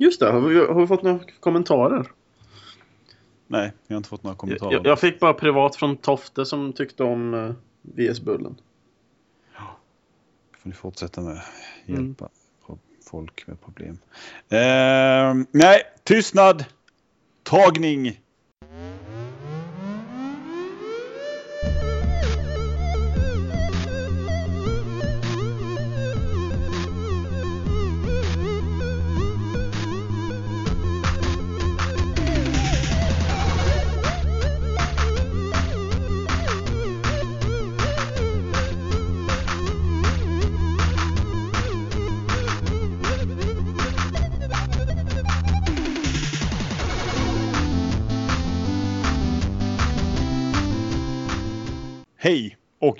Just 0.00 0.20
det, 0.20 0.30
har 0.30 0.40
vi, 0.40 0.58
har 0.58 0.80
vi 0.80 0.86
fått 0.86 1.02
några 1.02 1.20
kommentarer? 1.40 2.06
Nej, 3.46 3.72
jag 3.86 3.94
har 3.94 3.96
inte 3.96 4.08
fått 4.08 4.22
några 4.22 4.36
kommentarer. 4.36 4.72
Jag, 4.72 4.86
jag 4.86 5.00
fick 5.00 5.20
bara 5.20 5.34
privat 5.34 5.76
från 5.76 5.96
Tofte 5.96 6.46
som 6.46 6.72
tyckte 6.72 7.04
om 7.04 7.34
uh, 7.34 7.52
VS-bullen. 7.82 8.56
får 10.58 10.68
ni 10.68 10.74
fortsätta 10.74 11.20
med. 11.20 11.42
Hjälpa 11.86 12.28
mm. 12.68 12.80
folk 13.10 13.46
med 13.46 13.60
problem. 13.60 13.98
Eh, 14.48 15.46
nej, 15.50 15.82
tystnad! 16.04 16.64
Tagning! 17.42 18.20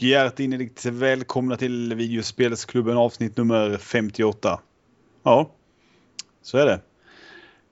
Och 0.00 0.04
hjärtinnerligt 0.04 0.84
välkomna 0.84 1.56
till 1.56 1.94
Videospelsklubben 1.94 2.96
avsnitt 2.96 3.36
nummer 3.36 3.78
58. 3.78 4.60
Ja, 5.22 5.50
så 6.42 6.58
är 6.58 6.66
det. 6.66 6.80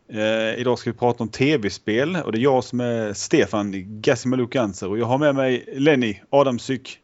Eh, 0.08 0.60
idag 0.60 0.78
ska 0.78 0.90
vi 0.92 0.98
prata 0.98 1.22
om 1.22 1.28
tv-spel 1.28 2.16
och 2.16 2.32
det 2.32 2.38
är 2.38 2.42
jag 2.42 2.64
som 2.64 2.80
är 2.80 3.12
Stefan 3.12 3.72
Gassimalukanser 4.00 4.88
och 4.88 4.98
jag 4.98 5.06
har 5.06 5.18
med 5.18 5.34
mig 5.34 5.64
Lenny 5.76 6.20
Adamsyk. 6.30 7.00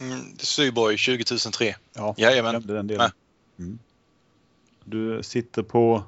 Mm, 0.00 0.38
Syboy 0.38 0.96
2003. 0.96 1.74
Ja, 1.94 2.14
Jajamän. 2.18 2.62
den 2.66 2.86
delen. 2.86 3.10
Mm. 3.58 3.78
Du 4.84 5.22
sitter 5.22 5.62
på? 5.62 6.02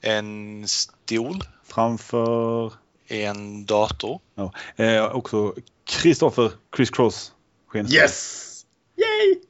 En 0.00 0.68
stol. 0.68 1.40
Framför? 1.64 2.72
En 3.08 3.66
dator. 3.66 4.20
Ja. 4.34 4.52
Eh, 4.76 5.04
också 5.04 5.54
Kristoffer 5.84 6.52
Chris 6.76 6.90
Cross. 6.90 7.32
Yes! 7.74 8.42
Yay! 8.96 9.40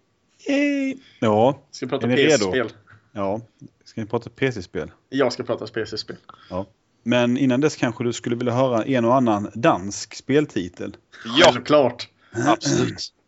Yay! 0.49 0.97
Ja, 1.21 1.61
ska 1.71 1.87
prata 1.87 2.07
PC-spel? 2.07 2.69
Ja, 3.13 3.41
ska 3.85 4.01
ni 4.01 4.07
prata 4.07 4.31
PC-spel? 4.31 4.91
Jag 5.09 5.33
ska 5.33 5.43
prata 5.43 5.67
PC-spel. 5.67 6.17
Ja. 6.51 6.67
Men 7.03 7.39
innan 7.39 7.61
dess 7.61 7.77
kanske 7.77 8.05
du 8.05 8.13
skulle 8.13 8.37
vilja 8.37 8.53
höra 8.53 8.85
en 8.85 9.05
och 9.05 9.15
annan 9.15 9.51
dansk 9.55 10.15
speltitel? 10.15 10.97
Ja, 11.39 11.53
såklart. 11.53 12.09
Absolut. 12.47 13.13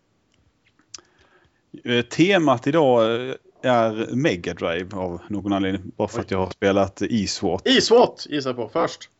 Eh, 1.85 2.03
temat 2.03 2.67
idag 2.67 3.29
eh, 3.29 3.35
är 3.63 4.15
Mega 4.15 4.55
Drive 4.55 4.97
av 4.97 5.21
någon 5.29 5.53
anledning. 5.53 5.93
Bara 5.97 6.09
för 6.09 6.19
Oj. 6.19 6.21
att 6.21 6.31
jag 6.31 6.39
har 6.39 6.51
spelat 6.51 7.03
E-SWAT. 7.03 7.67
E-SWAT 7.67 8.27
gissar 8.31 8.55
på 8.55 8.69
först. 8.69 9.11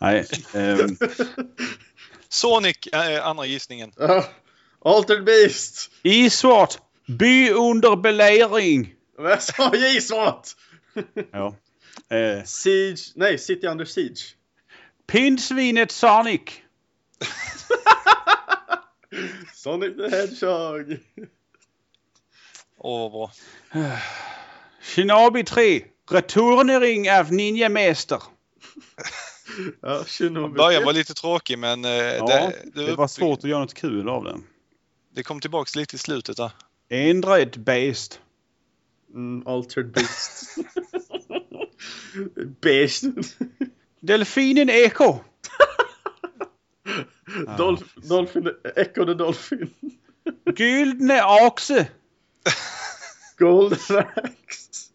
Nej. 0.00 0.26
Ähm... 0.54 0.98
Sonic 2.28 2.88
är 2.92 3.20
andra 3.20 3.46
gissningen. 3.46 3.92
Uh, 4.00 4.24
Altered 4.84 5.24
Beast. 5.24 5.90
E-SWAT. 6.02 6.78
By 7.06 7.50
under 7.50 7.96
belägring. 7.96 8.94
Vad 9.18 9.42
sa 9.42 9.74
E-SWAT? 9.74 10.56
ja. 11.32 11.54
Eh. 12.10 12.44
Siege. 12.44 13.12
Nej, 13.14 13.38
City 13.38 13.66
Under 13.66 13.84
Siege. 13.84 14.36
Pinsvinet 15.06 15.92
Sonic. 15.92 16.40
Sonic 19.54 19.96
the 19.96 20.10
Hedgehog. 20.10 20.98
Åh, 22.78 23.06
oh, 23.06 23.12
vad 23.12 23.30
bra. 23.72 23.72
Shinobi 24.82 25.44
3. 25.44 25.84
Returnering 26.10 27.10
av 27.10 27.32
Ninja 27.32 27.68
Master. 27.68 28.22
Ja, 29.82 30.04
Början 30.48 30.84
var 30.84 30.92
lite 30.92 31.14
tråkig 31.14 31.58
men... 31.58 31.84
Eh, 31.84 31.90
ja, 31.90 32.26
det, 32.26 32.54
det, 32.74 32.86
det 32.86 32.94
var 32.94 33.08
svårt 33.08 33.38
att 33.38 33.50
göra 33.50 33.60
något 33.60 33.74
kul 33.74 34.08
av 34.08 34.24
den. 34.24 34.44
Det 35.14 35.22
kom 35.22 35.40
tillbaks 35.40 35.76
lite 35.76 35.96
i 35.96 35.98
slutet 35.98 36.36
där. 36.36 36.50
Android 37.10 37.60
based. 37.60 38.18
Mm, 39.14 39.46
altered 39.46 39.92
beast. 39.92 40.56
Beast. 42.60 43.04
Delfinen 44.00 44.70
Eko. 44.70 45.18
Dolf, 47.58 47.94
Dolphin, 47.94 48.50
Echo 48.76 49.04
the 49.04 49.14
Dolphin. 49.14 49.70
Gyldne 50.56 51.22
Axe. 51.22 51.86
Golden 53.38 53.78
Axe. 54.16 54.92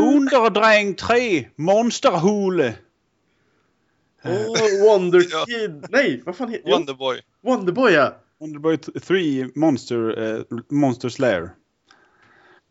Underdräng 0.00 0.94
3, 0.94 1.48
Monsterhole. 1.56 2.74
Oh, 4.24 4.84
Wonder 4.84 5.20
Kid. 5.46 5.86
Nej, 5.90 6.22
vad 6.26 6.36
fan 6.36 6.48
heter 6.48 6.70
Wonderboy. 6.70 7.20
Wonderboy, 7.42 7.92
ja. 7.92 8.16
Wonderboy 8.40 8.76
3, 8.76 9.48
Monster, 9.54 10.18
uh, 10.18 10.42
Monster 10.70 11.08
Slayer. 11.08 11.50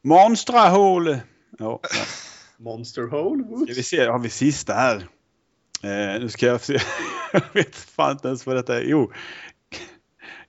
Monstrahole. 0.04 1.22
Ja, 1.60 1.80
ja. 1.82 2.06
Monster 2.58 3.08
Hole? 3.08 3.44
Ska 3.66 3.74
vi 3.74 3.84
se, 3.84 4.06
har 4.06 4.20
vi 4.20 4.30
sista 4.30 4.74
här. 4.74 5.08
Eh, 5.84 6.22
nu 6.22 6.30
ska 6.30 6.46
jag 6.46 6.62
se. 6.62 6.80
jag 7.34 7.44
vet 7.54 7.76
fan 7.76 8.12
inte 8.12 8.28
ens 8.28 8.46
vad 8.46 8.56
detta 8.56 8.78
är. 8.78 8.82
Jo. 8.82 9.12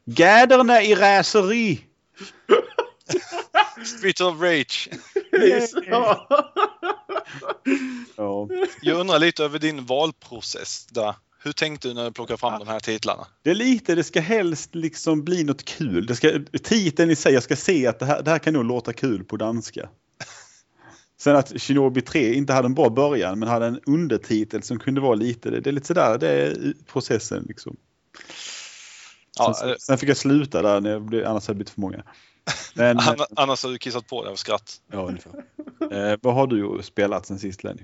Gaderna 0.05 0.83
i 0.83 0.95
raseri. 0.95 1.85
Street 3.99 4.21
of 4.21 4.41
Rage. 4.41 4.91
Ja. 8.17 8.49
Jag 8.83 9.01
undrar 9.01 9.19
lite 9.19 9.45
över 9.45 9.59
din 9.59 9.87
valprocess 9.87 10.87
där. 10.87 11.15
Hur 11.45 11.53
tänkte 11.53 11.89
du 11.89 11.95
när 11.95 12.05
du 12.05 12.13
plockade 12.13 12.39
fram 12.39 12.59
de 12.59 12.69
här 12.69 12.81
titlarna? 12.81 13.27
Det 13.43 13.51
är 13.51 13.55
lite, 13.55 13.95
det 13.95 14.05
ska 14.05 14.21
helst 14.21 14.75
liksom 14.75 15.25
bli 15.25 15.45
något 15.45 15.65
kul. 15.65 16.07
Det 16.07 16.17
ska, 16.17 16.31
titeln 16.63 17.11
i 17.11 17.17
sig, 17.17 17.35
jag 17.35 17.43
ska 17.43 17.57
se 17.57 17.87
att 17.87 17.99
det 17.99 18.07
här, 18.07 18.23
det 18.23 18.31
här 18.31 18.39
kan 18.39 18.55
nog 18.55 18.65
låta 18.65 18.93
kul 18.93 19.25
på 19.25 19.37
danska. 19.37 19.89
Sen 21.21 21.37
att 21.37 21.63
Shinobi 21.63 22.01
3 22.03 22.35
inte 22.35 22.53
hade 22.53 22.67
en 22.67 22.75
bra 22.75 22.91
början 22.91 23.39
men 23.39 23.49
hade 23.49 23.67
en 23.67 23.81
undertitel 23.87 24.63
som 24.63 24.79
kunde 24.79 25.01
vara 25.01 25.15
lite, 25.15 25.51
det, 25.51 25.61
det 25.61 25.71
är 25.71 25.73
lite 25.73 25.87
sådär, 25.87 26.19
det 26.19 26.29
är 26.29 26.75
processen 26.93 27.45
liksom. 27.49 27.77
Ja, 29.39 29.55
sen, 29.55 29.77
sen, 29.79 29.99
fick 29.99 30.09
jag 30.09 30.17
sluta 30.17 30.63
där, 30.63 30.81
när 30.81 30.91
jag 30.91 31.03
blev, 31.03 31.27
annars 31.27 31.47
hade 31.47 31.55
det 31.55 31.57
blivit 31.57 31.71
för 31.71 31.81
många. 31.81 32.05
Men, 32.75 32.99
Annars 33.37 33.63
har 33.63 33.71
du 33.71 33.79
kissat 33.79 34.07
på 34.07 34.23
dig 34.25 34.33
av 34.33 34.37
skratt. 34.37 34.81
Ja, 34.93 35.09
ungefär. 35.09 35.45
Eh, 35.93 36.19
vad 36.23 36.35
har 36.35 36.47
du 36.47 36.83
spelat 36.83 37.27
sen 37.27 37.39
sist 37.39 37.65
Lenny? 37.65 37.83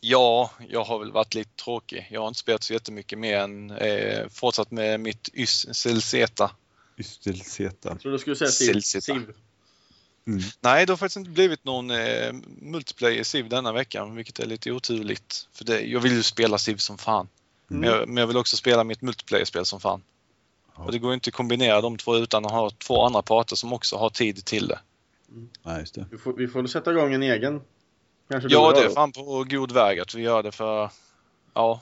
Ja, 0.00 0.50
jag 0.68 0.84
har 0.84 0.98
väl 0.98 1.12
varit 1.12 1.34
lite 1.34 1.50
tråkig. 1.64 2.08
Jag 2.10 2.20
har 2.20 2.28
inte 2.28 2.40
spelat 2.40 2.62
så 2.62 2.72
jättemycket 2.72 3.18
mer 3.18 3.38
än 3.38 3.70
eh, 3.70 4.28
fortsatt 4.28 4.70
med 4.70 5.00
mitt 5.00 5.28
Ysselzeta. 5.34 6.50
Ysselzeta. 6.98 7.88
Jag 7.88 8.00
trodde 8.00 8.14
du 8.14 8.18
skulle 8.18 8.36
säga 8.36 8.80
Civ. 8.80 9.32
Mm. 10.26 10.40
Nej, 10.60 10.86
det 10.86 10.92
har 10.92 10.96
faktiskt 10.96 11.16
inte 11.16 11.30
blivit 11.30 11.64
någon 11.64 11.90
eh, 11.90 12.32
multiplayer 12.60 13.24
Civ 13.24 13.48
denna 13.48 13.72
veckan, 13.72 14.14
vilket 14.14 14.38
är 14.38 14.46
lite 14.46 14.72
oturligt. 14.72 15.48
För 15.52 15.64
det, 15.64 15.80
jag 15.80 16.00
vill 16.00 16.12
ju 16.12 16.22
spela 16.22 16.58
Civ 16.58 16.76
som 16.76 16.98
fan. 16.98 17.28
Mm. 17.70 17.80
Men, 17.80 17.90
jag, 17.90 18.08
men, 18.08 18.16
jag, 18.16 18.26
vill 18.26 18.36
också 18.36 18.56
spela 18.56 18.84
mitt 18.84 19.02
multiplayer-spel 19.02 19.64
som 19.64 19.80
fan. 19.80 20.02
Och 20.74 20.92
det 20.92 20.98
går 20.98 21.14
inte 21.14 21.28
att 21.28 21.34
kombinera 21.34 21.80
de 21.80 21.96
två 21.96 22.16
utan 22.16 22.44
att 22.44 22.52
ha 22.52 22.70
två 22.70 23.02
andra 23.02 23.22
parter 23.22 23.56
som 23.56 23.72
också 23.72 23.96
har 23.96 24.10
tid 24.10 24.44
till 24.44 24.68
det. 24.68 24.78
Mm. 25.28 25.48
Ja, 25.62 25.78
just 25.78 25.94
det. 25.94 26.06
Vi 26.10 26.18
får, 26.18 26.32
vi 26.32 26.48
får 26.48 26.66
sätta 26.66 26.92
igång 26.92 27.14
en 27.14 27.22
egen. 27.22 27.60
Kanske 28.30 28.48
ja, 28.52 28.72
det 28.72 28.84
är 28.84 28.88
fan 28.88 29.12
på 29.12 29.44
god 29.50 29.72
väg 29.72 30.00
att 30.00 30.14
vi 30.14 30.22
gör 30.22 30.42
det 30.42 30.52
för 30.52 30.90
ja, 31.54 31.80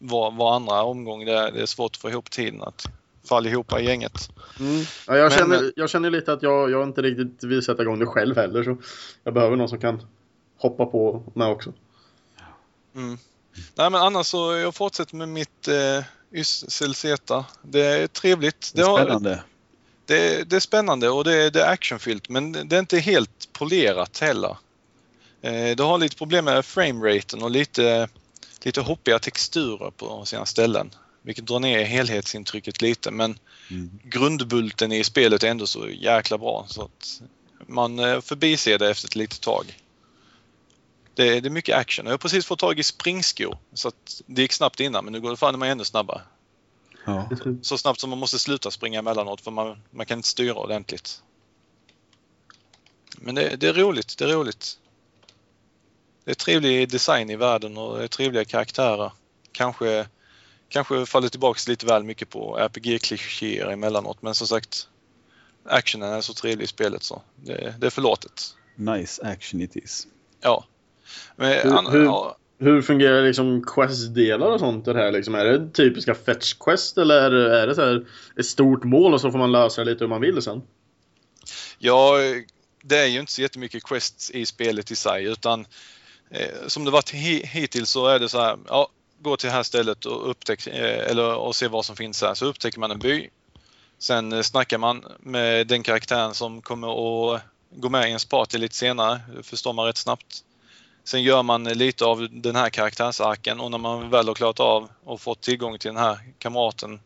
var, 0.00 0.30
var 0.30 0.56
andra 0.56 0.82
omgång 0.82 1.24
det 1.24 1.32
är, 1.32 1.52
det 1.52 1.62
är 1.62 1.66
svårt 1.66 1.90
att 1.90 1.96
få 1.96 2.10
ihop 2.10 2.30
tiden 2.30 2.62
att 2.62 2.86
falla 3.24 3.48
ihop 3.48 3.80
i 3.80 3.84
gänget. 3.84 4.30
Mm. 4.60 4.84
Ja, 5.06 5.16
jag, 5.16 5.30
Men, 5.30 5.38
känner, 5.38 5.72
jag 5.76 5.90
känner 5.90 6.10
lite 6.10 6.32
att 6.32 6.42
jag, 6.42 6.70
jag 6.70 6.82
inte 6.82 7.02
riktigt 7.02 7.44
vill 7.44 7.62
sätta 7.62 7.82
igång 7.82 7.98
det 7.98 8.06
själv 8.06 8.36
heller 8.36 8.64
så 8.64 8.76
jag 9.24 9.34
behöver 9.34 9.56
någon 9.56 9.68
som 9.68 9.80
kan 9.80 10.02
hoppa 10.58 10.86
på 10.86 11.22
med 11.34 11.48
också. 11.48 11.72
Mm. 12.94 13.18
Nej 13.74 13.90
men 13.90 14.00
annars 14.00 14.26
så 14.26 14.52
jag 14.52 14.74
fortsätter 14.74 15.16
med 15.16 15.28
mitt 15.28 15.68
eh, 15.68 16.04
Ysselzeta. 16.34 17.44
Det 17.62 17.86
är 17.86 18.06
trevligt. 18.06 18.72
Det 18.74 18.82
är 18.82 18.96
spännande. 18.96 19.42
Det, 20.06 20.50
det, 20.50 20.56
är 20.56 20.60
spännande 20.60 21.08
och 21.08 21.24
det, 21.24 21.50
det 21.50 21.62
är 21.62 21.72
actionfyllt 21.72 22.28
men 22.28 22.52
det 22.52 22.76
är 22.76 22.80
inte 22.80 22.98
helt 22.98 23.52
polerat 23.52 24.18
heller. 24.18 24.56
Eh, 25.42 25.76
det 25.76 25.82
har 25.82 25.98
lite 25.98 26.16
problem 26.16 26.44
med 26.44 26.64
frameraten 26.64 27.42
och 27.42 27.50
lite, 27.50 28.08
lite 28.62 28.80
hoppiga 28.80 29.18
texturer 29.18 29.90
på 29.90 30.24
sina 30.24 30.46
ställen. 30.46 30.90
Vilket 31.22 31.46
drar 31.46 31.60
ner 31.60 31.84
helhetsintrycket 31.84 32.82
lite 32.82 33.10
men 33.10 33.38
mm. 33.70 33.90
grundbulten 34.04 34.92
i 34.92 35.04
spelet 35.04 35.42
är 35.42 35.48
ändå 35.48 35.66
så 35.66 35.88
jäkla 35.88 36.38
bra. 36.38 36.66
Så 36.68 36.82
att, 36.82 37.22
man 37.66 37.98
eh, 37.98 38.20
förbiser 38.20 38.78
det 38.78 38.90
efter 38.90 39.08
ett 39.08 39.16
litet 39.16 39.40
tag. 39.40 39.81
Det, 41.14 41.40
det 41.40 41.48
är 41.48 41.50
mycket 41.50 41.76
action. 41.76 42.06
Jag 42.06 42.12
har 42.12 42.18
precis 42.18 42.46
fått 42.46 42.58
tag 42.58 42.78
i 42.78 42.82
springskor 42.82 43.58
så 43.74 43.88
att 43.88 44.22
det 44.26 44.42
gick 44.42 44.52
snabbt 44.52 44.80
innan 44.80 45.04
men 45.04 45.12
nu 45.12 45.20
går 45.20 45.30
det 45.30 45.36
fan 45.36 45.58
med 45.58 45.72
ännu 45.72 45.84
snabbare. 45.84 46.22
Ja. 47.04 47.28
Så 47.62 47.78
snabbt 47.78 48.00
som 48.00 48.10
man 48.10 48.18
måste 48.18 48.38
sluta 48.38 48.70
springa 48.70 48.98
emellanåt 48.98 49.40
för 49.40 49.50
man, 49.50 49.82
man 49.90 50.06
kan 50.06 50.18
inte 50.18 50.28
styra 50.28 50.54
ordentligt. 50.54 51.22
Men 53.18 53.34
det, 53.34 53.56
det 53.56 53.68
är 53.68 53.72
roligt, 53.72 54.18
det 54.18 54.24
är 54.24 54.28
roligt. 54.28 54.78
Det 56.24 56.30
är 56.30 56.34
trevlig 56.34 56.90
design 56.90 57.30
i 57.30 57.36
världen 57.36 57.78
och 57.78 57.98
det 57.98 58.04
är 58.04 58.08
trevliga 58.08 58.44
karaktärer. 58.44 59.12
Kanske, 59.52 60.06
kanske 60.68 61.06
faller 61.06 61.28
tillbaks 61.28 61.68
lite 61.68 61.86
väl 61.86 62.04
mycket 62.04 62.30
på 62.30 62.58
RPG-klichéer 62.58 63.72
emellanåt 63.72 64.22
men 64.22 64.34
som 64.34 64.46
sagt 64.46 64.88
actionen 65.64 66.12
är 66.12 66.20
så 66.20 66.34
trevlig 66.34 66.64
i 66.64 66.68
spelet 66.68 67.02
så 67.02 67.22
det, 67.36 67.74
det 67.78 67.86
är 67.86 67.90
förlåtet. 67.90 68.56
Nice 68.74 69.22
action 69.22 69.60
it 69.60 69.76
is. 69.76 70.06
Ja. 70.40 70.64
Men, 71.36 71.52
Hur- 71.52 71.90
hur- 71.90 72.04
ja, 72.04 72.36
Hur 72.58 72.82
fungerar 72.82 73.22
liksom 73.22 73.62
quest-delar 73.66 74.46
och 74.50 74.60
sånt 74.60 74.84
det 74.84 74.94
här 74.94 75.12
liksom? 75.12 75.34
Är 75.34 75.44
det 75.44 75.70
typiska 75.70 76.14
fetch-quest 76.14 77.00
eller 77.00 77.32
är 77.32 77.66
det, 77.66 77.74
så 77.74 77.80
här 77.80 78.06
ett 78.38 78.46
stort 78.46 78.84
mål 78.84 79.14
och 79.14 79.20
så 79.20 79.30
får 79.30 79.38
man 79.38 79.52
lösa 79.52 79.84
det 79.84 79.90
lite 79.90 80.04
hur 80.04 80.08
man 80.08 80.20
vill 80.20 80.42
sen? 80.42 80.62
Ja, 81.78 82.14
det 82.82 82.98
är 82.98 83.06
ju 83.06 83.20
inte 83.20 83.32
så 83.32 83.42
jättemycket 83.42 83.84
quests 83.84 84.30
i 84.30 84.46
spelet 84.46 84.90
i 84.90 84.96
sig 84.96 85.24
utan 85.24 85.66
eh, 86.30 86.66
som 86.66 86.84
det 86.84 86.90
varit 86.90 87.12
hi- 87.14 87.46
hittills 87.46 87.90
så 87.90 88.06
är 88.06 88.18
det 88.18 88.28
så 88.28 88.40
här, 88.40 88.58
ja, 88.68 88.88
gå 89.20 89.36
till 89.36 89.48
det 89.48 89.54
här 89.54 89.62
stället 89.62 90.04
och 90.04 90.30
upptäck, 90.30 90.66
eh, 90.66 91.10
eller 91.10 91.34
och 91.34 91.56
se 91.56 91.68
vad 91.68 91.84
som 91.84 91.96
finns 91.96 92.22
här. 92.22 92.34
Så 92.34 92.46
upptäcker 92.46 92.80
man 92.80 92.90
en 92.90 92.98
by. 92.98 93.28
Sen 93.98 94.32
eh, 94.32 94.42
snackar 94.42 94.78
man 94.78 95.04
med 95.20 95.66
den 95.66 95.82
karaktären 95.82 96.34
som 96.34 96.62
kommer 96.62 96.88
att 97.34 97.42
gå 97.70 97.88
med 97.88 98.04
i 98.04 98.08
ens 98.08 98.24
party 98.24 98.58
lite 98.58 98.74
senare, 98.74 99.20
det 99.36 99.42
förstår 99.42 99.72
man 99.72 99.86
rätt 99.86 99.96
snabbt. 99.96 100.44
Sen 101.04 101.22
gör 101.22 101.42
man 101.42 101.64
lite 101.64 102.04
av 102.04 102.28
den 102.30 102.56
här 102.56 102.70
karaktärsarken 102.70 103.60
och 103.60 103.70
när 103.70 103.78
man 103.78 104.10
väl 104.10 104.28
har 104.28 104.34
klarat 104.34 104.60
av 104.60 104.88
och 105.04 105.20
fått 105.20 105.40
tillgång 105.40 105.78
till 105.78 105.88
den 105.88 106.02
här 106.02 106.18
kamraten 106.38 107.00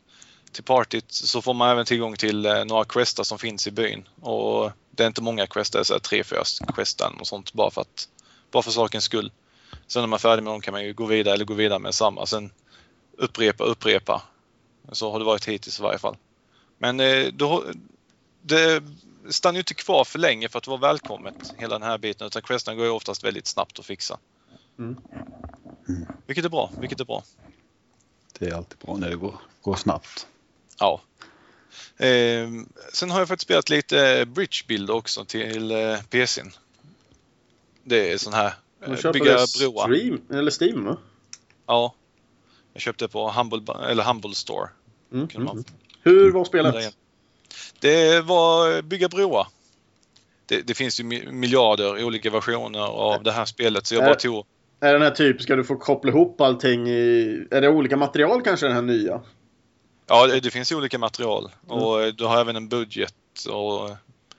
till 0.52 0.64
partyt 0.64 1.04
så 1.08 1.42
får 1.42 1.54
man 1.54 1.70
även 1.70 1.84
tillgång 1.84 2.16
till 2.16 2.46
eh, 2.46 2.64
några 2.64 2.84
questar 2.84 3.24
som 3.24 3.38
finns 3.38 3.66
i 3.66 3.70
byn. 3.70 4.08
Och 4.20 4.70
det 4.90 5.02
är 5.02 5.06
inte 5.06 5.22
många 5.22 5.46
questar, 5.46 5.82
så 5.82 5.94
är 5.94 5.98
tre, 5.98 6.24
fyra 6.24 6.42
questar 6.74 7.12
och 7.20 7.26
sånt 7.26 7.52
bara 7.52 7.70
för 7.70 7.80
att 7.80 8.08
bara 8.50 8.62
för 8.62 8.70
sakens 8.70 9.04
skull. 9.04 9.32
Sen 9.86 10.02
när 10.02 10.06
man 10.06 10.16
är 10.16 10.18
färdig 10.18 10.42
med 10.42 10.52
dem 10.52 10.60
kan 10.60 10.72
man 10.72 10.84
ju 10.84 10.92
gå 10.92 11.06
vidare 11.06 11.34
eller 11.34 11.44
gå 11.44 11.54
vidare 11.54 11.78
med 11.78 11.94
samma. 11.94 12.26
Sen 12.26 12.50
upprepa, 13.18 13.64
upprepa. 13.64 14.22
Så 14.92 15.12
har 15.12 15.18
det 15.18 15.24
varit 15.24 15.48
hittills 15.48 15.80
i 15.80 15.82
varje 15.82 15.98
fall. 15.98 16.16
Men 16.78 17.00
eh, 17.00 17.26
då, 17.32 17.64
det 18.42 18.82
stannar 19.30 19.54
ju 19.54 19.58
inte 19.60 19.74
kvar 19.74 20.04
för 20.04 20.18
länge 20.18 20.48
för 20.48 20.58
att 20.58 20.66
vara 20.66 20.78
välkommet 20.80 21.54
hela 21.56 21.78
den 21.78 21.88
här 21.88 21.98
biten 21.98 22.26
utan 22.26 22.42
questerna 22.42 22.74
går 22.76 22.84
ju 22.84 22.90
oftast 22.90 23.24
väldigt 23.24 23.46
snabbt 23.46 23.78
att 23.78 23.86
fixa. 23.86 24.18
Mm. 24.78 24.96
Vilket 26.26 26.44
är 26.44 26.48
bra, 26.48 26.70
vilket 26.80 27.00
är 27.00 27.04
bra. 27.04 27.22
Det 28.38 28.46
är 28.48 28.54
alltid 28.54 28.78
bra 28.78 28.96
när 28.96 29.10
det 29.10 29.16
går, 29.16 29.34
går 29.62 29.74
snabbt. 29.76 30.26
Ja. 30.78 31.00
Eh, 31.96 32.48
sen 32.92 33.10
har 33.10 33.18
jag 33.18 33.28
faktiskt 33.28 33.46
spelat 33.46 33.68
lite 33.70 34.26
bridgebuild 34.26 34.90
också 34.90 35.24
till 35.24 35.70
eh, 35.70 36.02
PCn. 36.10 36.50
Det 37.84 38.12
är 38.12 38.18
sån 38.18 38.32
här 38.32 38.54
Man 38.80 38.90
eh, 38.90 38.96
köper 38.96 39.12
bygga 39.12 39.32
det 39.36 39.46
broar. 39.58 39.84
stream, 39.94 40.20
eller 40.30 40.62
Steam 40.62 40.84
va? 40.84 40.96
Ja. 41.66 41.94
Jag 42.72 42.82
köpte 42.82 43.08
på 43.08 43.30
Humble, 43.30 43.74
eller 43.88 44.04
Humble 44.04 44.34
Store. 44.34 44.68
Mm. 45.12 45.28
Man- 45.34 45.48
Mm. 45.48 45.64
Hur 46.02 46.32
var 46.32 46.44
spelet? 46.44 46.96
Det 47.80 48.20
var 48.20 48.82
bygga 48.82 49.08
broar. 49.08 49.46
Det, 50.46 50.66
det 50.66 50.74
finns 50.74 51.00
ju 51.00 51.04
mi- 51.04 51.32
miljarder 51.32 52.04
olika 52.04 52.30
versioner 52.30 52.80
av 52.80 53.22
det 53.22 53.32
här 53.32 53.44
spelet 53.44 53.86
så 53.86 53.94
jag 53.94 54.04
bara 54.04 54.14
tog 54.14 54.44
Är 54.80 54.92
den 54.92 55.02
här 55.02 55.10
typiska 55.10 55.56
du 55.56 55.64
får 55.64 55.76
koppla 55.76 56.10
ihop 56.10 56.40
allting 56.40 56.88
i... 56.88 57.46
Är 57.50 57.60
det 57.60 57.68
olika 57.68 57.96
material 57.96 58.42
kanske 58.42 58.66
den 58.66 58.74
här 58.74 58.82
nya? 58.82 59.20
Ja, 60.08 60.26
det, 60.26 60.40
det 60.40 60.50
finns 60.50 60.72
olika 60.72 60.98
material 60.98 61.50
Mm. 61.70 61.82
och 61.82 62.02
eh, 62.02 62.12
du 62.14 62.24
har 62.24 62.40
även 62.40 62.56
en 62.56 62.68
budget 62.68 63.14
och 63.50 63.90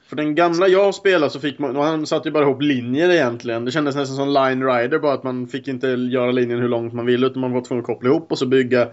För 0.08 0.16
den 0.16 0.36
gamla 0.36 0.68
jag 0.68 0.96
spelade 0.96 1.32
så 1.32 1.40
fick 1.40 1.60
man, 1.60 1.74
man 1.74 2.06
satte 2.08 2.30
ju 2.30 2.34
bara 2.34 2.44
ihop 2.44 2.62
linjer 2.62 3.10
egentligen. 3.10 3.66
Det 3.66 3.72
kändes 3.72 3.96
nästan 3.96 4.16
som 4.16 4.30
Line 4.30 4.64
Rider 4.64 5.00
bara 5.00 5.14
att 5.14 5.24
man 5.24 5.48
fick 5.48 5.68
inte 5.68 5.88
göra 5.88 6.32
linjen 6.32 6.60
hur 6.60 6.70
långt 6.70 6.94
man 6.94 7.06
ville 7.06 7.28
utan 7.28 7.42
man 7.42 7.52
var 7.52 7.62
tvungen 7.62 7.82
att 7.82 7.88
koppla 7.88 8.10
ihop 8.10 8.32
och 8.32 8.38
så 8.40 8.46
bygga 8.46 8.88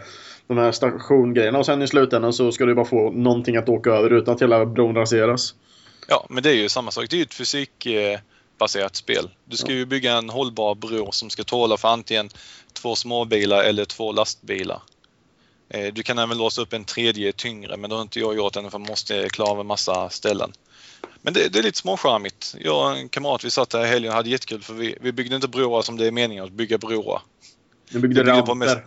de 0.46 0.58
här 0.58 0.72
stationgrejerna 0.72 1.58
och 1.58 1.66
sen 1.66 1.82
i 1.82 1.88
slutändan 1.88 2.32
så 2.32 2.52
ska 2.52 2.64
du 2.64 2.74
bara 2.74 2.84
få 2.84 3.10
någonting 3.10 3.56
att 3.56 3.68
åka 3.68 3.90
över 3.90 4.10
utan 4.10 4.34
att 4.34 4.42
hela 4.42 4.66
bron 4.66 4.94
raseras. 4.94 5.54
Ja, 6.08 6.26
men 6.30 6.42
det 6.42 6.50
är 6.50 6.54
ju 6.54 6.68
samma 6.68 6.90
sak. 6.90 7.10
Det 7.10 7.16
är 7.16 7.18
ju 7.18 7.22
ett 7.22 7.34
fysikbaserat 7.34 8.96
spel. 8.96 9.30
Du 9.44 9.56
ska 9.56 9.72
ju 9.72 9.86
bygga 9.86 10.12
en 10.12 10.30
hållbar 10.30 10.74
bro 10.74 11.12
som 11.12 11.30
ska 11.30 11.44
tåla 11.44 11.76
för 11.76 11.88
antingen 11.88 12.28
två 12.72 12.94
småbilar 12.94 13.64
eller 13.64 13.84
två 13.84 14.12
lastbilar. 14.12 14.82
Eh, 15.68 15.92
Du 15.94 16.02
kan 16.02 16.18
även 16.18 16.38
låsa 16.38 16.62
upp 16.62 16.72
en 16.72 16.84
tredje 16.84 17.32
tyngre, 17.32 17.76
men 17.76 17.90
det 17.90 17.96
har 17.96 18.02
inte 18.02 18.20
jag 18.20 18.36
gjort 18.36 18.56
än 18.56 18.70
för 18.70 18.78
man 18.78 18.88
måste 18.88 19.28
klara 19.28 19.50
av 19.50 19.60
en 19.60 19.66
massa 19.66 20.10
ställen. 20.10 20.52
Men 21.22 21.34
det, 21.34 21.48
det 21.52 21.58
är 21.58 21.62
lite 21.62 21.78
småcharmigt. 21.78 22.54
Jag 22.58 22.90
och 22.90 22.98
en 22.98 23.08
kamrat 23.08 23.44
vi 23.44 23.50
satt 23.50 23.72
här 23.72 23.84
i 23.84 23.88
helgen 23.88 24.10
och 24.10 24.16
hade 24.16 24.30
jättekul 24.30 24.62
för 24.62 24.74
vi, 24.74 24.96
vi 25.00 25.12
byggde 25.12 25.36
inte 25.36 25.48
broar 25.48 25.82
som 25.82 25.96
det 25.96 26.06
är 26.06 26.10
meningen 26.10 26.44
att 26.44 26.52
bygga 26.52 26.78
broar. 26.78 27.22
Jag 27.88 28.02
byggde 28.02 28.22
Vi 28.22 28.24
byggde, 28.24 28.42
på 28.42 28.52
ramper. 28.52 28.54
mest, 28.54 28.78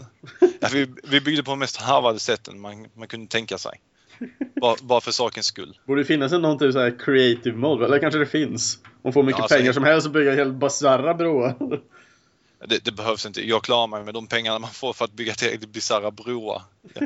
ja, 0.60 0.70
vi, 0.74 0.88
vi 1.04 1.22
byggde 1.22 1.44
på 1.44 1.56
mest 1.56 1.78
harvade 1.78 2.20
sätten 2.20 2.60
man, 2.60 2.88
man 2.94 3.08
kunde 3.08 3.28
tänka 3.28 3.58
sig. 3.58 3.82
Bara, 4.62 4.76
bara 4.82 5.02
för 5.02 5.12
sakens 5.12 5.46
skull. 5.46 5.80
Borde 5.86 6.02
det 6.02 6.06
finnas 6.06 6.32
en 6.32 6.42
någon 6.42 6.60
typ 6.60 6.74
så 6.74 6.80
här 6.80 7.00
creative 7.00 7.58
mode? 7.58 7.86
Eller 7.86 8.00
kanske 8.00 8.20
det 8.20 8.26
finns? 8.26 8.80
Man 9.04 9.14
får 9.14 9.24
mycket 9.24 9.38
Ja, 9.38 9.44
alltså, 9.44 9.56
pengar 9.56 9.66
jag- 9.66 9.76
som 9.76 9.84
helst 9.84 10.08
och 10.08 10.14
bygga 10.14 10.36
helt 10.36 10.54
bisarra 10.54 11.14
broar. 11.14 11.56
Det, 12.68 12.86
det 12.86 12.92
behövs 12.92 13.26
inte. 13.26 13.48
Jag 13.48 13.64
klarar 13.64 13.88
mig 13.88 14.04
med 14.04 14.14
de 14.14 14.28
pengarna 14.28 14.60
man 14.60 14.70
får 14.72 14.94
för 14.94 15.06
att 15.06 15.12
bygga 15.14 15.34
tillräckligt 15.34 15.70
bisarra 15.70 16.12
broar. 16.12 16.62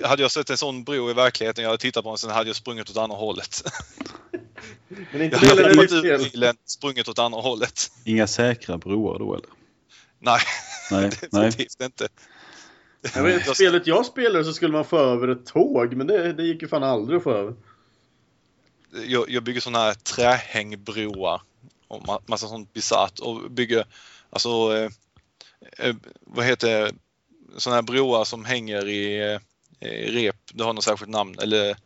Ja. 0.00 0.08
Hade 0.08 0.22
jag 0.22 0.30
sett 0.30 0.50
en 0.50 0.56
sån 0.56 0.84
bro 0.84 1.10
i 1.10 1.14
verkligheten, 1.14 1.62
jag 1.64 1.70
hade 1.70 1.80
tittat 1.80 2.04
på 2.04 2.10
den, 2.10 2.18
sen 2.18 2.30
hade 2.30 2.48
jag 2.48 2.56
sprungit 2.56 2.90
åt 2.90 2.96
andra 2.96 3.16
hållet. 3.16 3.62
Men 5.12 5.22
inte 5.22 5.36
Jag 5.36 5.56
det 5.56 5.62
hade 5.62 5.68
hoppat 5.76 5.92
ur 5.92 6.30
bilen, 6.32 6.56
sprungit 6.66 7.08
åt 7.08 7.18
andra 7.18 7.40
hållet. 7.40 7.90
Inga 8.04 8.26
säkra 8.26 8.78
broar 8.78 9.18
då 9.18 9.34
eller? 9.34 9.46
Nej, 10.18 10.40
Nej, 10.90 11.00
nej. 11.10 11.10
definitivt 11.20 11.80
inte. 11.82 12.08
Jag 13.14 13.22
vet, 13.22 13.56
spelet 13.56 13.86
jag 13.86 14.06
spelade 14.06 14.44
så 14.44 14.52
skulle 14.52 14.72
man 14.72 14.84
få 14.84 14.98
över 14.98 15.28
ett 15.28 15.46
tåg 15.46 15.94
men 15.94 16.06
det, 16.06 16.32
det 16.32 16.42
gick 16.42 16.62
ju 16.62 16.68
fan 16.68 16.82
aldrig 16.82 17.16
att 17.16 17.22
få 17.22 17.30
över. 17.30 17.54
Jag, 19.06 19.30
jag 19.30 19.42
bygger 19.42 19.60
såna 19.60 19.78
här 19.78 19.94
trähängbroar 19.94 21.42
och 21.88 22.02
ma- 22.02 22.22
massa 22.26 22.48
sånt 22.48 22.72
bisarrt 22.72 23.18
och 23.18 23.50
bygger 23.50 23.86
alltså 24.30 24.76
eh, 24.76 24.90
eh, 25.78 25.96
vad 26.20 26.44
heter 26.44 26.92
såna 27.56 27.76
här 27.76 27.82
broar 27.82 28.24
som 28.24 28.44
hänger 28.44 28.88
i, 28.88 29.32
eh, 29.80 29.88
i 29.88 30.10
rep. 30.10 30.36
Det 30.52 30.64
har 30.64 30.72
något 30.72 30.84
särskilt 30.84 31.10
namn 31.10 31.38
eller 31.38 31.76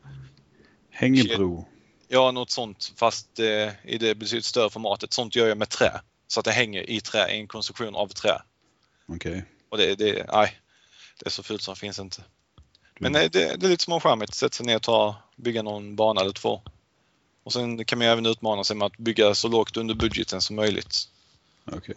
Hängebro. 0.90 1.66
Ja, 2.08 2.30
något 2.30 2.50
sånt 2.50 2.92
fast 2.96 3.38
eh, 3.38 3.70
i 3.84 3.98
det 3.98 4.14
betydligt 4.14 4.44
större 4.44 4.70
formatet. 4.70 5.12
Sånt 5.12 5.36
gör 5.36 5.48
jag 5.48 5.58
med 5.58 5.68
trä. 5.68 6.00
Så 6.26 6.40
att 6.40 6.44
det 6.44 6.52
hänger 6.52 6.90
i 6.90 7.00
trä, 7.00 7.34
i 7.34 7.38
en 7.38 7.48
konstruktion 7.48 7.94
av 7.94 8.08
trä. 8.08 8.42
Okej. 9.08 9.44
Och 9.68 9.78
det, 9.78 9.94
det, 9.94 10.26
nej, 10.32 10.60
det 11.18 11.26
är 11.26 11.30
så 11.30 11.42
fult 11.42 11.62
som 11.62 11.76
finns 11.76 11.98
inte. 11.98 12.22
Men 13.00 13.14
Mm. 13.14 13.24
eh, 13.24 13.30
det, 13.30 13.56
det 13.60 13.66
är 13.66 13.70
lite 13.70 13.84
småcharmigt. 13.84 14.34
Sätta 14.34 14.54
sig 14.54 14.66
ner 14.66 14.76
och 14.76 14.82
ta, 14.82 15.16
bygga 15.36 15.62
någon 15.62 15.96
bana 15.96 16.20
eller 16.20 16.32
två. 16.32 16.62
Och 17.44 17.52
sen 17.52 17.84
kan 17.84 17.98
man 17.98 18.06
ju 18.06 18.12
även 18.12 18.26
utmana 18.26 18.64
sig 18.64 18.76
med 18.76 18.86
att 18.86 18.96
bygga 18.98 19.34
så 19.34 19.48
lågt 19.48 19.76
under 19.76 19.94
budgeten 19.94 20.40
som 20.40 20.56
möjligt. 20.56 21.08
Okej. 21.72 21.94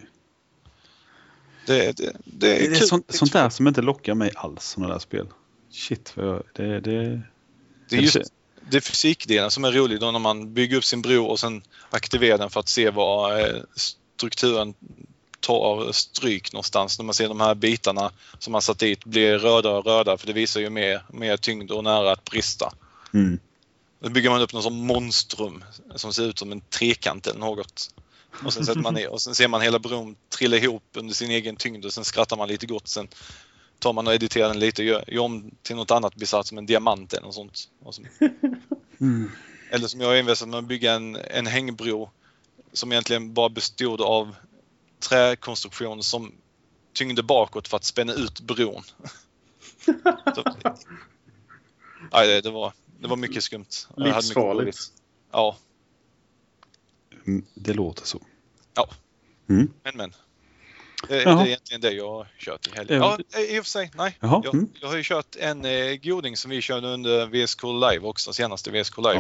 Det, 1.65 1.97
det, 1.97 2.03
det 2.13 2.13
Det 2.23 2.65
är 2.65 2.71
är 2.71 2.75
kul. 2.75 2.87
sånt, 2.87 3.05
sånt 3.15 3.33
där 3.33 3.49
som 3.49 3.67
inte 3.67 3.81
lockar 3.81 4.13
mig 4.13 4.31
alls, 4.35 4.63
sådana 4.69 4.93
där 4.93 4.99
spel. 4.99 5.27
Shit, 5.71 6.17
vad 6.17 6.27
jag, 6.27 6.43
det, 6.53 6.79
det... 6.79 7.21
Det 7.89 7.95
är 7.97 8.01
just 8.01 8.17
det 8.69 8.77
är 8.77 8.81
fysikdelen 8.81 9.51
som 9.51 9.63
är 9.65 9.71
rolig 9.71 9.99
då 9.99 10.11
när 10.11 10.19
man 10.19 10.53
bygger 10.53 10.77
upp 10.77 10.83
sin 10.85 11.01
bro 11.01 11.25
och 11.25 11.39
sen 11.39 11.63
aktiverar 11.89 12.37
den 12.37 12.49
för 12.49 12.59
att 12.59 12.69
se 12.69 12.89
vad 12.89 13.39
eh, 13.41 13.61
strukturen 13.75 14.73
tar 15.41 15.91
stryk 15.91 16.53
någonstans. 16.53 17.00
När 17.00 17.05
man 17.05 17.13
ser 17.13 17.27
de 17.27 17.39
här 17.39 17.55
bitarna 17.55 18.12
som 18.39 18.51
man 18.51 18.62
satt 18.62 18.79
dit 18.79 19.05
blir 19.05 19.38
rödare 19.38 19.77
och 19.77 19.86
rödare 19.86 20.17
för 20.17 20.27
det 20.27 20.33
visar 20.33 20.60
ju 20.60 20.69
mer, 20.69 21.03
mer 21.10 21.38
tyngd 21.38 21.71
och 21.71 21.83
nära 21.83 22.12
att 22.12 22.24
brista. 22.24 22.74
Mm. 23.13 23.39
Då 24.00 24.10
bygger 24.10 24.29
man 24.29 24.41
upp 24.41 24.53
något 24.53 24.63
som 24.63 24.88
monstrum 24.88 25.63
som 25.95 26.13
ser 26.13 26.24
ut 26.24 26.39
som 26.39 26.51
en 26.51 26.62
trekant 26.62 27.27
eller 27.27 27.39
något. 27.39 27.89
Och 28.45 28.53
sen, 28.53 28.65
sätter 28.65 28.79
man 28.79 28.93
ner, 28.93 29.10
och 29.10 29.21
sen 29.21 29.36
ser 29.36 29.48
man 29.48 29.62
hela 29.62 29.79
bron 29.79 30.15
trilla 30.29 30.57
ihop 30.57 30.83
under 30.93 31.13
sin 31.13 31.31
egen 31.31 31.55
tyngd 31.55 31.86
och 31.86 31.93
sen 31.93 32.05
skrattar 32.05 32.38
man 32.38 32.48
lite 32.48 32.65
gott. 32.65 32.88
Sen 32.88 33.07
tar 33.79 33.93
man 33.93 34.07
och 34.07 34.13
editerar 34.13 34.48
den 34.48 34.60
lite 34.60 34.81
och 34.81 34.86
gör, 34.86 35.03
gör 35.07 35.21
om 35.21 35.51
till 35.62 35.75
något 35.75 35.91
annat 35.91 36.15
bisarrt 36.15 36.45
som 36.45 36.57
en 36.57 36.65
diamant 36.65 37.13
eller 37.13 37.25
något 37.25 37.36
sånt. 37.36 37.69
Mm. 39.01 39.31
eller 39.71 39.88
som 39.88 40.01
jag 40.01 40.07
har 40.07 40.15
envisat 40.15 40.48
med 40.48 40.57
att 40.57 40.65
bygga 40.65 40.93
en, 40.93 41.15
en 41.15 41.48
hängbro 41.48 42.10
som 42.74 42.91
egentligen 42.91 43.33
bara 43.33 43.50
bestod 43.50 44.01
av 44.01 44.36
träkonstruktion 45.01 46.03
som 46.03 46.31
tyngde 46.93 47.24
bakåt 47.24 47.67
för 47.67 47.77
att 47.77 47.84
spänna 47.84 48.13
ut 48.13 48.39
bron. 48.41 48.84
Så, 50.36 50.43
nej, 52.13 52.27
det, 52.27 52.41
det, 52.41 52.50
var, 52.51 52.74
det 53.00 53.08
var 53.08 53.15
mycket 53.17 53.43
skumt. 53.43 53.65
Livsfarligt. 53.98 54.77
Ja. 55.31 55.58
Mm, 57.27 57.46
Det 57.53 57.74
låter 57.74 58.05
så. 58.05 58.22
Ja. 58.74 58.89
Mm. 59.50 59.74
Men 59.84 59.98
men. 59.98 60.13
Det, 61.08 61.15
det 61.15 61.24
Jaha. 61.24 61.41
är 61.41 61.48
egentligen 61.48 61.81
det 61.81 61.91
jag 61.91 62.10
har 62.12 62.27
kört 62.38 62.67
i 62.67 62.72
helgen. 62.75 62.98
Ja. 62.98 63.17
Ja, 63.31 63.39
i 63.39 63.60
och 63.60 63.63
för 63.65 63.70
sig. 63.70 63.91
Nej. 63.96 64.17
Jaha. 64.20 64.41
Jag, 64.43 64.53
Mm. 64.55 64.70
jag 64.81 64.88
har 64.88 64.96
ju 64.98 65.03
kört 65.03 65.36
en 65.36 65.65
eh, 65.65 65.96
goding 65.96 66.38
som 66.38 66.51
vi 66.51 66.62
körde 66.62 66.88
under 66.88 67.25
VSK 67.25 67.63
Live 67.63 68.00
också, 68.00 68.34
senaste 68.34 68.72
VSK 68.72 68.98
Live. 68.98 69.20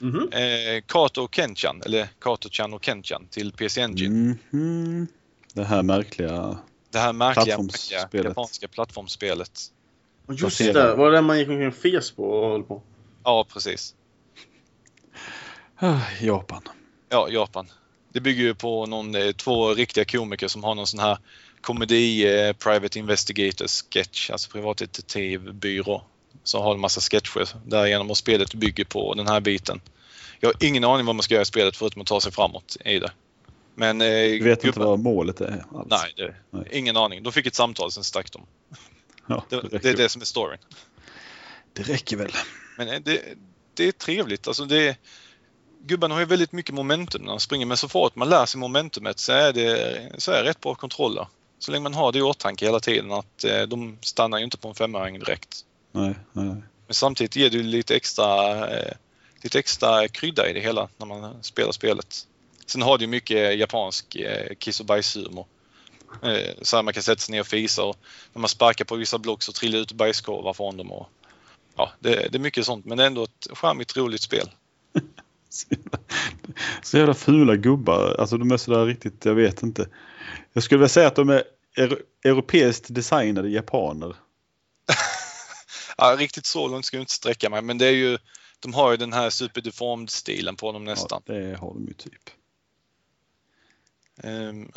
Okej. 0.00 0.10
Mhm. 0.10 0.76
Eh, 0.76 0.82
Kato 0.86 1.22
och 1.22 1.34
Kenchan, 1.34 1.82
eller 1.84 2.08
Kato-chan 2.20 2.74
och 2.74 2.84
Kenchan 2.84 3.26
till 3.30 3.52
PC 3.52 3.80
Engine. 3.80 4.36
Mhm. 4.50 5.06
Det 5.54 5.64
här 5.64 5.82
märkliga. 5.82 6.58
Det 6.92 6.98
här 6.98 7.12
märkliga, 7.12 7.44
Plattformsspelet. 7.44 8.02
märkliga 8.02 8.24
japanska 8.30 8.68
plattformsspelet. 8.68 9.60
Och 10.26 10.34
Just 10.34 10.58
det, 10.58 10.94
var 10.94 11.10
det 11.10 11.16
den 11.16 11.24
man 11.24 11.38
gick 11.38 11.48
omkring 11.48 11.68
och 11.68 11.74
fes 11.74 12.10
på 12.10 12.24
och 12.24 12.50
höll 12.50 12.62
på? 12.62 12.82
Ja, 13.24 13.46
precis. 13.52 13.94
Ah, 15.76 16.00
Japan. 16.20 16.62
Ja, 17.08 17.28
Japan. 17.30 17.66
Det 18.12 18.20
bygger 18.20 18.42
ju 18.42 18.54
på 18.54 18.86
någon, 18.86 19.14
eh, 19.14 19.32
två 19.32 19.74
riktiga 19.74 20.04
komiker 20.04 20.48
som 20.48 20.64
har 20.64 20.74
någon 20.74 20.86
sån 20.86 21.00
här 21.00 21.18
komedi, 21.60 22.38
eh, 22.38 22.52
private 22.52 22.98
investigator 22.98 23.66
sketch, 23.92 24.30
alltså 24.30 24.50
privatdetektivbyrå. 24.50 26.02
Så 26.44 26.62
har 26.62 26.74
en 26.74 26.80
massa 26.80 27.00
sketcher 27.00 27.48
därigenom 27.66 28.10
och 28.10 28.16
spelet 28.16 28.54
bygger 28.54 28.84
på 28.84 29.14
den 29.14 29.28
här 29.28 29.40
biten. 29.40 29.80
Jag 30.40 30.48
har 30.48 30.64
ingen 30.64 30.84
aning 30.84 31.06
vad 31.06 31.14
man 31.16 31.22
ska 31.22 31.34
göra 31.34 31.42
i 31.42 31.46
spelet 31.46 31.76
förutom 31.76 32.02
att 32.02 32.08
ta 32.08 32.20
sig 32.20 32.32
framåt 32.32 32.76
i 32.84 32.98
det. 32.98 33.12
Men... 33.74 34.00
Eh, 34.00 34.06
Du 34.06 34.44
vet 34.44 34.64
inte 34.64 34.78
gubben- 34.78 34.88
vad 34.88 34.98
målet 34.98 35.40
är 35.40 35.64
alls? 35.74 35.86
Nej, 35.90 36.12
det, 36.16 36.34
Nej. 36.50 36.64
ingen 36.72 36.96
aning. 36.96 37.22
De 37.22 37.32
fick 37.32 37.46
ett 37.46 37.54
samtal, 37.54 37.92
sen 37.92 38.04
stack 38.04 38.32
de. 38.32 38.46
Ja, 39.26 39.44
Det, 39.48 39.60
det, 39.70 39.78
det 39.78 39.88
är 39.90 39.96
det 39.96 40.08
som 40.08 40.20
är 40.22 40.26
storyn. 40.26 40.58
det 41.72 41.82
räcker 41.82 42.16
väl. 42.16 42.30
Men 42.78 42.88
eh, 42.88 43.00
det, 43.04 43.22
det 43.74 43.84
är 43.88 43.92
trevligt. 43.92 44.46
Alltså 44.48 44.64
det, 44.64 44.96
gubben 45.86 46.10
har 46.10 46.18
ju 46.20 46.24
väldigt 46.24 46.52
mycket 46.52 46.74
momentum 46.74 47.22
när 47.22 47.30
han 47.30 47.40
springer 47.40 47.66
men 47.66 47.76
så 47.76 47.88
fort 47.88 48.16
man 48.16 48.28
lär 48.28 48.46
sig 48.46 48.58
momentumet 48.60 49.18
så 49.18 49.32
är 49.32 49.52
det, 49.52 50.12
så 50.18 50.32
är 50.32 50.42
det 50.42 50.50
rätt 50.50 50.60
bra 50.60 50.74
kontroller. 50.74 51.26
Så 51.58 51.72
länge 51.72 51.82
man 51.82 51.94
har 51.94 52.12
det 52.12 52.18
i 52.18 52.22
åtanke 52.22 52.64
hela 52.64 52.80
tiden 52.80 53.12
att 53.12 53.44
eh, 53.44 53.62
de 53.62 53.98
stannar 54.00 54.38
ju 54.38 54.44
inte 54.44 54.58
på 54.58 54.68
en 54.68 54.74
femöring 54.74 55.18
direkt. 55.18 55.64
Nej, 55.92 56.14
nej. 56.32 56.54
Men 56.86 56.94
samtidigt 56.94 57.36
ger 57.36 57.50
det 57.50 57.58
lite 57.58 57.96
extra, 57.96 58.68
eh, 58.68 58.92
lite 59.42 59.58
extra 59.58 60.08
krydda 60.08 60.50
i 60.50 60.52
det 60.52 60.60
hela 60.60 60.88
när 60.96 61.06
man 61.06 61.42
spelar 61.42 61.72
spelet. 61.72 62.26
Sen 62.66 62.82
har 62.82 62.98
det 62.98 63.04
ju 63.04 63.10
mycket 63.10 63.58
japansk 63.58 64.16
eh, 64.16 64.54
kiss 64.58 64.80
och 64.80 64.86
bajshumor. 64.86 65.46
Eh, 66.22 66.54
så 66.62 66.76
här 66.76 66.82
man 66.82 66.94
kan 66.94 67.02
sätta 67.02 67.20
sig 67.20 67.32
ner 67.32 67.40
och 67.40 67.46
fisa 67.46 67.84
och 67.84 67.96
när 68.32 68.40
man 68.40 68.48
sparkar 68.48 68.84
på 68.84 68.96
vissa 68.96 69.18
block 69.18 69.42
så 69.42 69.52
trillar 69.52 69.78
ut 69.78 69.92
bajskorvar 69.92 70.52
från 70.52 70.76
dem. 70.76 70.92
Och, 70.92 71.08
ja, 71.76 71.92
det, 72.00 72.28
det 72.32 72.34
är 72.34 72.40
mycket 72.40 72.66
sånt 72.66 72.84
men 72.84 72.98
det 72.98 73.04
är 73.04 73.06
ändå 73.06 73.24
ett 73.24 73.46
charmigt 73.52 73.96
roligt 73.96 74.22
spel. 74.22 74.50
Så 75.52 75.66
jävla, 75.70 75.98
så 76.82 76.98
jävla 76.98 77.14
fula 77.14 77.56
gubbar. 77.56 78.16
Alltså 78.18 78.38
de 78.38 78.50
är 78.50 78.56
sådär 78.56 78.86
riktigt, 78.86 79.24
jag 79.24 79.34
vet 79.34 79.62
inte. 79.62 79.88
Jag 80.52 80.62
skulle 80.62 80.78
vilja 80.78 80.88
säga 80.88 81.06
att 81.06 81.14
de 81.14 81.28
är 81.30 81.42
euro, 81.76 81.96
europeiskt 82.24 82.94
designade 82.94 83.48
japaner. 83.48 84.16
Ja, 86.00 86.16
riktigt 86.18 86.46
så 86.46 86.68
långt 86.68 86.84
ska 86.84 86.96
jag 86.96 87.02
inte 87.02 87.12
sträcka 87.12 87.50
mig 87.50 87.62
men 87.62 87.78
det 87.78 87.86
är 87.86 87.92
ju 87.92 88.18
de 88.60 88.74
har 88.74 88.90
ju 88.90 88.96
den 88.96 89.12
här 89.12 89.30
superdeformed 89.30 90.10
stilen 90.10 90.56
på 90.56 90.72
dem 90.72 90.84
nästan. 90.84 91.22
Ja, 91.26 91.34
det 91.34 91.56
har 91.56 91.74
de 91.74 91.86
ju 91.86 91.92
typ. 91.92 92.30
Ehm, 94.22 94.70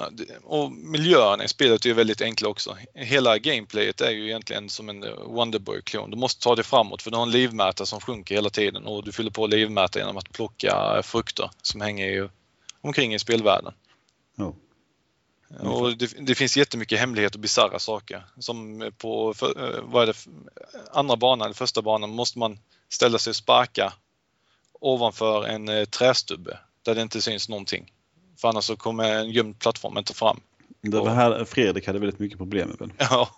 och 0.43 0.71
miljöerna 0.71 1.43
i 1.43 1.47
spelet 1.47 1.85
är 1.85 1.89
ju 1.89 1.93
väldigt 1.93 2.21
enkla 2.21 2.49
också. 2.49 2.77
Hela 2.93 3.37
gameplayet 3.37 4.01
är 4.01 4.11
ju 4.11 4.25
egentligen 4.25 4.69
som 4.69 4.89
en 4.89 5.03
eh, 5.03 5.09
Wonderboy-klon. 5.09 6.11
Du 6.11 6.17
måste 6.17 6.43
ta 6.43 6.55
dig 6.55 6.65
framåt 6.65 7.01
för 7.01 7.11
du 7.11 7.17
har 7.17 7.23
en 7.23 7.31
livmätare 7.31 7.87
som 7.87 7.99
sjunker 7.99 8.35
hela 8.35 8.49
tiden 8.49 8.85
och 8.85 9.03
du 9.03 9.11
fyller 9.11 9.31
på 9.31 9.47
livmätare 9.47 10.01
genom 10.01 10.17
att 10.17 10.31
plocka 10.31 11.01
frukter 11.03 11.49
som 11.61 11.81
hänger 11.81 12.05
ju 12.05 12.29
omkring 12.81 13.13
i 13.13 13.19
spelvärlden. 13.19 13.73
Ja. 14.35 14.55
Och 15.59 15.97
det, 15.97 16.13
det 16.19 16.35
finns 16.35 16.57
jättemycket 16.57 16.99
hemligheter 16.99 17.37
och 17.37 17.41
bisarra 17.41 17.79
saker. 17.79 18.25
Som 18.39 18.91
på 18.97 19.33
för, 19.33 19.75
eh, 19.75 19.83
vad 19.83 20.03
är 20.03 20.07
det, 20.07 20.17
andra 20.91 21.15
banan, 21.15 21.45
eller 21.45 21.55
första 21.55 21.81
banan, 21.81 22.09
måste 22.09 22.39
man 22.39 22.59
ställa 22.89 23.19
sig 23.19 23.31
och 23.31 23.35
sparka 23.35 23.93
ovanför 24.73 25.45
en 25.45 25.69
eh, 25.69 25.85
trästubbe 25.85 26.59
där 26.81 26.95
det 26.95 27.01
inte 27.01 27.21
syns 27.21 27.49
någonting. 27.49 27.91
För 28.37 28.47
annars 28.47 28.63
så 28.63 28.75
kommer 28.75 29.15
en 29.15 29.31
gömd 29.31 29.59
plattform 29.59 29.97
inte 29.97 30.13
fram. 30.13 30.39
Det 30.81 30.99
var 30.99 31.09
här 31.09 31.45
Fredrik 31.45 31.87
hade 31.87 31.99
väldigt 31.99 32.19
mycket 32.19 32.37
problem 32.37 32.69
med. 32.69 32.77
väl? 32.79 32.91
Ja. 32.97 33.29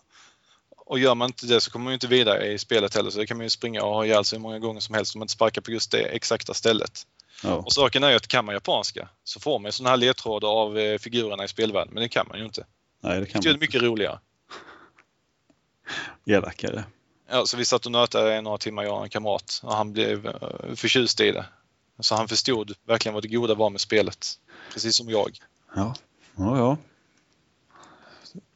Och 0.87 0.99
gör 0.99 1.15
man 1.15 1.29
inte 1.29 1.45
det 1.45 1.61
så 1.61 1.71
kommer 1.71 1.83
man 1.83 1.91
ju 1.91 1.93
inte 1.93 2.07
vidare 2.07 2.47
i 2.47 2.57
spelet 2.57 2.95
heller 2.95 3.09
så 3.09 3.19
det 3.19 3.25
kan 3.25 3.37
man 3.37 3.45
ju 3.45 3.49
springa 3.49 3.83
och 3.83 3.93
ha 3.93 4.05
ihjäl 4.05 4.25
sig 4.25 4.37
hur 4.37 4.41
många 4.41 4.59
gånger 4.59 4.79
som 4.79 4.95
helst 4.95 5.15
om 5.15 5.19
man 5.19 5.23
inte 5.23 5.33
sparkar 5.33 5.61
på 5.61 5.71
just 5.71 5.91
det 5.91 6.01
exakta 6.01 6.53
stället. 6.53 7.07
Ja. 7.45 7.55
Och 7.55 7.73
saken 7.73 8.03
är 8.03 8.09
ju 8.09 8.15
att 8.15 8.27
kan 8.27 8.45
man 8.45 8.53
japanska 8.53 9.09
så 9.23 9.39
får 9.39 9.59
man 9.59 9.71
sådana 9.71 9.89
här 9.89 9.97
ledtrådar 9.97 10.47
av 10.47 10.77
eh, 10.77 10.97
figurerna 10.97 11.43
i 11.43 11.47
spelvärlden 11.47 11.93
men 11.93 12.03
det 12.03 12.09
kan 12.09 12.27
man 12.27 12.39
ju 12.39 12.45
inte. 12.45 12.65
Nej, 13.01 13.19
det 13.19 13.25
kan 13.25 13.41
Det 13.41 13.49
är 13.49 13.53
man 13.53 13.59
mycket 13.59 13.81
roligare. 13.81 14.19
Elakare. 16.25 16.83
Ja, 17.29 17.45
så 17.45 17.57
vi 17.57 17.65
satt 17.65 17.85
och 17.85 17.91
nötade 17.91 18.35
i 18.37 18.41
några 18.41 18.57
timmar 18.57 18.83
jag 18.83 18.97
och 18.97 19.03
en 19.03 19.09
kamrat 19.09 19.61
och 19.63 19.73
han 19.73 19.93
blev 19.93 20.27
eh, 20.27 20.75
förtjust 20.75 21.21
i 21.21 21.31
det. 21.31 21.45
Så 21.99 22.15
han 22.15 22.27
förstod 22.27 22.73
verkligen 22.87 23.13
vad 23.13 23.23
det 23.23 23.27
goda 23.27 23.53
var 23.55 23.69
med 23.69 23.81
spelet. 23.81 24.27
Precis 24.73 24.95
som 24.95 25.09
jag. 25.09 25.39
Ja, 25.75 25.95
ja. 26.37 26.57
ja. 26.57 26.77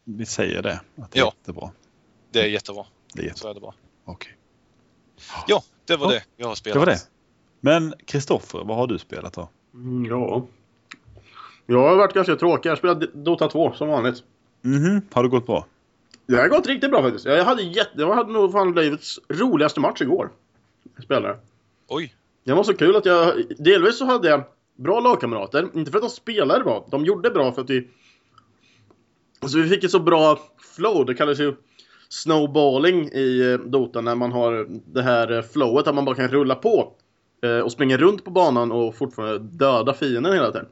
Vi 0.04 0.26
säger 0.26 0.62
det. 0.62 0.82
Att 1.02 1.12
det 1.12 1.20
är 1.20 1.24
Ja. 1.24 1.34
jättebra. 1.40 1.72
Det 2.32 2.42
är 2.42 2.46
jättebra. 2.48 2.86
Det 3.14 3.22
är 3.22 3.26
jättebra. 3.26 3.42
Så 3.42 3.50
är 3.50 3.54
det 3.54 3.60
bra. 3.60 3.74
Okej. 4.06 4.36
Ja, 5.48 5.64
det 5.86 5.96
var 5.96 6.14
Ja, 6.14 6.20
det 6.20 6.24
jag 6.38 6.48
har 6.48 6.56
spelat. 6.56 6.76
Det 6.76 6.80
var 6.80 6.86
det. 6.86 7.00
Men 7.60 7.94
Kristoffer, 8.06 8.64
vad 8.66 8.78
har 8.78 8.88
du 8.88 8.98
spelat 8.98 9.34
då? 9.34 9.50
Mm, 9.74 10.06
ja. 10.06 10.46
Jag 11.66 11.90
har 11.90 11.96
varit 11.96 12.14
ganska 12.14 12.36
tråkig. 12.36 12.70
Jag 12.70 12.72
har 12.72 12.78
spelat 12.78 13.14
Dota 13.14 13.48
2 13.48 13.74
som 13.74 13.88
vanligt. 13.88 14.24
Mhm, 14.62 15.02
har 15.14 15.24
det 15.24 15.30
gått 15.30 15.46
bra? 15.46 15.66
Det 16.26 16.36
har 16.36 16.48
gått 16.48 16.68
riktigt 16.68 16.92
bra 16.92 17.02
faktiskt. 17.02 17.26
Jag 17.26 17.44
hade, 17.46 17.64
jätte, 17.64 17.92
jag 17.96 18.14
hade 18.16 18.32
nog 18.34 18.52
fan 18.52 18.76
livets 18.76 19.20
roligaste 19.30 19.80
match 19.80 20.02
igår. 20.02 20.30
Jag 20.96 21.04
spelade. 21.04 21.38
Oj, 21.88 22.14
Det 22.44 22.54
var 22.54 22.64
så 22.64 22.74
kul 22.74 22.96
att 22.96 23.06
jag... 23.06 23.44
Delvis 23.58 23.98
så 23.98 24.06
hade 24.06 24.30
jag 24.30 24.44
bra 24.76 25.00
lagkamrater. 25.00 25.68
Inte 25.74 25.92
för 25.92 25.98
att 25.98 26.04
de 26.04 26.10
spelade 26.10 26.64
bra. 26.64 26.88
De 26.92 27.06
gjorde 27.06 27.30
bra 27.30 27.52
för 27.52 27.62
att 27.62 27.70
vi... 27.70 27.88
Alltså 29.40 29.58
vi 29.58 29.70
fick 29.70 29.84
ett 29.84 29.92
så 29.92 30.00
bra 30.00 30.40
flow. 30.76 31.06
Det 31.06 31.14
kallas 31.14 31.40
ju 31.40 31.56
snowballing 32.10 33.10
i 33.14 33.52
eh, 33.52 33.70
Dota 33.70 34.02
när 34.02 34.16
man 34.16 34.32
har 34.32 34.68
det 34.94 35.02
här 35.02 35.32
eh, 35.32 35.42
flowet 35.42 35.88
att 35.88 35.96
man 35.96 36.06
bara 36.06 36.16
kan 36.16 36.28
rulla 36.28 36.56
på. 36.56 36.94
Eh, 37.42 37.60
Och 37.60 37.72
springa 37.72 37.98
runt 37.98 38.26
på 38.26 38.32
banan 38.32 38.72
och 38.72 38.96
fortfarande 38.96 39.40
döda 39.40 39.94
fienden 39.94 40.34
hela 40.34 40.52
tiden. 40.52 40.68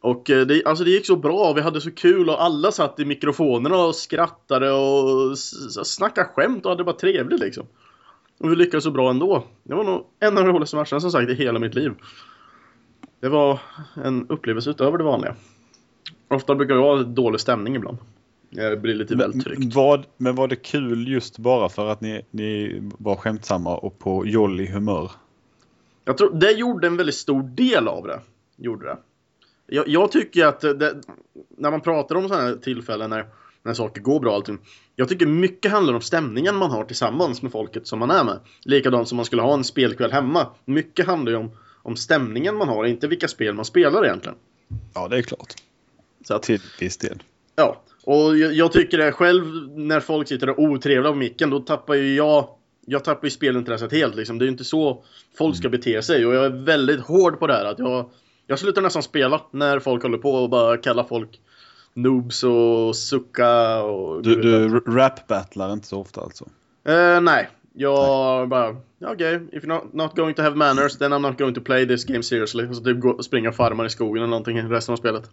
Och 0.00 0.30
eh, 0.30 0.46
det, 0.46 0.64
alltså 0.64 0.84
det 0.84 0.90
gick 0.90 1.06
så 1.06 1.16
bra, 1.16 1.52
vi 1.52 1.60
hade 1.60 1.80
så 1.80 1.90
kul 1.90 2.28
och 2.28 2.42
alla 2.42 2.72
satt 2.72 3.00
i 3.00 3.04
mikrofonerna 3.04 3.76
och 3.76 3.94
skrattade 3.94 4.72
och 4.72 5.38
snackade 5.86 6.28
skämt 6.28 6.64
och 6.64 6.70
hade 6.70 6.84
bara 6.84 6.96
trevligt 6.96 7.40
liksom. 7.40 7.66
Och 8.38 8.50
vi 8.50 8.56
lyckades 8.56 8.84
så 8.84 8.90
bra 8.90 9.10
ändå. 9.10 9.44
Det 9.62 9.74
var 9.74 9.84
nog 9.84 10.06
en 10.20 10.38
av 10.38 10.44
de 10.44 10.52
roligaste 10.52 10.76
matcherna 10.76 11.00
som 11.00 11.10
sagt 11.10 11.30
i 11.30 11.34
hela 11.34 11.58
mitt 11.58 11.74
liv. 11.74 11.92
Det 13.20 13.28
var 13.28 13.60
en 14.04 14.28
upplevelse 14.28 14.70
utöver 14.70 14.98
det 14.98 15.04
vanliga. 15.04 15.36
Ofta 16.28 16.54
brukar 16.54 16.74
jag 16.74 16.82
ha 16.82 17.02
dålig 17.02 17.40
stämning 17.40 17.76
ibland. 17.76 17.98
Det 18.50 18.76
blir 18.76 18.94
lite 18.94 19.16
väl 19.16 19.42
tryggt. 19.42 19.74
Vad, 19.74 20.06
men 20.16 20.34
var 20.34 20.48
det 20.48 20.56
kul 20.56 21.08
just 21.08 21.38
bara 21.38 21.68
för 21.68 21.88
att 21.88 22.00
ni, 22.00 22.22
ni 22.30 22.80
var 22.98 23.16
skämtsamma 23.16 23.76
och 23.76 23.98
på 23.98 24.26
jolly 24.26 24.66
humör? 24.66 25.10
Jag 26.04 26.18
tror 26.18 26.34
det 26.34 26.52
gjorde 26.52 26.86
en 26.86 26.96
väldigt 26.96 27.14
stor 27.14 27.42
del 27.42 27.88
av 27.88 28.06
det. 28.06 28.20
Gjorde 28.56 28.86
det. 28.86 28.98
Jag, 29.66 29.88
jag 29.88 30.12
tycker 30.12 30.46
att 30.46 30.60
det, 30.60 30.94
när 31.56 31.70
man 31.70 31.80
pratar 31.80 32.14
om 32.14 32.28
sådana 32.28 32.46
här 32.46 32.56
tillfällen 32.56 33.10
när, 33.10 33.26
när 33.62 33.74
saker 33.74 34.00
går 34.00 34.20
bra 34.20 34.34
allting. 34.34 34.58
Jag 34.96 35.08
tycker 35.08 35.26
mycket 35.26 35.70
handlar 35.72 35.94
om 35.94 36.00
stämningen 36.00 36.56
man 36.56 36.70
har 36.70 36.84
tillsammans 36.84 37.42
med 37.42 37.52
folket 37.52 37.86
som 37.86 37.98
man 37.98 38.10
är 38.10 38.24
med. 38.24 38.38
Likadant 38.62 39.08
som 39.08 39.16
man 39.16 39.24
skulle 39.24 39.42
ha 39.42 39.54
en 39.54 39.64
spelkväll 39.64 40.12
hemma. 40.12 40.46
Mycket 40.64 41.06
handlar 41.06 41.32
ju 41.32 41.38
om, 41.38 41.50
om 41.82 41.96
stämningen 41.96 42.56
man 42.56 42.68
har, 42.68 42.84
inte 42.84 43.08
vilka 43.08 43.28
spel 43.28 43.54
man 43.54 43.64
spelar 43.64 44.04
egentligen. 44.04 44.36
Ja, 44.94 45.08
det 45.08 45.18
är 45.18 45.22
klart. 45.22 45.54
Så 46.24 46.34
att, 46.34 46.42
Till 46.42 46.60
viss 46.80 46.96
del. 46.96 47.22
ja. 47.56 47.82
Och 48.06 48.38
jag, 48.38 48.52
jag 48.52 48.72
tycker 48.72 48.98
det 48.98 49.12
själv, 49.12 49.44
när 49.78 50.00
folk 50.00 50.28
sitter 50.28 50.50
och 50.50 50.58
otrevliga 50.58 51.12
på 51.12 51.18
micken, 51.18 51.50
då 51.50 51.60
tappar 51.60 51.94
ju 51.94 52.14
jag 52.14 52.48
jag 52.86 53.04
tappar 53.04 53.26
ju 53.26 53.30
spelintresset 53.30 53.92
helt 53.92 54.14
liksom. 54.14 54.38
Det 54.38 54.42
är 54.42 54.46
ju 54.46 54.52
inte 54.52 54.64
så 54.64 55.04
folk 55.38 55.56
ska 55.56 55.68
bete 55.68 56.02
sig. 56.02 56.26
Och 56.26 56.34
jag 56.34 56.44
är 56.44 56.64
väldigt 56.64 57.00
hård 57.00 57.38
på 57.38 57.46
det 57.46 57.54
här. 57.54 57.64
Att 57.64 57.78
jag, 57.78 58.10
jag 58.46 58.58
slutar 58.58 58.82
nästan 58.82 59.02
spela 59.02 59.40
när 59.50 59.78
folk 59.78 60.02
håller 60.02 60.18
på 60.18 60.30
och 60.30 60.50
bara 60.50 60.76
kallar 60.76 61.04
folk 61.04 61.40
noobs 61.94 62.44
och 62.44 62.96
sucka 62.96 63.82
och... 63.82 64.22
Du, 64.22 64.42
du 64.42 64.80
rap-battlar 64.80 65.72
inte 65.72 65.86
så 65.86 66.00
ofta 66.00 66.20
alltså? 66.20 66.44
Eh, 66.84 67.20
nej. 67.20 67.48
Jag 67.72 68.48
bara, 68.48 68.76
ja, 68.98 69.12
okej, 69.12 69.48
if 69.52 69.64
you're 69.64 69.68
not, 69.68 69.92
not 69.92 70.16
going 70.16 70.34
to 70.34 70.42
have 70.42 70.56
manners 70.56 70.98
then 70.98 71.12
I'm 71.12 71.18
not 71.18 71.38
going 71.38 71.54
to 71.54 71.60
play 71.60 71.86
this 71.86 72.04
game 72.04 72.22
seriously. 72.22 72.74
Så 72.74 72.80
typ 72.84 73.00
gå, 73.00 73.22
springa 73.22 73.48
och 73.48 73.54
farmar 73.54 73.84
i 73.84 73.90
skogen 73.90 74.22
eller 74.22 74.30
någonting 74.30 74.70
resten 74.70 74.92
av 74.92 74.96
spelet. 74.96 75.30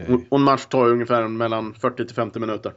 Okej. 0.00 0.14
Och, 0.14 0.20
och 0.28 0.38
en 0.38 0.44
match 0.44 0.66
tar 0.66 0.88
ungefär 0.88 1.28
mellan 1.28 1.74
40 1.74 2.06
till 2.06 2.14
50 2.16 2.38
minuter. 2.38 2.72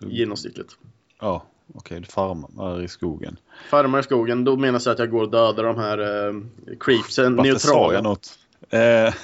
Du- 0.00 0.10
Genomsnittligt. 0.10 0.76
Ja, 1.20 1.44
Okej, 1.74 2.00
du 2.00 2.06
farmar 2.06 2.82
i 2.82 2.88
skogen. 2.88 3.36
Farmar 3.70 3.98
i 3.98 4.02
skogen, 4.02 4.44
då 4.44 4.56
menas 4.56 4.84
det 4.84 4.90
att 4.92 4.98
jag 4.98 5.10
går 5.10 5.22
och 5.22 5.30
dödar 5.30 5.64
de 5.64 5.78
här 5.78 6.00
uh, 6.28 6.42
creepsen, 6.80 7.36
Varför 7.36 7.58
sa 7.58 7.68
neutrala. 7.68 7.94
jag 7.94 8.02
något? 8.04 8.38
Eh, 8.70 9.14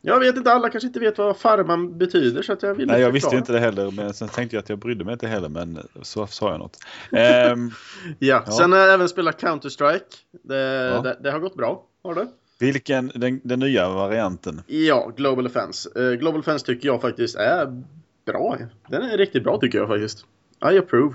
Jag 0.00 0.20
vet 0.20 0.36
inte, 0.36 0.52
alla 0.52 0.68
kanske 0.68 0.86
inte 0.86 1.00
vet 1.00 1.18
vad 1.18 1.36
farman 1.36 1.98
betyder 1.98 2.42
så 2.42 2.52
att 2.52 2.62
jag 2.62 2.74
vill 2.74 2.86
nej, 2.86 3.00
jag 3.00 3.12
förklara. 3.12 3.12
visste 3.12 3.36
inte 3.36 3.52
det 3.52 3.58
heller. 3.60 3.90
Men 3.90 4.14
sen 4.14 4.28
tänkte 4.28 4.56
jag 4.56 4.62
att 4.62 4.68
jag 4.68 4.78
brydde 4.78 5.04
mig 5.04 5.12
inte 5.12 5.26
heller. 5.26 5.48
Men 5.48 5.78
så 6.02 6.26
sa 6.26 6.50
jag 6.50 6.58
något. 6.58 6.78
Ehm, 7.12 7.70
Ja. 8.18 8.42
Ja. 8.46 8.52
sen 8.52 8.72
har 8.72 8.78
jag 8.78 8.94
även 8.94 9.08
spelat 9.08 9.42
Counter-Strike. 9.42 10.00
Det, 10.42 10.56
Ja. 10.56 11.00
det, 11.02 11.18
det 11.22 11.30
har 11.30 11.38
gått 11.38 11.54
bra, 11.56 11.84
har 12.02 12.14
det? 12.14 12.26
Vilken, 12.58 13.12
den, 13.14 13.40
den 13.44 13.60
nya 13.60 13.88
varianten? 13.88 14.62
Ja, 14.66 15.12
Global 15.16 15.46
Offense. 15.46 15.88
Eh, 15.96 16.12
Global 16.12 16.40
Offense 16.40 16.66
tycker 16.66 16.88
jag 16.88 17.00
faktiskt 17.00 17.36
är 17.36 17.82
bra. 18.24 18.58
Den 18.88 19.02
är 19.02 19.18
riktigt 19.18 19.44
bra 19.44 19.58
tycker 19.58 19.78
jag 19.78 19.88
faktiskt. 19.88 20.24
I 20.72 20.78
approve. 20.78 21.14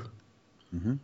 Mhm. 0.70 1.00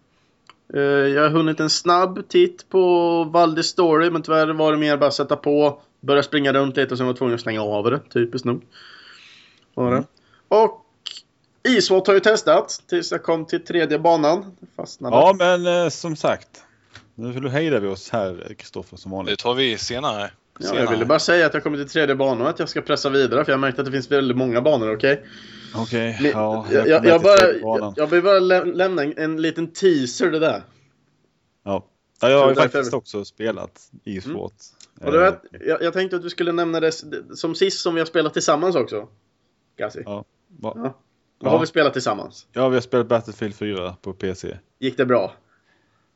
Eh, 0.73 0.81
jag 0.81 1.21
har 1.21 1.29
hunnit 1.29 1.59
en 1.59 1.69
snabb 1.69 2.29
titt 2.29 2.69
på 2.69 3.23
Valdis 3.23 3.65
Story, 3.65 4.09
men 4.09 4.21
tyvärr 4.21 4.47
var 4.47 4.71
det 4.71 4.77
mer 4.77 4.97
bara 4.97 5.11
sätta 5.11 5.35
på, 5.35 5.81
börja 5.99 6.23
springa 6.23 6.53
runt 6.53 6.77
lite 6.77 6.91
och 6.91 6.97
sen 6.97 7.05
var 7.05 7.13
jag 7.13 7.17
tvungen 7.17 7.35
att 7.35 7.41
stänga 7.41 7.61
av 7.61 7.91
det, 7.91 7.99
typiskt 8.13 8.45
nog. 8.45 8.61
Var 9.73 9.91
det. 9.91 9.97
Mm. 9.97 10.07
Och 10.47 10.85
Iswat 11.67 12.07
har 12.07 12.13
jag 12.13 12.23
testat 12.23 12.83
tills 12.87 13.11
jag 13.11 13.23
kom 13.23 13.45
till 13.45 13.65
tredje 13.65 13.99
banan. 13.99 14.57
Fastnade. 14.75 15.15
Ja, 15.15 15.35
men 15.37 15.83
eh, 15.83 15.89
som 15.89 16.15
sagt. 16.15 16.63
Nu 17.19 17.49
hejdar 17.49 17.79
vi 17.79 17.87
oss 17.87 18.09
här, 18.09 18.53
Kristoffer, 18.57 18.97
som 18.97 19.11
Det 19.11 19.15
vanligt. 19.17 19.39
tar 19.39 19.53
vi 19.53 19.77
senare. 19.77 20.31
Ja, 20.59 20.75
jag 20.79 20.89
ville 20.91 21.05
bara 21.05 21.19
säga 21.19 21.45
att 21.45 21.53
jag 21.53 21.63
kommit 21.63 21.79
till 21.81 21.89
tredje 21.89 22.15
banan 22.15 22.41
och 22.41 22.49
att 22.49 22.59
jag 22.59 22.69
ska 22.69 22.81
pressa 22.81 23.09
vidare 23.09 23.45
för 23.45 23.51
jag 23.51 23.57
har 23.57 23.61
märkt 23.61 23.79
att 23.79 23.85
det 23.85 23.91
finns 23.91 24.11
väldigt 24.11 24.37
många 24.37 24.61
banor, 24.61 24.95
okej? 24.95 25.25
Okej, 25.75 26.17
Men- 26.21 26.31
ja. 26.31 26.65
jag, 26.71 26.83
kommer 26.83 26.87
jag, 26.89 27.05
jag, 27.05 27.21
bara, 27.21 27.51
jag, 27.51 27.93
jag 27.97 28.07
vill 28.07 28.23
bara 28.23 28.39
lä 28.39 28.65
lämna 28.65 29.03
en, 29.03 29.13
en 29.17 29.41
liten 29.41 29.67
teaser 29.73 30.31
det 30.31 30.39
där. 30.39 30.63
Ja. 31.63 31.85
ja, 32.21 32.29
jag 32.29 32.39
har 32.41 32.49
ju 32.49 32.55
faktiskt 32.55 32.93
också 32.93 33.25
spelat 33.25 33.71
e-sport. 34.05 34.53
Och 35.01 35.11
det 35.11 35.17
var, 35.17 35.27
Eh, 35.27 35.33
jag, 35.67 35.81
jag 35.81 35.93
tänkte 35.93 36.15
att 36.15 36.21
du 36.23 36.29
skulle 36.29 36.51
nämna 36.51 36.79
det 36.79 36.91
som 37.35 37.55
sist 37.55 37.79
som 37.79 37.93
vi 37.95 38.01
har 38.01 38.05
spelat 38.05 38.33
tillsammans 38.33 38.75
också. 38.75 39.07
Gassi. 39.77 40.01
Ja. 40.05 40.25
va- 40.47 40.73
Ja. 40.75 40.81
Vad 41.39 41.49
Ja. 41.49 41.49
har 41.49 41.59
vi 41.59 41.65
spelat 41.67 41.93
tillsammans? 41.93 42.47
Ja, 42.53 42.69
vi 42.69 42.75
har 42.75 42.81
spelat 42.81 43.07
Battlefield 43.07 43.55
4 43.55 43.95
på 44.01 44.13
PC. 44.13 44.57
Gick 44.79 44.97
det 44.97 45.05
bra? 45.05 45.33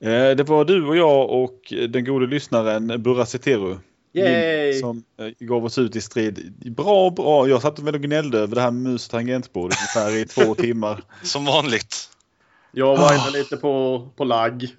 Eh, 0.01 0.35
det 0.35 0.43
var 0.43 0.65
du 0.65 0.87
och 0.87 0.97
jag 0.97 1.29
och 1.29 1.73
den 1.89 2.05
gode 2.05 2.27
lyssnaren 2.27 3.03
Burra 3.03 3.25
Seteru. 3.25 3.77
Yay! 4.13 4.73
Som 4.73 5.03
eh, 5.19 5.27
gav 5.39 5.65
oss 5.65 5.77
ut 5.77 5.95
i 5.95 6.01
strid. 6.01 6.53
Bra, 6.75 7.09
bra. 7.09 7.47
Jag 7.47 7.61
satt 7.61 7.79
väl 7.79 7.95
och 7.95 8.01
gnällde 8.01 8.39
över 8.39 8.55
det 8.55 8.61
här 8.61 8.71
mus 8.71 9.05
och 9.05 9.11
tangentbordet 9.11 9.77
ungefär 9.79 10.17
i 10.21 10.25
två 10.25 10.55
timmar. 10.63 11.03
Som 11.23 11.45
vanligt. 11.45 12.09
Jag 12.71 12.97
var 12.97 13.31
lite 13.31 13.57
på, 13.57 14.07
på 14.15 14.23
lagg. 14.23 14.75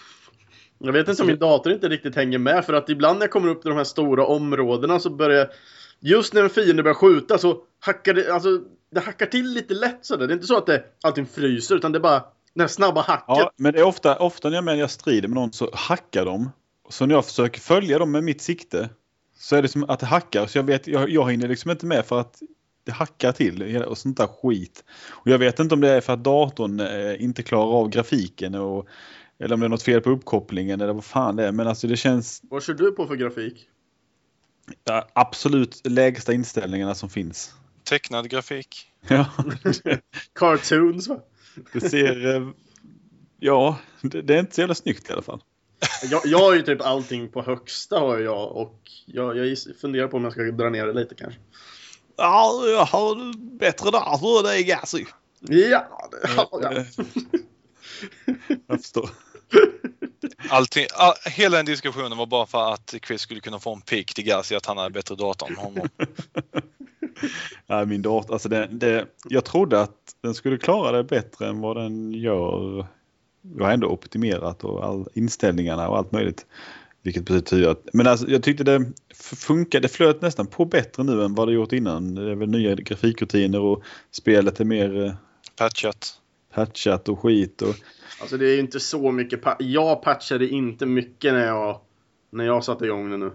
jag 0.78 0.92
vet 0.92 1.08
inte 1.08 1.22
om 1.22 1.28
min 1.28 1.38
dator 1.38 1.72
inte 1.72 1.88
riktigt 1.88 2.16
hänger 2.16 2.38
med 2.38 2.64
för 2.64 2.72
att 2.72 2.88
ibland 2.88 3.18
när 3.18 3.24
jag 3.24 3.30
kommer 3.30 3.48
upp 3.48 3.62
till 3.62 3.70
de 3.70 3.76
här 3.76 3.84
stora 3.84 4.26
områdena 4.26 5.00
så 5.00 5.10
börjar 5.10 5.48
Just 6.06 6.34
när 6.34 6.42
en 6.42 6.50
fiende 6.50 6.82
börjar 6.82 6.94
skjuta 6.94 7.38
så 7.38 7.62
hackar 7.80 8.14
det, 8.14 8.34
alltså 8.34 8.60
det 8.90 9.00
hackar 9.00 9.26
till 9.26 9.46
lite 9.46 9.74
lätt 9.74 9.98
sådär. 10.06 10.26
Det 10.26 10.32
är 10.32 10.34
inte 10.34 10.46
så 10.46 10.58
att 10.58 10.66
det, 10.66 10.84
allting 11.02 11.26
fryser 11.26 11.74
utan 11.76 11.92
det 11.92 12.00
bara 12.00 12.22
här 12.62 12.68
snabba 12.68 13.02
hacket. 13.02 13.24
Ja, 13.26 13.52
men 13.56 13.72
det 13.72 13.78
är 13.78 13.84
ofta, 13.84 14.16
ofta 14.16 14.48
när 14.48 14.56
jag, 14.56 14.64
men 14.64 14.78
jag 14.78 14.90
strider 14.90 15.28
med 15.28 15.34
någon 15.34 15.52
så 15.52 15.70
hackar 15.74 16.24
de. 16.24 16.50
Så 16.88 17.06
när 17.06 17.14
jag 17.14 17.24
försöker 17.24 17.60
följa 17.60 17.98
dem 17.98 18.10
med 18.10 18.24
mitt 18.24 18.40
sikte 18.40 18.88
så 19.38 19.56
är 19.56 19.62
det 19.62 19.68
som 19.68 19.90
att 19.90 20.00
det 20.00 20.06
hackar. 20.06 20.46
Så 20.46 20.58
jag 20.58 20.62
vet, 20.62 20.86
jag, 20.86 21.10
jag 21.10 21.30
hinner 21.30 21.48
liksom 21.48 21.70
inte 21.70 21.86
med 21.86 22.06
för 22.06 22.20
att 22.20 22.42
det 22.84 22.92
hackar 22.92 23.32
till 23.32 23.84
och 23.84 23.98
sånt 23.98 24.16
där 24.16 24.26
skit. 24.26 24.84
Och 25.10 25.30
jag 25.30 25.38
vet 25.38 25.58
inte 25.60 25.74
om 25.74 25.80
det 25.80 25.90
är 25.90 26.00
för 26.00 26.12
att 26.12 26.24
datorn 26.24 26.80
eh, 26.80 27.22
inte 27.24 27.42
klarar 27.42 27.72
av 27.72 27.88
grafiken 27.88 28.54
och 28.54 28.88
eller 29.38 29.54
om 29.54 29.60
det 29.60 29.66
är 29.66 29.68
något 29.68 29.82
fel 29.82 30.00
på 30.00 30.10
uppkopplingen 30.10 30.80
eller 30.80 30.92
vad 30.92 31.04
fan 31.04 31.36
det 31.36 31.46
är. 31.46 31.52
Men 31.52 31.66
alltså 31.66 31.86
det 31.86 31.96
känns 31.96 32.40
Vad 32.50 32.62
kör 32.62 32.74
du 32.74 32.92
på 32.92 33.06
för 33.06 33.14
grafik? 33.14 33.68
ja, 34.84 35.08
absolut 35.12 35.80
lägsta 35.86 36.32
inställningarna 36.32 36.94
som 36.94 37.10
finns. 37.10 37.54
Tecknad 37.84 38.28
grafik. 38.28 38.86
Ja, 39.08 39.26
Cartoons 40.34 41.08
va? 41.08 41.18
Det 41.72 41.80
ser... 41.80 42.34
eh, 42.36 42.48
Ja, 43.38 43.78
det, 44.00 44.22
det 44.22 44.34
är 44.34 44.38
inte 44.38 44.54
så 44.54 44.60
jävla 44.60 44.74
snyggt 44.74 45.10
i 45.10 45.12
alla 45.12 45.22
fall. 45.22 45.40
Jag, 46.10 46.22
jag 46.24 46.38
har 46.38 46.54
ju 46.54 46.62
typ 46.62 46.80
allting 46.82 47.28
på 47.28 47.42
högsta 47.42 47.98
har 47.98 48.18
jag 48.18 48.52
och 48.52 48.80
jag, 49.06 49.36
jag 49.36 49.58
funderar 49.80 50.08
på 50.08 50.16
om 50.16 50.24
jag 50.24 50.32
ska 50.32 50.42
dra 50.42 50.70
ner 50.70 50.86
det 50.86 50.92
lite 50.92 51.14
kanske. 51.14 51.40
Ja, 52.16 52.62
jag 52.66 52.84
har 52.84 53.36
bättre 53.58 53.90
dator 53.90 54.42
det 54.42 54.60
är 54.60 54.62
Gassi. 54.62 55.06
Ja, 55.40 56.08
det 56.10 56.28
har 56.28 56.62
jag. 56.62 56.76
Eh, 56.76 56.84
Jag 58.66 58.80
förstår. 58.80 59.10
Allting, 60.48 60.86
all, 60.94 61.14
hela 61.24 61.56
den 61.56 61.66
diskussionen 61.66 62.18
var 62.18 62.26
bara 62.26 62.46
för 62.46 62.72
att 62.72 62.94
Chris 63.06 63.20
skulle 63.20 63.40
kunna 63.40 63.58
få 63.58 63.74
en 63.74 63.80
pik 63.80 64.14
till 64.14 64.24
Gassi 64.24 64.54
att 64.54 64.66
han 64.66 64.78
hade 64.78 64.90
bättre 64.90 65.14
dator 65.14 65.48
än 65.48 65.56
honom. 65.56 65.88
Ja, 67.66 67.84
min 67.84 68.02
dator, 68.02 68.32
alltså 68.34 68.48
det, 68.48 68.68
det, 68.70 69.06
jag 69.28 69.44
trodde 69.44 69.80
att 69.80 69.96
den 70.22 70.34
skulle 70.34 70.58
klara 70.58 70.96
det 70.96 71.04
bättre 71.04 71.46
än 71.48 71.60
vad 71.60 71.76
den 71.76 72.12
gör. 72.12 72.86
Jag 73.56 73.64
har 73.64 73.72
ändå 73.72 73.88
optimerat 73.88 74.64
och 74.64 74.84
all, 74.84 75.08
inställningarna 75.14 75.88
och 75.88 75.96
allt 75.98 76.12
möjligt. 76.12 76.46
Vilket 77.02 77.24
betyder 77.24 77.68
att, 77.68 77.88
men 77.92 78.06
alltså 78.06 78.28
jag 78.28 78.42
tyckte 78.42 78.64
det 78.64 78.92
funkade, 79.14 79.82
det 79.84 79.88
flöt 79.88 80.22
nästan 80.22 80.46
på 80.46 80.64
bättre 80.64 81.02
nu 81.02 81.22
än 81.24 81.34
vad 81.34 81.48
det 81.48 81.54
gjort 81.54 81.72
innan. 81.72 82.14
Det 82.14 82.30
är 82.30 82.34
väl 82.34 82.48
nya 82.48 82.74
grafikrutiner 82.74 83.60
och 83.60 83.82
spelet 84.10 84.60
är 84.60 84.64
mer 84.64 85.04
eh, 85.06 85.12
Patchat. 85.56 86.20
patchat 86.54 87.08
och 87.08 87.20
skit. 87.20 87.62
Och, 87.62 87.74
Alltså 88.20 88.36
det 88.36 88.46
är 88.46 88.54
ju 88.54 88.60
inte 88.60 88.80
så 88.80 89.12
mycket. 89.12 89.42
Pa- 89.42 89.56
jag 89.58 90.02
patchade 90.02 90.48
inte 90.48 90.86
mycket 90.86 91.32
när 91.32 91.46
jag, 91.46 91.80
när 92.30 92.44
jag 92.44 92.64
satte 92.64 92.84
igång 92.84 93.10
det 93.10 93.16
nu. 93.16 93.30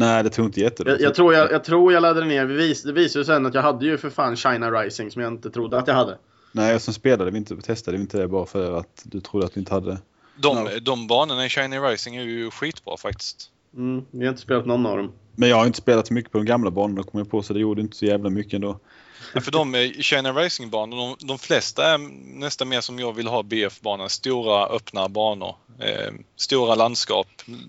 Nej, 0.00 0.22
det 0.22 0.30
tog 0.30 0.44
inte 0.46 0.60
jättelångt. 0.60 1.00
Jag, 1.00 1.08
jag, 1.08 1.14
tror 1.14 1.34
jag, 1.34 1.52
jag 1.52 1.64
tror 1.64 1.92
jag 1.92 2.00
laddade 2.00 2.26
ner. 2.26 2.46
Det 2.46 2.54
vis, 2.54 2.82
det 2.82 2.92
visade 2.92 3.24
sig 3.24 3.34
sen 3.34 3.46
att 3.46 3.54
jag 3.54 3.62
hade 3.62 3.86
ju 3.86 3.98
för 3.98 4.10
fan 4.10 4.36
China 4.36 4.70
Rising 4.70 5.10
som 5.10 5.22
jag 5.22 5.32
inte 5.32 5.50
trodde 5.50 5.78
att 5.78 5.86
jag 5.88 5.94
hade. 5.94 6.18
Nej, 6.52 6.74
och 6.74 6.82
sen 6.82 6.94
spelade 6.94 7.30
vi 7.30 7.38
inte, 7.38 7.56
testade 7.56 7.96
vi 7.96 8.00
inte 8.02 8.18
det 8.18 8.28
bara 8.28 8.46
för 8.46 8.78
att 8.78 9.02
du 9.04 9.20
trodde 9.20 9.46
att 9.46 9.56
vi 9.56 9.60
inte 9.60 9.74
hade. 9.74 9.98
De, 10.36 10.56
Ja. 10.72 10.80
de 10.82 11.06
banorna 11.06 11.46
i 11.46 11.48
Shiny 11.48 11.78
Rising 11.78 12.16
är 12.16 12.22
ju 12.22 12.50
skitbra 12.50 12.96
faktiskt. 12.96 13.50
Mm, 13.76 14.04
vi 14.10 14.24
har 14.24 14.28
inte 14.30 14.42
spelat 14.42 14.66
någon 14.66 14.86
av 14.86 14.96
dem. 14.96 15.12
Men 15.36 15.48
jag 15.48 15.56
har 15.56 15.66
inte 15.66 15.78
spelat 15.78 16.06
så 16.06 16.14
mycket 16.14 16.32
på 16.32 16.38
de 16.38 16.44
gamla 16.44 16.70
banorna 16.70 17.02
kom 17.02 17.18
jag 17.20 17.30
på 17.30 17.42
så 17.42 17.52
det 17.52 17.60
gjorde 17.60 17.80
inte 17.80 17.96
så 17.96 18.04
jävla 18.04 18.30
mycket 18.30 18.52
ändå. 18.54 18.78
Ja, 19.34 19.40
för 19.40 19.52
de 19.52 19.74
eh, 19.74 19.80
Shiny 19.90 20.28
Rising-banor, 20.28 20.96
de, 20.96 21.26
de 21.26 21.38
flesta 21.38 21.84
är 21.94 21.98
nästan 22.38 22.68
mer 22.68 22.80
som 22.80 22.98
jag 22.98 23.12
vill 23.12 23.26
ha 23.26 23.42
BF-banor. 23.42 24.08
Stora 24.08 24.66
öppna 24.66 25.08
banor. 25.08 25.54
Eh, 25.78 26.12
stora 26.36 26.74
landskap, 26.74 27.26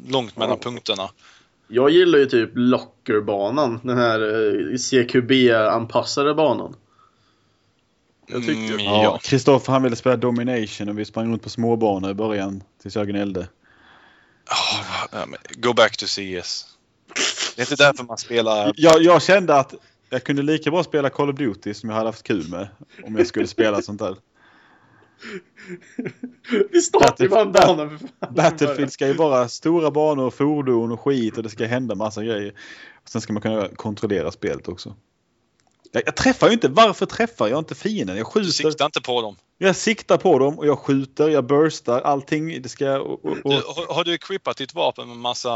långt 0.07 0.37
mellan 0.37 0.57
Ja. 0.61 0.69
punkterna. 0.69 1.09
Jag 1.71 1.89
gillar 1.89 2.19
ju 2.19 2.25
typ 2.25 2.49
Lockerbanan. 2.53 3.79
Den 3.83 3.97
här 3.97 4.19
eh, 4.21 4.77
CQB-anpassade 4.77 6.33
banan. 6.33 6.75
Jag 8.27 8.45
tyckte... 8.45 8.73
Mm, 8.73 8.79
Ja, 8.79 9.03
ja. 9.03 9.19
Kristoffer 9.23 9.73
han 9.73 9.83
ville 9.83 9.95
spela 9.95 10.15
Domination 10.15 10.89
och 10.89 10.99
vi 10.99 11.05
sprang 11.05 11.31
runt 11.31 11.43
på 11.43 11.49
småbanor 11.49 12.11
i 12.11 12.13
början 12.13 12.63
tills 12.81 12.95
jag 12.95 13.07
gnällde. 13.07 13.47
Ja, 15.11 15.25
men 15.27 15.39
go 15.55 15.73
back 15.73 15.97
to 15.97 16.05
CS. 16.05 16.65
Det 17.55 17.61
är 17.61 17.71
inte 17.71 17.83
därför 17.83 18.03
man 18.03 18.17
spelar... 18.17 18.73
Jag, 18.75 19.01
jag 19.01 19.21
kände 19.21 19.55
att 19.55 19.73
jag 20.09 20.23
kunde 20.23 20.41
lika 20.41 20.71
bra 20.71 20.83
spela 20.83 21.09
Call 21.09 21.29
of 21.29 21.35
Duty 21.35 21.73
som 21.73 21.89
jag 21.89 21.97
hade 21.97 22.09
haft 22.09 22.23
kul 22.23 22.49
med 22.49 22.67
om 23.03 23.15
jag 23.15 23.27
skulle 23.27 23.47
spela 23.47 23.81
sånt 23.81 23.99
där. 23.99 24.15
Vi 26.71 26.81
startar 26.81 27.23
ju 27.23 27.29
bara 27.29 27.41
en 27.41 27.51
bana 27.51 27.89
för 27.89 27.97
fan. 27.97 28.33
Battlefield 28.35 28.91
ska 28.91 29.07
ju 29.07 29.13
vara 29.13 29.47
stora 29.47 29.91
banor, 29.91 30.29
fordon 30.29 30.91
och 30.91 30.99
skit 30.99 31.37
och 31.37 31.43
det 31.43 31.49
ska 31.49 31.65
hända 31.65 31.95
massa 31.95 32.23
grejer. 32.23 32.53
Och 33.03 33.09
sen 33.09 33.21
ska 33.21 33.33
man 33.33 33.41
kunna 33.41 33.67
kontrollera 33.67 34.31
spelet 34.31 34.67
också. 34.67 34.95
Jag, 35.91 36.03
jag 36.05 36.15
träffar 36.15 36.47
ju 36.47 36.53
inte. 36.53 36.67
Varför 36.67 37.05
träffar 37.05 37.47
jag 37.47 37.59
inte 37.59 37.75
fienden? 37.75 38.17
Jag 38.17 38.25
Du 38.25 38.29
skjuter. 38.31 38.49
siktar 38.51 38.85
inte 38.85 39.01
på 39.01 39.21
dem. 39.21 39.35
Jag 39.57 39.75
siktar 39.75 40.17
på 40.17 40.39
dem 40.39 40.59
och 40.59 40.67
jag 40.67 40.79
skjuter, 40.79 41.29
jag 41.29 41.45
burstar, 41.45 42.01
allting. 42.01 42.61
Det 42.61 42.69
ska... 42.69 42.99
Och, 42.99 43.25
och, 43.25 43.37
Du, 43.43 43.61
och, 43.61 43.75
har, 43.75 43.93
har 43.95 44.03
du 44.03 44.13
equippat 44.13 44.57
ditt 44.57 44.73
vapen 44.73 45.07
med 45.07 45.17
massa 45.17 45.49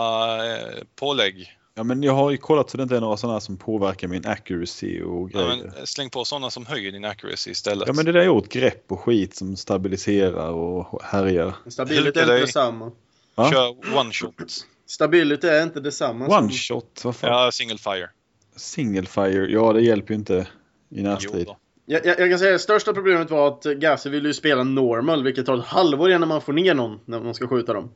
eh, 0.51 0.83
pålägg? 0.95 1.57
Ja, 1.75 1.83
men 1.83 2.03
jag 2.03 2.13
har 2.13 2.31
ju 2.31 2.37
kollat 2.37 2.69
så 2.69 2.77
det 2.77 2.83
inte 2.83 2.95
är 2.97 3.01
några 3.01 3.17
sådana 3.17 3.39
som 3.39 3.57
påverkar 3.57 4.07
min 4.07 4.27
accuracy 4.27 5.01
och 5.01 5.29
Ja, 5.33 5.39
grejer. 5.39 5.57
men 5.57 5.77
eh, 5.77 5.83
släng 5.83 6.09
på 6.09 6.25
sådana 6.25 6.49
som 6.49 6.65
höjer 6.65 6.91
din 6.91 7.05
accuracy 7.05 7.51
istället. 7.51 7.87
Ja 7.87 7.93
men 7.93 8.05
det 8.05 8.11
där 8.11 8.19
är 8.19 8.25
gjort 8.25 8.49
grepp 8.49 8.91
och 8.91 8.99
skit 8.99 9.35
som 9.35 9.55
stabiliserar 9.55 10.49
och 10.49 11.03
härjar. 11.03 11.55
Stability 11.67 12.05
Hukar 12.05 12.21
är 12.21 12.23
inte 12.23 12.39
detsamma. 12.39 12.91
Va? 13.35 13.51
Kör 13.51 13.97
one 13.97 14.11
shot. 14.11 14.65
Stability 14.87 15.47
är 15.47 15.63
inte 15.63 15.79
detsamma 15.79 16.25
One 16.25 16.37
som... 16.39 16.49
shot, 16.51 17.01
vad 17.03 17.15
fan? 17.15 17.29
Ja, 17.29 17.51
single 17.51 17.77
fire. 17.77 18.09
Single 18.55 19.05
fire, 19.05 19.51
ja 19.51 19.73
det 19.73 19.81
hjälper 19.81 20.13
ju 20.13 20.15
inte 20.19 20.47
i 20.89 21.01
närstrid. 21.01 21.47
Jag, 21.85 22.05
jag, 22.05 22.19
jag 22.19 22.29
kan 22.29 22.39
säga 22.39 22.51
att 22.51 22.55
det 22.55 22.63
största 22.63 22.93
problemet 22.93 23.31
var 23.31 23.47
att 23.47 23.63
Gassi 23.63 24.09
ville 24.09 24.27
ju 24.27 24.33
spela 24.33 24.63
normal, 24.63 25.23
vilket 25.23 25.45
tar 25.45 25.57
ett 25.57 25.65
halvår 25.65 26.11
innan 26.11 26.27
man 26.27 26.41
får 26.41 26.53
ner 26.53 26.73
någon 26.73 26.99
när 27.05 27.19
man 27.19 27.33
ska 27.33 27.47
skjuta 27.47 27.73
dem. 27.73 27.89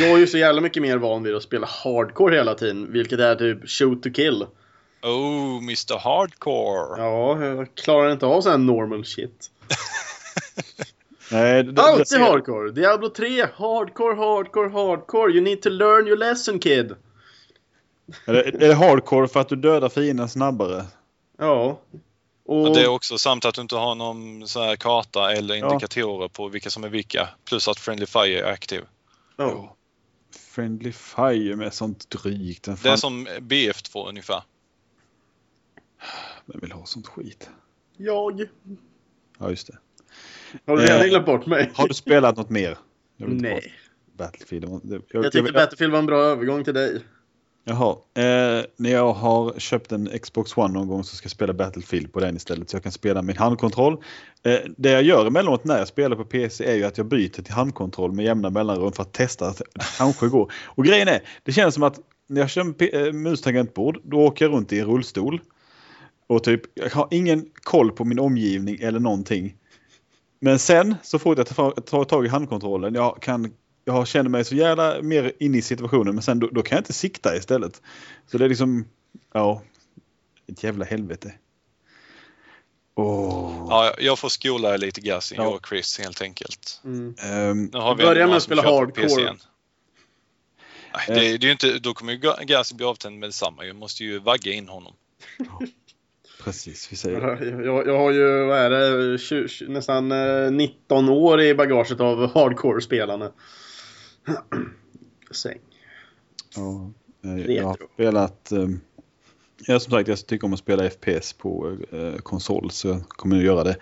Jag 0.00 0.10
är 0.10 0.16
ju 0.18 0.26
så 0.26 0.38
jävla 0.38 0.60
mycket 0.60 0.82
mer 0.82 0.96
van 0.96 1.22
vid 1.22 1.34
att 1.34 1.42
spela 1.42 1.66
hardcore 1.66 2.36
hela 2.36 2.54
tiden, 2.54 2.92
vilket 2.92 3.20
är 3.20 3.36
typ 3.36 3.70
shoot 3.70 4.02
to 4.02 4.10
kill. 4.10 4.46
Oh, 5.02 5.56
Mr 5.58 5.98
Hardcore. 5.98 7.02
Ja, 7.02 7.44
jag 7.44 7.74
klarar 7.74 8.12
inte 8.12 8.26
av 8.26 8.40
sån 8.40 8.50
här 8.50 8.58
normal 8.58 9.04
shit. 9.04 9.50
Nej, 11.32 11.62
det, 11.62 11.72
det, 11.72 11.82
Alltid 11.82 12.08
ser- 12.08 12.18
hardcore! 12.18 12.70
Diablo 12.70 13.08
3, 13.08 13.46
hardcore, 13.56 14.14
hardcore, 14.14 14.68
hardcore. 14.70 15.32
You 15.32 15.40
need 15.40 15.62
to 15.62 15.68
learn 15.68 16.06
your 16.06 16.16
lesson 16.16 16.58
kid. 16.58 16.94
Är 18.26 18.32
det, 18.32 18.42
är 18.48 18.68
det 18.68 18.74
hardcore 18.74 19.28
för 19.28 19.40
att 19.40 19.48
du 19.48 19.56
dödar 19.56 19.88
fienden 19.88 20.28
snabbare? 20.28 20.84
Ja. 21.38 21.80
Och, 22.46 22.62
Och 22.62 22.74
det 22.74 22.82
är 22.82 22.88
också 22.88 23.18
samt 23.18 23.44
att 23.44 23.54
du 23.54 23.60
inte 23.60 23.76
har 23.76 23.94
någon 23.94 24.48
så 24.48 24.62
här 24.62 24.76
karta 24.76 25.32
eller 25.32 25.54
indikatorer 25.54 26.28
på 26.28 26.48
vilka 26.48 26.70
som 26.70 26.84
är 26.84 26.88
vilka. 26.88 27.28
Plus 27.48 27.68
att 27.68 27.78
Friendly 27.78 28.06
Fire 28.06 28.40
är 28.40 28.52
aktiv. 28.52 28.82
ja. 29.36 29.76
Friendly 30.54 30.92
Fire 30.92 31.56
med 31.56 31.74
sånt 31.74 32.10
drygt. 32.10 32.68
Vem 32.68 32.76
Det 32.82 32.88
är 32.88 32.90
fan 32.90 32.98
som 32.98 33.26
BF2 33.26 34.08
ungefär. 34.08 34.42
vem 36.46 36.60
vill 36.60 36.72
ha 36.72 36.84
sånt 36.86 37.06
skit? 37.06 37.50
Jag. 37.96 38.40
Ja, 39.38 39.50
just 39.50 39.66
det. 39.66 39.78
Har 40.66 40.76
du 40.76 40.82
redan 40.82 41.00
Eh, 41.00 41.06
glömt 41.06 41.26
bort 41.26 41.46
mig? 41.46 41.70
Har 41.74 41.88
du 41.88 41.94
spelat 41.94 42.36
något 42.36 42.50
mer? 42.50 42.78
Jag 43.16 43.28
Nej. 43.30 43.72
Battlefield. 44.16 44.80
Det- 44.82 45.00
Jag 45.10 45.32
tyckte 45.32 45.52
Battlefield 45.52 45.92
var 45.92 45.98
en 45.98 46.06
bra 46.06 46.20
övergång 46.22 46.64
till 46.64 46.74
dig. 46.74 47.02
Jaha. 47.66 47.96
Eh, 48.14 48.64
när 48.76 48.90
jag 48.90 49.12
har 49.12 49.58
köpt 49.58 49.92
en 49.92 50.08
Xbox 50.22 50.56
One 50.56 50.74
någon 50.74 50.88
gång 50.88 51.04
så 51.04 51.16
ska 51.16 51.24
jag 51.24 51.30
spela 51.30 51.52
Battlefield 51.52 52.12
på 52.12 52.20
den 52.20 52.36
istället 52.36 52.70
så 52.70 52.76
jag 52.76 52.82
kan 52.82 52.92
spela 52.92 53.22
med 53.22 53.36
handkontroll. 53.36 54.02
Eh, 54.42 54.58
det 54.76 54.90
jag 54.90 55.02
gör 55.02 55.26
emellanåt 55.26 55.64
när 55.64 55.78
jag 55.78 55.88
spelar 55.88 56.16
på 56.16 56.24
PC 56.24 56.64
är 56.64 56.74
ju 56.74 56.84
att 56.84 56.98
jag 56.98 57.06
byter 57.06 57.42
till 57.42 57.52
handkontroll 57.54 58.12
med 58.12 58.24
jämna 58.24 58.50
mellanrum 58.50 58.92
för 58.92 59.02
att 59.02 59.12
testa 59.12 59.46
att 59.46 59.56
det 59.56 59.64
kanske 59.98 60.28
går. 60.28 60.52
Och 60.64 60.84
grejen 60.84 61.08
är, 61.08 61.20
det 61.42 61.52
känns 61.52 61.74
som 61.74 61.82
att 61.82 62.00
när 62.28 62.40
jag 62.40 62.50
kör 62.50 62.94
eh, 62.94 63.12
mus-tangentbord 63.12 64.00
då 64.04 64.20
åker 64.20 64.44
jag 64.44 64.52
runt 64.52 64.72
i 64.72 64.80
en 64.80 64.86
rullstol. 64.86 65.40
Och 66.26 66.44
typ, 66.44 66.62
jag 66.74 66.90
har 66.90 67.08
ingen 67.10 67.46
koll 67.54 67.92
på 67.92 68.04
min 68.04 68.18
omgivning 68.18 68.78
eller 68.80 69.00
någonting. 69.00 69.54
Men 70.40 70.58
sen 70.58 70.94
så 71.02 71.18
fort 71.18 71.38
jag 71.38 71.46
tar 71.86 72.04
tag 72.04 72.26
i 72.26 72.28
handkontrollen, 72.28 72.94
jag 72.94 73.22
kan 73.22 73.52
jag 73.84 74.06
känner 74.08 74.30
mig 74.30 74.44
så 74.44 74.54
jävla 74.54 75.02
mer 75.02 75.32
inne 75.40 75.58
i 75.58 75.62
situationen 75.62 76.14
men 76.14 76.22
sen 76.22 76.38
då, 76.38 76.46
då 76.46 76.62
kan 76.62 76.76
jag 76.76 76.80
inte 76.80 76.92
sikta 76.92 77.36
istället. 77.36 77.82
Så 78.26 78.38
det 78.38 78.44
är 78.44 78.48
liksom, 78.48 78.84
ja, 79.32 79.62
ett 80.46 80.62
jävla 80.64 80.84
helvete. 80.84 81.34
Åh. 82.96 83.66
Ja, 83.68 83.94
jag 83.98 84.18
får 84.18 84.28
skola 84.28 84.76
lite 84.76 85.00
Gassi, 85.00 85.34
Ja. 85.38 85.42
jag 85.44 85.54
och 85.54 85.66
Chris 85.68 85.98
helt 85.98 86.22
enkelt. 86.22 86.80
Mm. 86.84 87.14
Ehm, 87.22 87.64
Nu 87.72 87.78
har 87.78 87.94
vi 87.94 88.04
Börja 88.04 88.26
med 88.26 88.36
att 88.36 88.42
spela 88.42 88.62
hardcore. 88.62 89.34
Nej, 90.94 91.04
det, 91.08 91.14
det 91.14 91.26
är 91.26 91.38
ju 91.46 91.52
inte, 91.52 91.78
då 91.78 91.94
kommer 91.94 92.12
ju 92.12 92.18
Ga- 92.18 92.44
Gassi 92.44 92.74
bli 92.74 92.86
avtänd 92.86 93.18
med 93.18 93.28
detsamma. 93.28 93.64
Jag 93.64 93.76
måste 93.76 94.04
ju 94.04 94.18
vagga 94.18 94.52
in 94.52 94.68
honom. 94.68 94.92
precis, 96.44 96.92
vi 96.92 96.96
säger 96.96 97.20
det. 97.20 97.64
Jag, 97.64 97.86
jag 97.86 97.98
har 97.98 98.10
ju, 98.10 98.44
vad 98.46 98.58
är 98.58 98.70
det, 98.70 99.18
20, 99.18 99.48
20, 99.48 99.68
nästan 99.72 100.12
eh, 100.12 100.50
19 100.50 101.08
år 101.08 101.40
i 101.40 101.54
bagaget 101.54 102.00
av 102.00 102.34
hardcore-spelande. 102.34 103.32
Säng. 105.30 105.58
Ja, 106.56 106.90
eh, 107.24 107.54
jag 107.54 107.64
har 107.64 107.78
spelat... 107.94 108.52
ehm, 108.52 108.80
Ja, 109.66 109.80
som 109.80 109.90
sagt, 109.90 110.08
jag 110.08 110.26
tycker 110.26 110.46
om 110.46 110.52
att 110.52 110.58
spela 110.58 110.90
FPS 110.90 111.32
på 111.32 111.76
eh, 111.92 112.16
konsol 112.16 112.70
så 112.70 112.88
jag 112.88 113.08
kommer 113.08 113.36
att 113.36 113.44
göra 113.44 113.64
det 113.64 113.76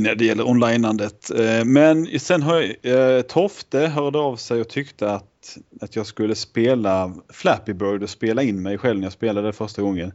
när 0.00 0.14
det 0.14 0.24
gäller 0.24 0.48
onlineandet. 0.48 1.30
Eh, 1.30 1.64
men 1.64 2.20
sen 2.20 2.42
har 2.42 2.60
jag, 2.60 3.16
eh, 3.16 3.22
Tofte 3.22 3.78
hörde 3.78 4.18
av 4.18 4.36
sig 4.36 4.60
och 4.60 4.68
tyckte 4.68 5.10
att, 5.10 5.58
att 5.80 5.96
jag 5.96 6.06
skulle 6.06 6.34
spela 6.34 7.14
Flappy 7.28 7.72
Bird 7.72 8.02
och 8.02 8.10
spela 8.10 8.42
in 8.42 8.62
mig 8.62 8.78
själv 8.78 8.98
när 8.98 9.06
jag 9.06 9.12
spelade 9.12 9.52
första 9.52 9.82
gången. 9.82 10.12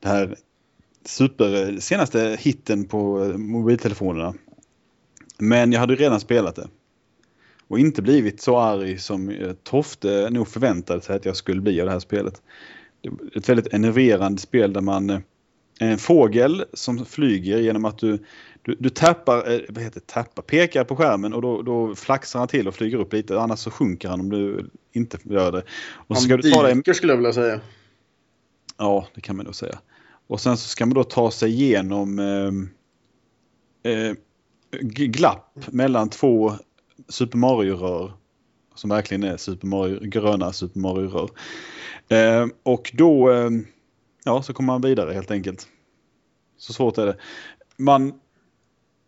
Det 0.00 0.08
här 0.08 0.36
super, 1.04 1.80
senaste 1.80 2.36
hitten 2.40 2.84
på 2.84 3.24
eh, 3.24 3.36
mobiltelefonerna. 3.36 4.34
Men 5.38 5.72
jag 5.72 5.80
hade 5.80 5.94
redan 5.94 6.20
spelat 6.20 6.56
det. 6.56 6.68
Och 7.68 7.78
inte 7.78 8.02
blivit 8.02 8.40
så 8.42 8.58
arg 8.58 8.98
som 8.98 9.28
eh, 9.28 9.52
Tofte 9.52 10.30
nog 10.30 10.48
förväntade 10.48 11.00
sig 11.00 11.16
att 11.16 11.24
jag 11.24 11.36
skulle 11.36 11.60
bli 11.60 11.80
av 11.80 11.86
det 11.86 11.92
här 11.92 12.00
spelet. 12.00 12.42
Det 13.00 13.08
är 13.08 13.38
ett 13.38 13.48
väldigt 13.48 13.72
enerverande 13.72 14.40
spel 14.40 14.72
där 14.72 14.80
man 14.80 15.10
eh, 15.10 15.18
är 15.80 15.90
en 15.90 15.98
fågel 15.98 16.64
som 16.72 17.04
flyger 17.04 17.58
genom 17.58 17.84
att 17.84 17.98
du, 17.98 18.18
du, 18.62 18.76
du 18.78 18.88
tappar, 18.88 19.52
eh, 19.52 19.60
vad 19.68 19.84
heter 19.84 20.00
tappar, 20.00 20.42
pekar 20.42 20.84
på 20.84 20.96
skärmen 20.96 21.34
och 21.34 21.42
då, 21.42 21.62
då 21.62 21.94
flaxar 21.94 22.38
han 22.38 22.48
till 22.48 22.68
och 22.68 22.74
flyger 22.74 22.98
upp 22.98 23.12
lite. 23.12 23.40
Annars 23.40 23.58
så 23.58 23.70
sjunker 23.70 24.08
han 24.08 24.20
om 24.20 24.30
du 24.30 24.70
inte 24.92 25.18
gör 25.22 25.52
det. 25.52 25.62
Och 25.92 26.16
så 26.16 26.22
ska 26.22 26.32
Han 26.32 26.40
du 26.40 26.50
ta 26.50 26.62
dig, 26.62 26.94
skulle 26.94 27.12
jag 27.12 27.16
vilja 27.16 27.32
säga. 27.32 27.60
ja, 28.78 29.06
det 29.14 29.20
kan 29.20 29.36
man 29.36 29.44
nog 29.44 29.54
säga. 29.54 29.78
Och 30.26 30.40
sen 30.40 30.56
så 30.56 30.68
ska 30.68 30.86
man 30.86 30.94
då 30.94 31.04
ta 31.04 31.30
sig 31.30 31.50
igenom 31.50 32.18
eh, 32.18 33.92
eh, 33.92 34.12
glapp 34.80 35.66
mellan 35.72 36.10
två 36.10 36.52
Super 37.08 37.38
Mario-rör. 37.38 38.12
Som 38.74 38.90
verkligen 38.90 39.24
är 39.24 39.36
Super 39.36 39.66
Mario, 39.66 39.98
gröna 40.02 40.52
Super 40.52 40.80
Mario-rör. 40.80 41.30
Eh, 42.08 42.46
och 42.62 42.90
då 42.94 43.30
eh, 43.32 43.50
ja, 44.24 44.42
så 44.42 44.52
kommer 44.52 44.66
man 44.66 44.80
vidare 44.80 45.12
helt 45.12 45.30
enkelt. 45.30 45.68
Så 46.56 46.72
svårt 46.72 46.98
är 46.98 47.06
det. 47.06 47.16
Man, 47.76 48.20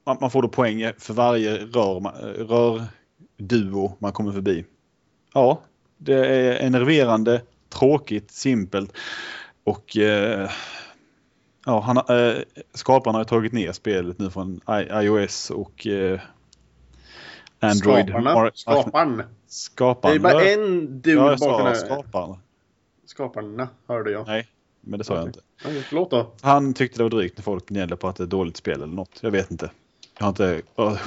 man 0.06 0.16
man 0.20 0.30
får 0.30 0.42
då 0.42 0.48
poäng 0.48 0.92
för 0.98 1.14
varje 1.14 1.56
rör, 1.56 2.12
rörduo 3.38 3.96
man 3.98 4.12
kommer 4.12 4.32
förbi. 4.32 4.64
Ja, 5.34 5.60
det 5.98 6.26
är 6.26 6.66
enerverande, 6.66 7.42
tråkigt, 7.68 8.30
simpelt 8.30 8.92
och 9.64 9.96
eh, 9.96 10.50
ja, 11.66 11.80
han, 11.80 11.96
eh, 11.96 12.38
skaparna 12.74 13.18
har 13.18 13.24
tagit 13.24 13.52
ner 13.52 13.72
spelet 13.72 14.18
nu 14.18 14.30
från 14.30 14.60
I- 14.68 15.04
iOS 15.04 15.50
och 15.50 15.86
eh, 15.86 16.20
Android. 17.60 18.06
Skaparna. 18.06 18.34
Mar- 18.34 19.24
Skaparen. 19.46 20.22
Det 20.22 20.28
är 20.28 20.32
bara 20.32 20.44
en 20.44 21.00
dude 21.00 21.10
ja, 21.10 21.30
jag 21.30 21.38
bakom 21.38 21.74
sa 21.74 21.86
skaparen. 21.86 22.36
Skaparna, 23.06 23.68
hörde 23.88 24.10
jag. 24.10 24.26
Nej, 24.26 24.46
men 24.80 24.98
det 24.98 25.04
sa 25.04 25.14
jag 25.14 25.22
Okej. 25.22 25.28
inte. 25.28 25.68
Okej, 25.68 25.82
Förlåt 25.88 26.10
då. 26.10 26.32
Han 26.40 26.74
tyckte 26.74 26.98
det 26.98 27.02
var 27.02 27.10
drygt 27.10 27.38
när 27.38 27.42
folk 27.42 27.66
gnällde 27.68 27.96
på 27.96 28.08
att 28.08 28.16
det 28.16 28.22
är 28.24 28.26
dåligt 28.26 28.56
spel 28.56 28.82
eller 28.82 28.94
något. 28.94 29.18
Jag 29.20 29.30
vet 29.30 29.50
inte. 29.50 29.70
Jag 30.18 30.24
har 30.24 30.28
inte 30.28 30.62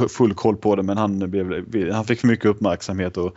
full 0.09 0.33
koll 0.33 0.57
på 0.57 0.75
det 0.75 0.83
men 0.83 0.97
han, 0.97 1.29
blev, 1.29 1.91
han 1.91 2.05
fick 2.05 2.19
för 2.19 2.27
mycket 2.27 2.45
uppmärksamhet. 2.45 3.17
Och, 3.17 3.35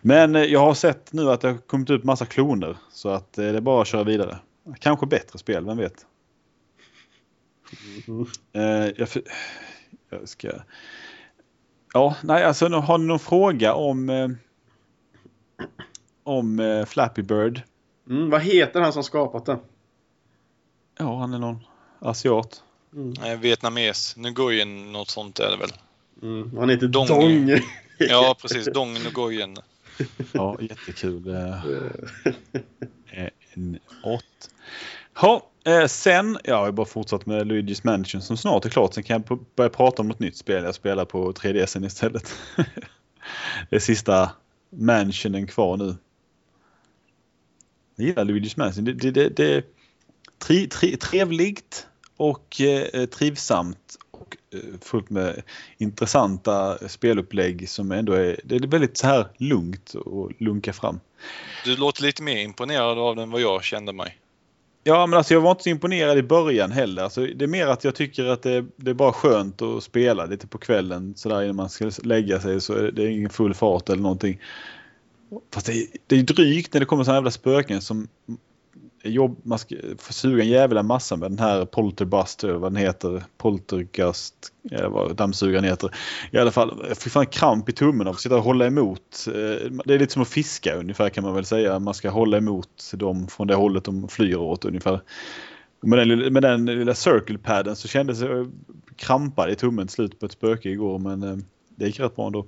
men 0.00 0.34
jag 0.34 0.60
har 0.60 0.74
sett 0.74 1.12
nu 1.12 1.30
att 1.30 1.40
det 1.40 1.48
har 1.48 1.58
kommit 1.58 1.90
ut 1.90 2.04
massa 2.04 2.26
kloner 2.26 2.76
så 2.92 3.08
att 3.08 3.38
eh, 3.38 3.44
det 3.44 3.56
är 3.56 3.60
bara 3.60 3.82
att 3.82 3.88
köra 3.88 4.04
vidare. 4.04 4.38
Kanske 4.78 5.06
bättre 5.06 5.38
spel, 5.38 5.64
vem 5.64 5.76
vet? 5.76 6.06
Mm. 8.08 8.26
Eh, 8.52 8.92
jag, 8.96 9.08
jag 10.10 10.28
ska... 10.28 10.48
Ja, 11.92 12.16
nej 12.22 12.44
alltså 12.44 12.68
nu- 12.68 12.76
har 12.76 12.98
ni 12.98 13.04
någon 13.04 13.18
fråga 13.18 13.74
om 13.74 14.10
eh, 14.10 14.28
om 16.24 16.60
eh, 16.60 16.84
Flappy 16.84 17.22
Bird? 17.22 17.62
Mm, 18.08 18.30
vad 18.30 18.40
heter 18.42 18.80
han 18.80 18.92
som 18.92 19.02
skapat 19.04 19.46
det? 19.46 19.58
Ja, 20.98 21.18
han 21.18 21.34
är 21.34 21.38
någon 21.38 21.58
asiat. 21.98 22.62
Mm. 22.94 23.14
Nej, 23.20 23.36
Vietnames. 23.36 24.16
Nguyen, 24.16 24.92
något 24.92 25.08
sånt 25.10 25.38
är 25.38 25.50
det 25.50 25.56
väl. 25.56 25.70
Mm. 26.22 26.56
Han 26.58 26.70
heter 26.70 26.86
Dong. 26.88 27.06
Dong. 27.06 27.50
Ja, 28.08 28.36
precis. 28.42 28.66
Dong 28.74 28.94
Nguyen. 29.14 29.56
Ja, 30.32 30.56
jättekul. 30.60 31.28
eh. 31.28 31.64
Eh, 33.24 33.28
En 33.54 33.78
åt. 34.02 34.50
Ja, 35.22 35.49
eh, 35.64 35.86
sen, 35.86 36.38
ja, 36.44 36.50
jag 36.50 36.56
har 36.56 36.72
bara 36.72 36.86
fortsatt 36.86 37.26
med 37.26 37.46
Luigi's 37.46 37.80
Mansion 37.84 38.22
som 38.22 38.36
snart 38.36 38.64
är 38.64 38.70
klart. 38.70 38.94
Sen 38.94 39.04
kan 39.04 39.24
jag 39.26 39.38
börja 39.56 39.70
prata 39.70 40.02
om 40.02 40.08
något 40.08 40.18
nytt 40.18 40.36
spel 40.36 40.64
jag 40.64 40.74
spelar 40.74 41.04
på 41.04 41.32
3DSen 41.32 41.86
istället. 41.86 42.34
det 43.70 43.76
är 43.76 43.80
sista 43.80 44.30
mansionen 44.70 45.46
kvar 45.46 45.76
nu. 45.76 45.96
Jag 47.96 48.06
gillar 48.06 48.24
Luigi's 48.24 48.54
Mansion. 48.56 48.84
Det, 48.84 48.92
det, 48.92 49.10
det, 49.10 49.28
det 49.28 49.54
är 49.54 49.64
tri, 50.38 50.68
tri, 50.68 50.96
trevligt 50.96 51.86
och 52.16 52.60
eh, 52.60 53.06
trivsamt 53.06 53.96
och 54.10 54.36
eh, 54.54 54.80
fullt 54.80 55.10
med 55.10 55.42
intressanta 55.78 56.88
spelupplägg 56.88 57.68
som 57.68 57.92
ändå 57.92 58.12
är, 58.12 58.40
det 58.44 58.54
är 58.54 58.66
väldigt 58.66 58.96
så 58.96 59.06
här 59.06 59.28
lugnt 59.36 59.94
och 59.94 60.32
lunka 60.38 60.72
fram. 60.72 61.00
Du 61.64 61.76
låter 61.76 62.02
lite 62.02 62.22
mer 62.22 62.36
imponerad 62.36 62.98
av 62.98 63.16
den 63.16 63.30
vad 63.30 63.40
jag 63.40 63.64
kände 63.64 63.92
mig. 63.92 64.19
Ja, 64.84 65.06
men 65.06 65.16
alltså 65.16 65.34
jag 65.34 65.40
var 65.40 65.50
inte 65.50 65.62
så 65.62 65.68
imponerad 65.70 66.18
i 66.18 66.22
början 66.22 66.72
heller. 66.72 67.02
Alltså, 67.02 67.26
det 67.26 67.44
är 67.44 67.46
mer 67.48 67.66
att 67.66 67.84
jag 67.84 67.94
tycker 67.94 68.24
att 68.24 68.42
det, 68.42 68.64
det 68.76 68.90
är 68.90 68.94
bara 68.94 69.12
skönt 69.12 69.62
att 69.62 69.82
spela 69.82 70.26
lite 70.26 70.46
på 70.46 70.58
kvällen 70.58 71.14
sådär 71.16 71.42
innan 71.42 71.56
man 71.56 71.68
ska 71.70 71.90
lägga 72.02 72.40
sig 72.40 72.60
så 72.60 72.72
är 72.74 72.92
det 72.92 73.10
ingen 73.10 73.30
full 73.30 73.54
fart 73.54 73.88
eller 73.88 74.02
någonting. 74.02 74.40
Fast 75.54 75.66
det, 75.66 75.72
är- 75.72 75.86
det 76.06 76.16
är 76.18 76.22
drygt 76.22 76.74
när 76.74 76.80
det 76.80 76.86
kommer 76.86 77.04
sådana 77.04 77.16
jävla 77.16 77.30
spöken 77.30 77.80
som 77.82 78.08
jobb, 79.02 79.40
man 79.42 79.58
ska 79.58 79.76
suga 79.98 80.42
en 80.42 80.48
jävla 80.48 80.82
massa 80.82 81.16
med 81.16 81.30
den 81.30 81.38
här 81.38 81.64
polterbuster, 81.64 82.52
vad 82.52 82.72
den 82.72 82.76
heter, 82.76 83.22
poltergast, 83.38 84.34
eller 84.70 84.88
vad 84.88 85.16
dammsugaren 85.16 85.64
heter. 85.64 85.94
I 86.30 86.38
alla 86.38 86.50
fall, 86.50 86.84
jag 86.88 86.96
fick 86.96 87.12
fan 87.12 87.26
kramp 87.26 87.68
i 87.68 87.72
tummen 87.72 88.06
av 88.06 88.14
att 88.14 88.20
sitta 88.20 88.36
och 88.36 88.44
hålla 88.44 88.66
emot. 88.66 89.26
Eh, 89.26 89.70
det 89.84 89.94
är 89.94 89.98
lite 89.98 90.12
som 90.12 90.22
att 90.22 90.28
fiska 90.28 90.74
ungefär 90.74 91.08
kan 91.08 91.24
man 91.24 91.34
väl 91.34 91.44
säga. 91.44 91.78
Man 91.78 91.94
ska 91.94 92.10
hålla 92.10 92.36
emot 92.36 92.90
dem 92.94 93.26
från 93.28 93.46
det 93.46 93.54
hållet 93.54 93.84
de 93.84 94.08
flyr 94.08 94.36
åt 94.36 94.64
ungefär. 94.64 95.00
Med 95.82 95.98
den, 95.98 96.08
lilla- 96.08 96.30
med 96.30 96.42
den 96.42 96.66
lilla 96.66 96.94
circle 96.94 97.38
padden 97.38 97.76
så 97.76 97.88
kändes 97.88 98.20
jag 98.20 98.38
eh, 98.40 98.46
krampad 98.96 99.50
i 99.50 99.54
tummen 99.56 99.86
till 99.86 99.94
slut 99.94 100.20
på 100.20 100.26
ett 100.26 100.32
spöke 100.32 100.68
igår 100.68 100.98
men 100.98 101.22
eh, 101.22 101.36
det 101.76 101.86
gick 101.86 102.00
rätt 102.00 102.16
bra 102.16 102.26
ändå. 102.26 102.46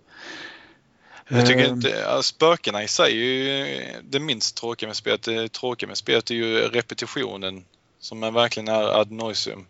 Jag 1.38 1.46
tycker 1.46 1.64
Ehm, 1.64 1.74
inte, 1.74 1.88
ja, 1.88 2.22
spökena 2.22 2.82
i 2.82 2.88
sig 2.88 3.12
är 3.12 3.24
ju 3.24 4.02
det 4.02 4.20
minst 4.20 4.56
tråkiga 4.56 4.86
med 4.86 4.96
spelet. 4.96 5.22
Det 5.22 5.52
tråkiga 5.52 5.86
med 5.88 5.96
spelet 5.96 6.30
är 6.30 6.34
ju 6.34 6.56
repetitionen 6.68 7.64
som 8.00 8.22
är 8.22 8.30
verkligen 8.30 8.68
är 8.68 9.00
ad 9.00 9.14
noisium. 9.14 9.66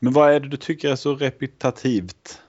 Men 0.00 0.12
vad 0.12 0.32
är 0.32 0.40
det 0.40 0.48
du 0.48 0.56
tycker 0.56 0.90
är 0.90 0.96
så 0.96 1.14
repetitivt? 1.14 2.40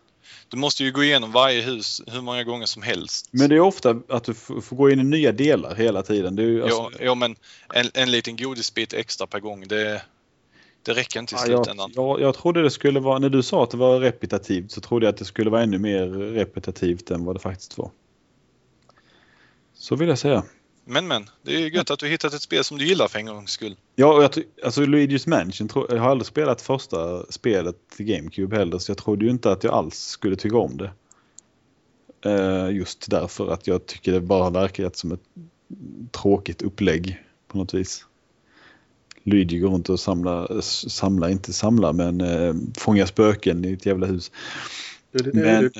Du 0.47 0.57
måste 0.57 0.83
ju 0.83 0.91
gå 0.91 1.03
igenom 1.03 1.31
varje 1.31 1.61
hus 1.61 2.01
hur 2.07 2.21
många 2.21 2.43
gånger 2.43 2.65
som 2.65 2.81
helst. 2.81 3.29
Men 3.31 3.49
det 3.49 3.55
är 3.55 3.59
ofta 3.59 3.95
att 4.09 4.23
du 4.23 4.33
får 4.33 4.75
gå 4.75 4.89
in 4.89 4.99
i 4.99 5.03
nya 5.03 5.31
delar 5.31 5.75
hela 5.75 6.03
tiden. 6.03 6.35
Det 6.35 6.43
ju, 6.43 6.63
alltså, 6.63 6.89
jo, 6.91 6.97
jo, 7.01 7.15
men 7.15 7.35
en, 7.73 7.89
en 7.93 8.11
liten 8.11 8.37
godisbit 8.37 8.93
extra 8.93 9.27
per 9.27 9.39
gång, 9.39 9.67
det, 9.67 10.01
det 10.83 10.93
räcker 10.93 11.19
inte 11.19 11.35
i 11.35 11.37
Ja, 11.37 11.47
jag, 11.47 11.65
slutändan. 11.65 11.91
jag, 11.95 12.21
jag 12.21 12.35
trodde 12.35 12.61
det 12.61 12.71
skulle 12.71 12.99
vara, 12.99 13.19
när 13.19 13.29
du 13.29 13.43
sa 13.43 13.63
att 13.63 13.71
det 13.71 13.77
var 13.77 13.99
repetitivt 13.99 14.71
så 14.71 14.81
trodde 14.81 15.05
jag 15.05 15.13
att 15.13 15.19
det 15.19 15.25
skulle 15.25 15.49
vara 15.49 15.63
ännu 15.63 15.77
mer 15.77 16.07
repetitivt 16.33 17.11
än 17.11 17.25
vad 17.25 17.35
det 17.35 17.39
faktiskt 17.39 17.77
var. 17.77 17.91
Så 19.81 19.95
vill 19.95 20.09
jag 20.09 20.17
säga. 20.17 20.43
Men 20.85 21.07
men, 21.07 21.29
det 21.41 21.55
är 21.55 21.59
ju 21.59 21.69
gött 21.69 21.91
att 21.91 21.99
du 21.99 22.07
hittat 22.07 22.33
ett 22.33 22.41
spel 22.41 22.63
som 22.63 22.77
du 22.77 22.85
gillar 22.85 23.07
för 23.07 23.19
en 23.19 23.25
gångs 23.25 23.51
skull. 23.51 23.75
Ja, 23.95 24.13
och 24.13 24.23
jag, 24.23 24.31
alltså 24.63 24.81
Luigi's 24.81 25.29
Mansion, 25.29 25.67
tro, 25.67 25.85
jag 25.89 25.97
har 25.97 26.09
aldrig 26.09 26.27
spelat 26.27 26.61
första 26.61 27.25
spelet 27.31 27.75
till 27.95 28.05
GameCube 28.05 28.55
heller 28.55 28.77
så 28.77 28.91
jag 28.91 28.97
trodde 28.97 29.25
ju 29.25 29.31
inte 29.31 29.51
att 29.51 29.63
jag 29.63 29.73
alls 29.73 29.99
skulle 29.99 30.35
tycka 30.35 30.57
om 30.57 30.77
det. 30.77 30.91
Eh, 32.29 32.75
just 32.75 33.09
därför 33.09 33.53
att 33.53 33.67
jag 33.67 33.85
tycker 33.85 34.11
det 34.11 34.21
bara 34.21 34.49
verkar 34.49 34.91
som 34.93 35.11
ett 35.11 35.23
tråkigt 36.11 36.61
upplägg 36.61 37.23
på 37.47 37.57
något 37.57 37.73
vis. 37.73 38.05
Luigi 39.23 39.59
går 39.59 39.69
runt 39.69 39.89
och 39.89 39.99
samlar, 39.99 40.61
samlar 40.61 41.29
inte 41.29 41.53
samlar 41.53 41.93
men 41.93 42.21
eh, 42.21 42.53
fångar 42.77 43.05
spöken 43.05 43.65
i 43.65 43.73
ett 43.73 43.85
jävla 43.85 44.07
hus. 44.07 44.31
Men-. 45.33 45.71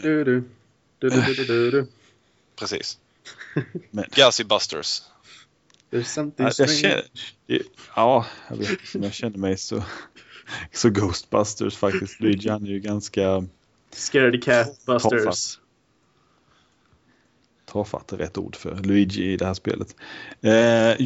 Precis. 2.56 3.01
Men- 3.92 4.06
Gassy 4.16 4.44
Busters. 4.44 5.02
There's 5.92 6.04
something 6.04 6.46
Ja, 6.46 6.52
jag 6.58 6.70
känner- 6.70 7.04
Ja, 7.96 8.26
jag 8.50 8.56
vet 8.58 8.70
inte 8.70 8.98
om 8.98 9.04
jag 9.04 9.14
känner 9.14 9.38
mig 9.38 9.58
så, 9.58 9.84
så 10.72 10.90
Ghostbusters 10.90 11.78
faktiskt. 11.78 12.20
Luigi 12.20 12.50
han 12.50 12.64
är 12.66 12.70
ju 12.70 12.80
ganska 12.80 13.46
Scaredy 13.92 14.42
cat 14.42 14.86
busters. 14.86 15.12
Tafatt. 15.12 15.60
tafatt 17.66 18.12
är 18.14 18.18
rätt 18.18 18.38
ord 18.38 18.56
för 18.56 18.76
Luigi 18.76 19.32
i 19.34 19.38
det 19.38 19.46
här 19.46 19.54
spelet. 19.54 19.96
Eh, 20.42 20.52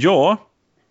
ja, 0.02 0.38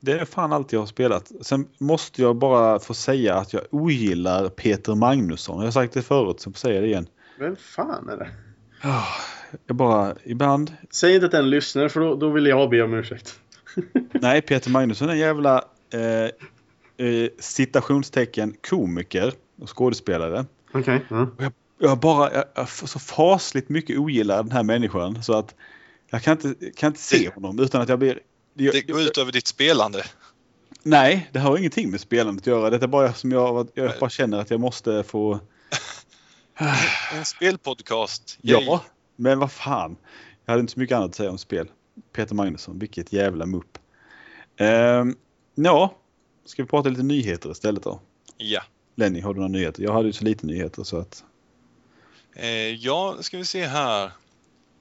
det 0.01 0.13
är 0.13 0.25
fan 0.25 0.53
allt 0.53 0.73
jag 0.73 0.81
har 0.81 0.87
spelat. 0.87 1.33
Sen 1.41 1.69
måste 1.79 2.23
jag 2.23 2.37
bara 2.37 2.79
få 2.81 2.95
säga 2.95 3.35
att 3.35 3.53
jag 3.53 3.63
ogillar 3.71 4.49
Peter 4.49 4.95
Magnusson. 4.95 5.59
Jag 5.59 5.67
har 5.67 5.71
sagt 5.73 5.95
det 5.95 6.03
förut, 6.03 6.41
så 6.41 6.49
jag 6.49 6.55
får 6.55 6.59
säga 6.59 6.81
det 6.81 6.87
igen. 6.87 7.07
Vem 7.39 7.57
fan 7.57 8.09
är 8.09 8.17
det? 8.17 8.31
Ah, 8.83 9.05
Jag 9.67 9.77
bara, 9.77 10.15
ibland... 10.25 10.73
Säg 10.91 11.15
inte 11.15 11.27
att 11.27 11.33
den 11.33 11.51
lyssnar 11.51 11.89
för 11.89 12.01
då, 12.01 12.15
då 12.15 12.31
vill 12.31 12.47
jag 12.47 12.71
be 12.71 12.83
om 12.83 12.95
ursäkt. 12.95 13.39
Nej, 14.13 14.43
Peter 14.43 14.71
Magnusson 14.71 15.09
är 15.09 15.13
en 15.13 15.19
jävla 15.19 15.65
eh, 15.93 17.07
eh, 17.07 17.29
citationstecken 17.39 18.57
komiker 18.69 19.33
och 19.61 19.77
skådespelare. 19.77 20.45
Okej. 20.73 21.07
ja. 21.11 21.29
jag 21.79 21.99
bara 21.99 22.33
jag, 22.33 22.45
jag 22.55 22.69
får 22.69 22.87
så 22.87 22.99
fasligt 22.99 23.69
mycket 23.69 23.99
ogillar 23.99 24.43
den 24.43 24.53
här 24.53 24.63
människan 24.63 25.23
så 25.23 25.39
att 25.39 25.55
jag 26.11 26.23
kan 26.23 26.33
inte, 26.33 26.71
kan 26.71 26.87
inte 26.87 27.01
se 27.01 27.31
honom 27.31 27.61
utan 27.61 27.81
att 27.83 27.89
jag 27.89 27.99
blir... 27.99 28.21
Jag, 28.55 28.75
Det 28.75 28.81
går 28.81 29.01
ut 29.01 29.19
över 29.19 29.33
ditt 29.33 29.47
spelande. 29.47 30.05
Nej, 30.83 31.31
det 31.33 31.39
har 31.39 31.59
ingenting 31.59 31.91
med 31.91 32.01
spelandet 32.01 32.43
att 32.43 32.47
göra. 32.47 32.71
Det 32.71 32.83
är 32.83 32.87
bara 32.87 33.13
som 33.13 33.33
jag, 33.33 33.69
jag 33.75 33.93
bara 34.01 34.11
känner 34.11 34.39
att 34.39 34.51
jag 34.51 34.61
måste 34.61 35.03
få... 35.03 35.41
En 37.13 37.25
spelpodcast. 37.25 38.39
Yay. 38.43 38.65
Ja, 38.65 38.85
men 39.17 39.39
vad 39.39 39.53
fan. 39.53 39.97
Jag 40.45 40.53
hade 40.53 40.61
inte 40.61 40.73
så 40.73 40.81
mycket 40.81 40.97
annat 40.97 41.11
att 41.11 41.17
säga 41.17 41.31
om 41.31 41.39
spel. 41.39 41.69
Peter 42.13 42.35
Magnusson, 42.35 42.79
vilket 42.79 43.13
jävla 43.13 43.47
mupp. 43.47 43.79
Ehm, 44.57 45.17
ja, 45.55 45.95
ska 46.45 46.63
vi 46.63 46.69
prata 46.69 46.89
lite 46.89 47.03
nyheter 47.03 47.51
istället 47.51 47.83
då? 47.83 48.01
Ja. 48.37 48.63
Lenny, 48.95 49.21
har 49.21 49.35
du 49.35 49.41
några 49.41 49.53
nyheter? 49.53 49.83
Jag 49.83 49.93
hade 49.93 50.07
ju 50.07 50.13
så 50.13 50.25
lite 50.25 50.47
nyheter 50.47 50.83
så 50.83 50.99
att... 50.99 51.25
Eh, 52.35 52.49
ja, 52.75 53.17
ska 53.21 53.39
vi 53.39 53.45
se 53.45 53.67
här. 53.67 54.11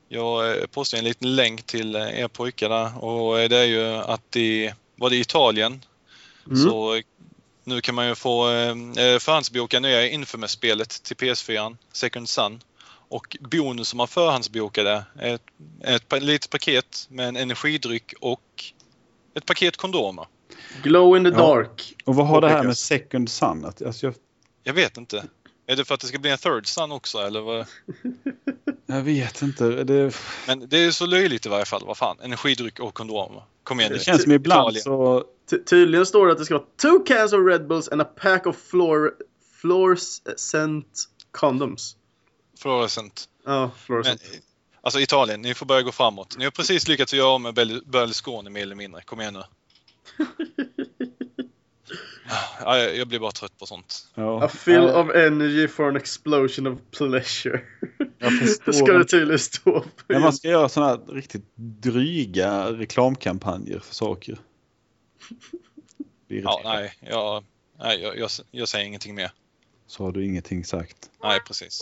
Jag 0.07 0.57
eh, 0.57 0.65
postade 0.65 1.01
en 1.01 1.05
liten 1.05 1.35
länk 1.35 1.63
till 1.63 1.95
eh, 1.95 2.19
er 2.19 2.27
pojkar 2.27 2.69
där 2.69 3.03
och 3.03 3.39
eh, 3.39 3.49
det 3.49 3.57
är 3.57 3.65
ju 3.65 3.85
att 3.85 4.35
i, 4.35 4.73
var 4.95 5.09
det 5.09 5.15
i 5.15 5.19
Italien 5.19 5.81
Mm. 6.47 6.57
så 6.57 6.95
eh, 6.95 7.01
nu 7.63 7.81
kan 7.81 7.95
man 7.95 8.07
ju 8.07 8.15
få 8.15 8.49
eh, 8.49 8.75
förhandsboka 9.19 9.79
nya 9.79 10.07
Infamous-spelet 10.07 11.03
till 11.03 11.15
PS4, 11.15 11.77
Second 11.91 12.29
Sun. 12.29 12.61
Och 13.13 13.37
bonus 13.39 13.87
som 13.87 13.97
man 13.97 14.07
förhandsbokade 14.07 15.03
är 15.19 15.35
ett, 15.35 15.43
ett 16.13 16.23
litet 16.23 16.49
paket 16.49 17.07
med 17.09 17.27
en 17.27 17.35
energidryck 17.35 18.13
och 18.21 18.41
ett 19.35 19.45
paket 19.45 19.77
kondomer. 19.77 20.25
Glow 20.83 21.17
in 21.17 21.23
the 21.23 21.29
Ja. 21.29 21.37
dark. 21.37 21.95
Och 22.05 22.15
vad 22.15 22.27
har 22.27 22.41
det 22.41 22.49
här 22.49 22.63
med 22.63 22.77
Second 22.77 23.29
Sun? 23.29 23.65
Att, 23.65 23.81
alltså 23.81 24.05
jag, 24.05 24.15
Jag 24.63 24.73
vet 24.73 24.97
inte. 24.97 25.25
Är 25.67 25.75
det 25.75 25.85
för 25.85 25.93
att 25.95 25.99
det 26.01 26.07
ska 26.07 26.19
bli 26.19 26.31
en 26.31 26.37
Third 26.37 26.67
Sun 26.67 26.91
också 26.91 27.17
eller 27.17 27.41
vad? 27.41 27.65
jag 28.85 29.01
vet 29.01 29.41
inte. 29.41 29.83
Det, 29.83 30.15
Men 30.47 30.69
det 30.69 30.77
är 30.77 30.91
så 30.91 31.05
löjligt 31.05 31.45
i 31.45 31.49
varje 31.49 31.65
fall. 31.65 31.81
Vad 31.85 31.97
fan, 31.97 32.17
energidryck 32.21 32.79
och 32.79 32.93
kondomer. 32.93 33.43
Kom 33.63 33.79
igen 33.79 33.91
det 33.93 33.99
känns 33.99 34.23
som 34.23 34.31
ibland 34.31 34.77
Italien. 34.77 34.83
så... 34.83 35.23
Ty- 35.49 35.63
tydligen 35.63 36.05
står 36.05 36.25
det 36.25 36.31
att 36.31 36.37
det 36.39 36.45
ska 36.45 36.53
vara 36.53 36.65
two 36.81 37.05
cans 37.05 37.33
of 37.33 37.39
Red 37.47 37.67
Bulls 37.67 37.89
and 37.89 38.01
a 38.01 38.05
pack 38.21 38.47
of 38.47 38.57
floor, 38.57 39.11
fluorescent 39.61 41.03
condoms. 41.31 41.95
Fluorescent. 42.63 43.29
Ja, 43.45 43.59
Men, 43.59 43.71
fluorescent. 43.77 44.21
alltså 44.81 44.99
Italien, 44.99 45.41
ni 45.41 45.53
får 45.53 45.65
börja 45.65 45.81
gå 45.81 45.91
framåt. 45.91 46.35
Ni 46.37 46.43
har 46.43 46.51
precis 46.51 46.87
lyckats 46.87 47.13
göra 47.13 47.27
av 47.27 47.41
med 47.41 47.53
Berl- 47.53 47.83
Berlusconi 47.85 48.49
mer 48.49 48.61
eller 48.61 48.75
mindre. 48.75 49.01
Kom 49.01 49.21
igen 49.21 49.33
nu. 49.33 49.43
Ja, 52.59 52.77
jag, 52.77 53.07
blir 53.07 53.19
bara 53.19 53.31
trött 53.31 53.57
på 53.59 53.65
sånt. 53.65 54.07
Ja, 54.15 54.43
A 54.43 54.47
fill 54.47 54.79
of 54.79 55.09
energy 55.15 55.67
for 55.67 55.87
an 55.87 55.95
explosion 55.95 56.67
of 56.67 56.79
pleasure. 56.97 57.61
Det 58.65 58.73
ska 58.73 58.93
det 58.93 59.05
tydligen 59.05 59.39
stå 59.39 59.81
på. 60.07 60.19
Man 60.19 60.33
ska 60.33 60.47
göra 60.47 60.69
sådana 60.69 60.91
här 60.91 61.13
riktigt 61.13 61.43
dryga 61.55 62.71
reklamkampanjer 62.71 63.79
för 63.79 63.95
saker. 63.95 64.37
Ja, 66.27 66.61
nej, 66.63 66.93
jag, 66.99 67.43
nej 67.79 68.01
jag, 68.01 68.17
jag, 68.17 68.29
jag 68.51 68.67
säger 68.67 68.85
ingenting 68.85 69.15
mer. 69.15 69.31
Så 69.87 70.03
har 70.03 70.11
du 70.11 70.25
ingenting 70.25 70.65
sagt. 70.65 71.09
Nej, 71.23 71.39
precis. 71.47 71.81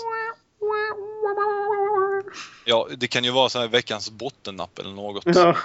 Ja, 2.66 2.88
det 2.98 3.08
kan 3.08 3.24
ju 3.24 3.32
vara 3.32 3.50
så 3.50 3.60
här 3.60 3.68
veckans 3.68 4.12
bottennapp 4.12 4.80
eller 4.80 4.92
något. 4.92 5.24
Ja. 5.26 5.58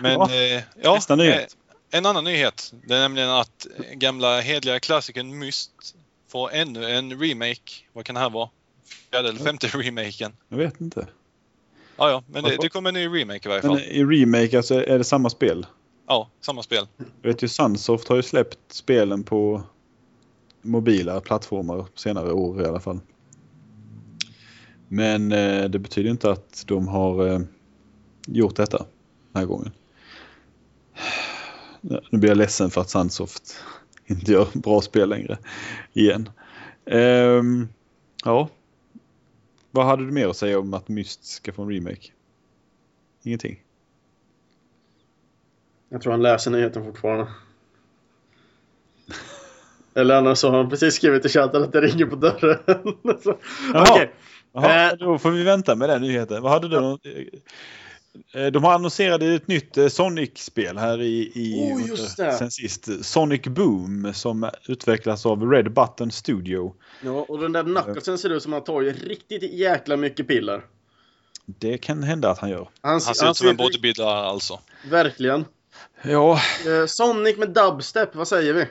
Men 0.00 0.12
Ja. 0.12 0.30
eh, 0.34 0.62
ja, 0.82 0.94
Nästa 0.94 1.16
nyhet. 1.16 1.56
eh, 1.90 1.98
En 1.98 2.06
annan 2.06 2.24
nyhet. 2.24 2.72
Det 2.86 2.94
är 2.94 3.00
nämligen 3.00 3.30
att 3.30 3.66
gamla 3.92 4.40
hedliga 4.40 4.80
klassikern 4.80 5.38
Myst 5.38 5.70
får 6.28 6.50
ännu 6.52 6.90
en 6.90 7.20
remake. 7.20 7.72
Vad 7.92 8.04
kan 8.04 8.14
det 8.14 8.20
här 8.20 8.30
vara? 8.30 8.48
Fjärde 9.10 9.28
eller 9.28 9.40
femte 9.40 9.66
remaken? 9.66 10.36
Jag 10.48 10.56
vet 10.58 10.80
inte. 10.80 11.06
Ja, 11.96 12.10
ja, 12.10 12.22
men 12.28 12.44
det, 12.44 12.56
det 12.60 12.68
kommer 12.68 12.88
en 12.90 12.94
ny 12.94 13.06
remake 13.20 13.40
i 13.44 13.48
varje 13.48 13.62
Men 13.62 13.70
fall. 13.70 13.80
i 13.80 14.04
remake 14.04 14.56
alltså 14.56 14.74
är 14.84 14.98
det 14.98 15.04
samma 15.04 15.30
spel? 15.30 15.66
Ja, 16.06 16.30
samma 16.40 16.62
spel. 16.62 16.86
Jag 17.22 17.28
vet 17.30 17.42
ju 17.42 17.48
Sunsoft 17.48 18.08
har 18.08 18.16
ju 18.16 18.22
släppt 18.22 18.58
spelen 18.68 19.24
på 19.24 19.62
mobila 20.66 21.20
plattformar 21.20 21.86
senare 21.94 22.32
år 22.32 22.62
i 22.62 22.64
alla 22.64 22.80
fall. 22.80 23.00
Men 24.88 25.32
eh, 25.32 25.64
det 25.64 25.78
betyder 25.78 26.10
inte 26.10 26.30
att 26.30 26.64
de 26.66 26.88
har 26.88 27.26
eh, 27.26 27.40
gjort 28.26 28.56
detta 28.56 28.78
den 29.32 29.40
här 29.40 29.46
gången. 29.46 29.70
Nu 32.10 32.18
blir 32.18 32.30
jag 32.30 32.38
ledsen 32.38 32.70
för 32.70 32.80
att 32.80 32.90
Sunsoft 32.90 33.64
inte 34.06 34.32
gör 34.32 34.48
bra 34.54 34.80
spel 34.80 35.08
längre. 35.08 35.38
Igen. 35.92 36.28
Ehm, 36.86 37.68
ja. 38.24 38.48
Vad 39.70 39.86
hade 39.86 40.06
du 40.06 40.12
mer 40.12 40.28
att 40.28 40.36
säga 40.36 40.58
om 40.58 40.74
att 40.74 40.88
Myst 40.88 41.24
ska 41.24 41.52
få 41.52 41.62
en 41.62 41.68
remake? 41.68 42.12
Ingenting. 43.22 43.62
Jag 45.88 46.02
tror 46.02 46.12
han 46.12 46.22
läser 46.22 46.50
nyheten 46.50 46.84
fortfarande. 46.84 47.26
Eller 49.96 50.14
annars 50.14 50.38
så 50.38 50.50
har 50.50 50.56
han 50.56 50.70
precis 50.70 50.94
skrivit 50.94 51.24
i 51.24 51.28
chatten 51.28 51.62
att 51.62 51.72
det 51.72 51.80
ringer 51.80 52.06
på 52.06 52.16
dörren. 52.16 52.58
Så- 53.22 53.38
Jaha. 53.72 53.86
Okej. 53.92 54.12
Jaha, 54.54 54.90
Eh. 54.90 54.96
då 54.98 55.18
får 55.18 55.30
vi 55.30 55.42
vänta 55.42 55.74
med 55.74 55.88
den 55.88 56.02
nyheten. 56.02 56.42
Vad 56.42 56.52
hade 56.52 56.68
du? 56.68 56.98
Eh, 58.34 58.46
De 58.52 58.64
har 58.64 58.72
annonserat 58.74 59.22
ett 59.22 59.48
nytt 59.48 59.76
eh, 59.76 59.88
Sonic-spel 59.88 60.78
här 60.78 61.02
i, 61.02 61.32
i 61.34 61.72
Oh, 61.74 61.88
just 61.88 62.16
det. 62.16 62.32
sen 62.32 62.50
sist. 62.50 63.04
Sonic 63.04 63.42
Boom 63.42 64.12
som 64.14 64.50
utvecklas 64.68 65.26
av 65.26 65.50
Red 65.50 65.72
Button 65.72 66.10
Studio. 66.10 66.74
Ja, 67.02 67.26
och 67.28 67.38
den 67.38 67.52
där 67.52 67.62
knucklesen 67.62 68.18
ser 68.18 68.30
ut 68.30 68.42
som 68.42 68.52
att 68.52 68.56
han 68.68 68.74
tar 68.76 68.82
ju 68.82 68.92
riktigt 68.92 69.42
jäkla 69.42 69.96
mycket 69.96 70.28
piller. 70.28 70.62
Det 71.46 71.78
kan 71.78 72.02
hända 72.02 72.30
att 72.30 72.38
han 72.38 72.50
gör. 72.50 72.68
Han 72.80 72.90
Han, 72.92 73.00
ser 73.00 73.30
ut 73.30 73.36
som 73.36 73.48
en 73.48 73.56
bodybuilder 73.56 74.04
alltså. 74.04 74.60
Verkligen. 74.90 75.44
Ja, 76.02 76.40
Eh, 76.66 76.86
Sonic 76.86 77.36
med 77.38 77.50
dubstep, 77.50 78.14
vad 78.14 78.28
säger 78.28 78.52
vi? 78.52 78.66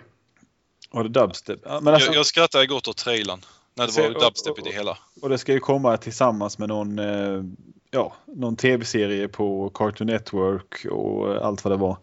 Var 0.92 1.04
det 1.04 1.10
dubstep? 1.10 1.60
Men 1.66 1.88
alltså, 1.88 2.08
Jag, 2.10 2.16
jag 2.16 2.26
skrattade 2.26 2.66
gott 2.68 2.88
åt 2.88 2.98
trailern. 2.98 3.40
När 3.78 3.86
det 3.88 3.92
Så- 3.94 4.02
var 4.02 4.16
och- 4.16 4.22
dubstep 4.22 4.58
i 4.58 4.62
och- 4.62 4.66
det 4.66 4.72
hela. 4.72 4.98
Och 5.22 5.30
det 5.30 5.38
ska 5.38 5.54
ju 5.54 5.60
komma 5.60 5.98
tillsammans 5.98 6.58
med 6.58 6.70
någon, 6.70 7.00
eh, 7.00 7.44
ja, 7.92 8.14
någon 8.26 8.56
tv-serie 8.56 9.28
på 9.28 9.70
Cartoon 9.74 10.08
Network 10.08 10.86
och 10.92 11.46
allt 11.46 11.64
vad 11.64 11.74
det 11.74 11.78
var. 11.78 11.98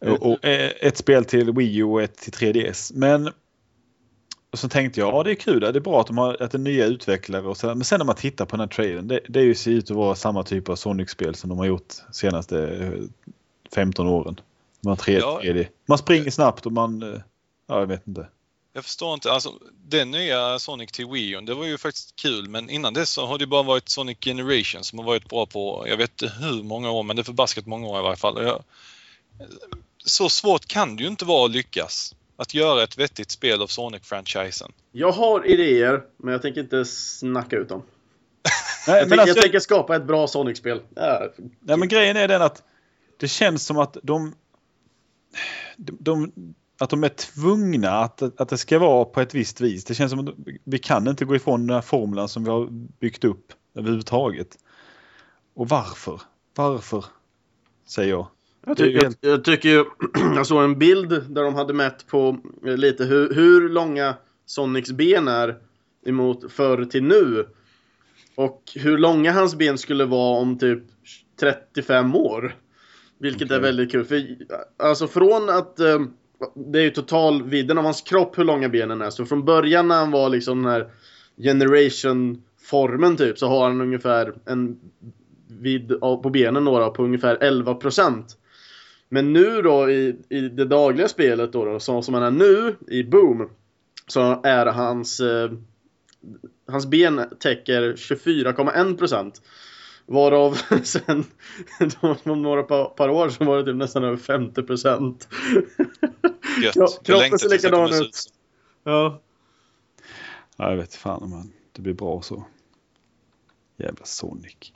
Och, 0.00 0.30
och 0.32 0.44
eh, 0.44 0.70
ett 0.80 0.96
spel 0.96 1.24
till 1.24 1.52
Wii 1.52 1.76
U 1.76 1.84
och 1.84 2.02
ett 2.02 2.16
till 2.16 2.32
3DS. 2.32 2.92
Men 2.94 3.30
och 4.50 4.58
så 4.58 4.68
tänkte 4.68 5.00
jag, 5.00 5.14
ja 5.14 5.22
det 5.22 5.30
är 5.30 5.34
kul, 5.34 5.60
det 5.60 5.68
är 5.68 5.80
bra 5.80 6.00
att, 6.00 6.06
de 6.06 6.18
har, 6.18 6.42
att 6.42 6.50
det 6.50 6.56
är 6.56 6.60
nya 6.60 6.86
utvecklare. 6.86 7.42
Och 7.46 7.56
så, 7.56 7.66
men 7.66 7.84
sen 7.84 7.98
när 7.98 8.04
man 8.04 8.14
tittar 8.14 8.44
på 8.44 8.56
den 8.56 8.60
här 8.60 8.66
trailern, 8.68 9.08
det, 9.08 9.20
det 9.28 9.54
ser 9.54 9.70
ut 9.70 9.90
att 9.90 9.96
vara 9.96 10.14
samma 10.14 10.42
typ 10.42 10.68
av 10.68 10.76
Sonic-spel 10.76 11.34
som 11.34 11.48
de 11.50 11.58
har 11.58 11.66
gjort 11.66 11.94
senaste 12.12 12.68
eh, 12.68 12.92
15 13.74 14.06
åren. 14.08 14.40
Man, 14.80 14.96
3, 14.96 15.18
Ja. 15.18 15.40
3D. 15.44 15.66
man 15.86 15.98
springer 15.98 16.30
snabbt 16.30 16.66
och 16.66 16.72
man, 16.72 17.02
eh, 17.02 17.20
ja 17.68 17.78
jag 17.80 17.86
vet 17.86 18.06
inte. 18.06 18.28
Jag 18.72 18.84
förstår 18.84 19.14
inte. 19.14 19.32
Alltså, 19.32 19.52
den 19.88 20.10
nya 20.10 20.58
Sonic 20.58 20.92
till 20.92 21.06
Wii 21.06 21.30
U, 21.34 21.40
det 21.40 21.54
var 21.54 21.64
ju 21.64 21.78
faktiskt 21.78 22.16
kul. 22.16 22.48
Men 22.48 22.70
innan 22.70 22.94
dess 22.94 23.10
så 23.10 23.26
har 23.26 23.38
det 23.38 23.46
bara 23.46 23.62
varit 23.62 23.88
Sonic 23.88 24.18
Generation 24.20 24.84
som 24.84 24.98
har 24.98 25.06
varit 25.06 25.28
bra 25.28 25.46
på, 25.46 25.84
jag 25.88 25.96
vet 25.96 26.10
inte 26.22 26.34
hur 26.40 26.62
många 26.62 26.90
år, 26.90 27.02
men 27.02 27.16
det 27.16 27.22
är 27.22 27.24
förbaskat 27.24 27.66
många 27.66 27.88
år 27.88 27.98
i 28.00 28.02
varje 28.02 28.16
fall. 28.16 28.44
Jag, 28.44 28.62
så 30.04 30.28
svårt 30.28 30.66
kan 30.66 30.96
det 30.96 31.02
ju 31.02 31.08
inte 31.08 31.24
vara 31.24 31.44
att 31.44 31.50
lyckas. 31.50 32.14
Att 32.36 32.54
göra 32.54 32.82
ett 32.82 32.98
vettigt 32.98 33.30
spel 33.30 33.62
av 33.62 33.66
Sonic-franchisen. 33.66 34.72
Jag 34.92 35.12
har 35.12 35.46
idéer, 35.46 36.02
men 36.16 36.32
jag 36.32 36.42
tänker 36.42 36.60
inte 36.60 36.84
snacka 36.84 37.56
ut 37.56 37.68
dem. 37.68 37.82
Nej, 38.88 38.98
Jag, 38.98 39.08
men 39.08 39.08
tänker, 39.08 39.20
alltså- 39.22 39.36
jag 39.36 39.42
tänker 39.42 39.60
skapa 39.60 39.96
ett 39.96 40.04
bra 40.04 40.26
Sonic-spel. 40.26 40.80
Ja, 40.94 41.28
Nej, 41.60 41.76
men 41.76 41.88
grejen 41.88 42.16
är 42.16 42.28
den 42.28 42.42
att 42.42 42.62
det 43.16 43.28
känns 43.28 43.66
som 43.66 43.78
att 43.78 43.96
de, 44.02 44.34
de, 45.76 45.96
de 46.00 46.32
att 46.78 46.90
de 46.90 47.04
är 47.04 47.08
tvungna 47.08 47.90
att, 47.90 48.40
att 48.40 48.48
det 48.48 48.58
ska 48.58 48.78
vara 48.78 49.04
på 49.04 49.20
ett 49.20 49.34
visst 49.34 49.60
vis. 49.60 49.84
Det 49.84 49.94
känns 49.94 50.10
som 50.10 50.28
att 50.28 50.34
vi 50.64 50.78
kan 50.78 51.08
inte 51.08 51.24
gå 51.24 51.36
ifrån 51.36 51.66
den 51.66 51.74
här 51.74 51.80
formulan 51.82 52.28
som 52.28 52.44
vi 52.44 52.50
har 52.50 52.68
byggt 53.00 53.24
upp 53.24 53.52
överhuvudtaget. 53.74 54.58
Och 55.54 55.68
varför? 55.68 56.20
Varför? 56.56 57.04
Säger 57.86 58.10
jag. 58.10 58.26
Jag, 58.66 58.70
är 58.70 58.74
ty- 58.84 58.90
ju 58.90 58.96
jag, 58.96 59.02
helt- 59.02 59.18
jag 59.20 59.44
tycker 59.44 59.68
ju, 59.68 59.84
jag 60.34 60.46
såg 60.46 60.64
en 60.64 60.78
bild 60.78 61.08
där 61.08 61.42
de 61.42 61.54
hade 61.54 61.74
mätt 61.74 62.06
på 62.06 62.38
eh, 62.66 62.76
lite 62.76 63.04
hur, 63.04 63.34
hur 63.34 63.68
långa 63.68 64.14
Sonics 64.46 64.92
ben 64.92 65.28
är 65.28 65.56
emot 66.06 66.52
förr 66.52 66.84
till 66.84 67.02
nu. 67.02 67.46
Och 68.34 68.62
hur 68.74 68.98
långa 68.98 69.32
hans 69.32 69.54
ben 69.56 69.78
skulle 69.78 70.04
vara 70.04 70.40
om 70.40 70.58
typ 70.58 70.82
35 71.40 72.14
år. 72.14 72.56
Vilket 73.18 73.42
är 73.42 73.54
Okej. 73.54 73.60
väldigt 73.60 73.92
kul. 73.92 74.04
För, 74.04 74.22
alltså 74.76 75.08
från 75.08 75.50
att 75.50 75.80
eh, 75.80 75.98
det 76.54 76.78
är 76.78 76.82
ju 76.82 76.90
totalvidden 76.90 77.78
av 77.78 77.84
hans 77.84 78.02
kropp 78.02 78.38
hur 78.38 78.44
långa 78.44 78.68
benen 78.68 79.02
är. 79.02 79.10
Så 79.10 79.26
från 79.26 79.44
början 79.44 79.88
när 79.88 79.98
han 79.98 80.10
var 80.10 80.28
liksom 80.28 80.62
den 80.62 80.72
här 80.72 80.90
generation-formen 81.36 83.16
typ 83.16 83.38
så 83.38 83.48
har 83.48 83.68
han 83.68 83.80
ungefär 83.80 84.34
en 84.46 84.80
vidd 85.48 86.00
på 86.00 86.30
benen 86.30 86.64
då, 86.64 86.78
då 86.78 86.90
på 86.90 87.04
ungefär 87.04 87.36
11%. 87.36 88.22
Men 89.08 89.32
nu 89.32 89.62
då 89.62 89.90
i, 89.90 90.16
i 90.28 90.40
det 90.40 90.64
dagliga 90.64 91.08
spelet 91.08 91.52
då, 91.52 91.64
då 91.64 91.80
så 91.80 92.02
som 92.02 92.14
han 92.14 92.22
är 92.22 92.30
nu 92.30 92.76
i 92.88 93.04
Boom 93.04 93.50
så 94.06 94.40
är 94.42 94.66
hans 94.66 95.20
eh, 95.20 95.50
hans 96.66 96.86
ben 96.86 97.20
täcker 97.40 97.92
24,1% 97.92 99.32
Varav 100.08 100.58
sen 100.84 101.24
om 102.24 102.42
några 102.42 102.62
par, 102.62 102.84
par 102.84 103.08
år 103.08 103.28
så 103.28 103.44
var 103.44 103.58
det 103.58 103.64
typ 103.64 103.76
nästan 103.76 104.04
över 104.04 104.16
50% 104.16 105.26
Gött. 106.62 106.76
Ja, 106.76 106.88
kroppen 107.04 107.38
ser 107.38 107.48
likadan 107.48 107.92
ut. 107.92 108.14
så. 108.14 108.30
Ja. 108.84 109.20
Ja, 110.56 110.70
jag 110.70 110.76
vet 110.76 110.94
fan 110.94 111.30
men 111.30 111.52
det 111.72 111.82
blir 111.82 111.94
bra 111.94 112.22
så. 112.22 112.44
Jävla 113.76 114.04
Sonic. 114.04 114.72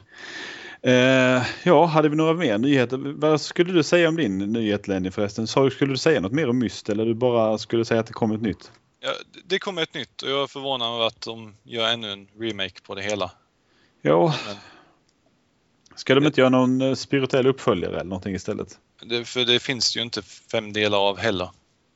Eh, 0.83 1.43
ja, 1.65 1.85
hade 1.85 2.09
vi 2.09 2.17
några 2.17 2.35
mer 2.35 2.59
nyheter? 2.59 2.97
Vad 2.97 3.41
skulle 3.41 3.73
du 3.73 3.83
säga 3.83 4.09
om 4.09 4.17
din 4.17 4.39
nyhet 4.39 4.89
Lenny 4.89 5.11
förresten? 5.11 5.47
Så, 5.47 5.71
skulle 5.71 5.93
du 5.93 5.97
säga 5.99 6.21
något 6.21 6.33
mer 6.33 6.49
om 6.49 6.59
Myst 6.59 6.89
eller 6.89 7.05
du 7.05 7.15
bara 7.15 7.59
skulle 7.59 7.85
säga 7.85 8.01
att 8.01 8.07
det 8.07 8.13
kommer 8.13 8.35
ett 8.35 8.43
nytt? 8.43 8.73
Ja, 9.01 9.13
det 9.45 9.59
kommer 9.59 9.83
ett 9.83 9.95
nytt 9.95 10.23
och 10.23 10.31
jag 10.31 10.43
är 10.43 10.47
förvånad 10.47 10.95
över 10.95 11.07
att 11.07 11.21
de 11.21 11.55
gör 11.63 11.89
ännu 11.89 12.13
en 12.13 12.29
remake 12.39 12.83
på 12.83 12.95
det 12.95 13.03
hela. 13.03 13.31
Ja, 14.03 14.35
Men 14.47 14.57
ska 16.03 16.15
de 16.15 16.27
inte 16.27 16.41
göra 16.41 16.51
någon 16.51 16.81
eh, 16.81 16.95
spirituell 16.95 17.47
uppföljare 17.47 17.95
eller 17.95 18.05
någonting 18.05 18.35
istället? 18.35 18.79
det, 19.07 19.25
för 19.25 19.45
det 19.45 19.61
finns 19.61 19.97
ju 19.97 20.03
inte 20.03 20.23
fem 20.23 20.73
delar 20.73 20.99
av 20.99 21.19
heller. 21.19 21.51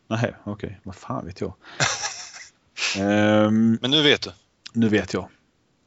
Nej, 0.09 0.35
okej. 0.45 0.81
Vad 0.83 0.95
fan 0.97 1.27
vet 1.27 1.41
jag. 1.41 1.53
Ehm, 2.99 3.79
Men 3.83 3.91
nu 3.91 4.03
vet 4.03 4.23
du. 4.23 4.31
nu 4.73 4.89
vet 4.89 5.13
jag. 5.15 5.29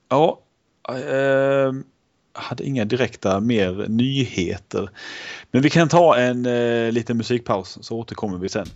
Ja, 0.09 0.39
jag 0.87 1.83
hade 2.33 2.63
inga 2.63 2.85
direkta 2.85 3.39
mer 3.39 3.85
nyheter. 3.89 4.89
Men 5.51 5.61
vi 5.61 5.69
kan 5.69 5.89
ta 5.89 6.17
en 6.17 6.45
eh, 6.45 6.91
liten 6.91 7.17
musikpaus 7.17 7.77
så 7.81 7.97
återkommer 7.97 8.37
vi 8.37 8.49
sen. 8.49 8.67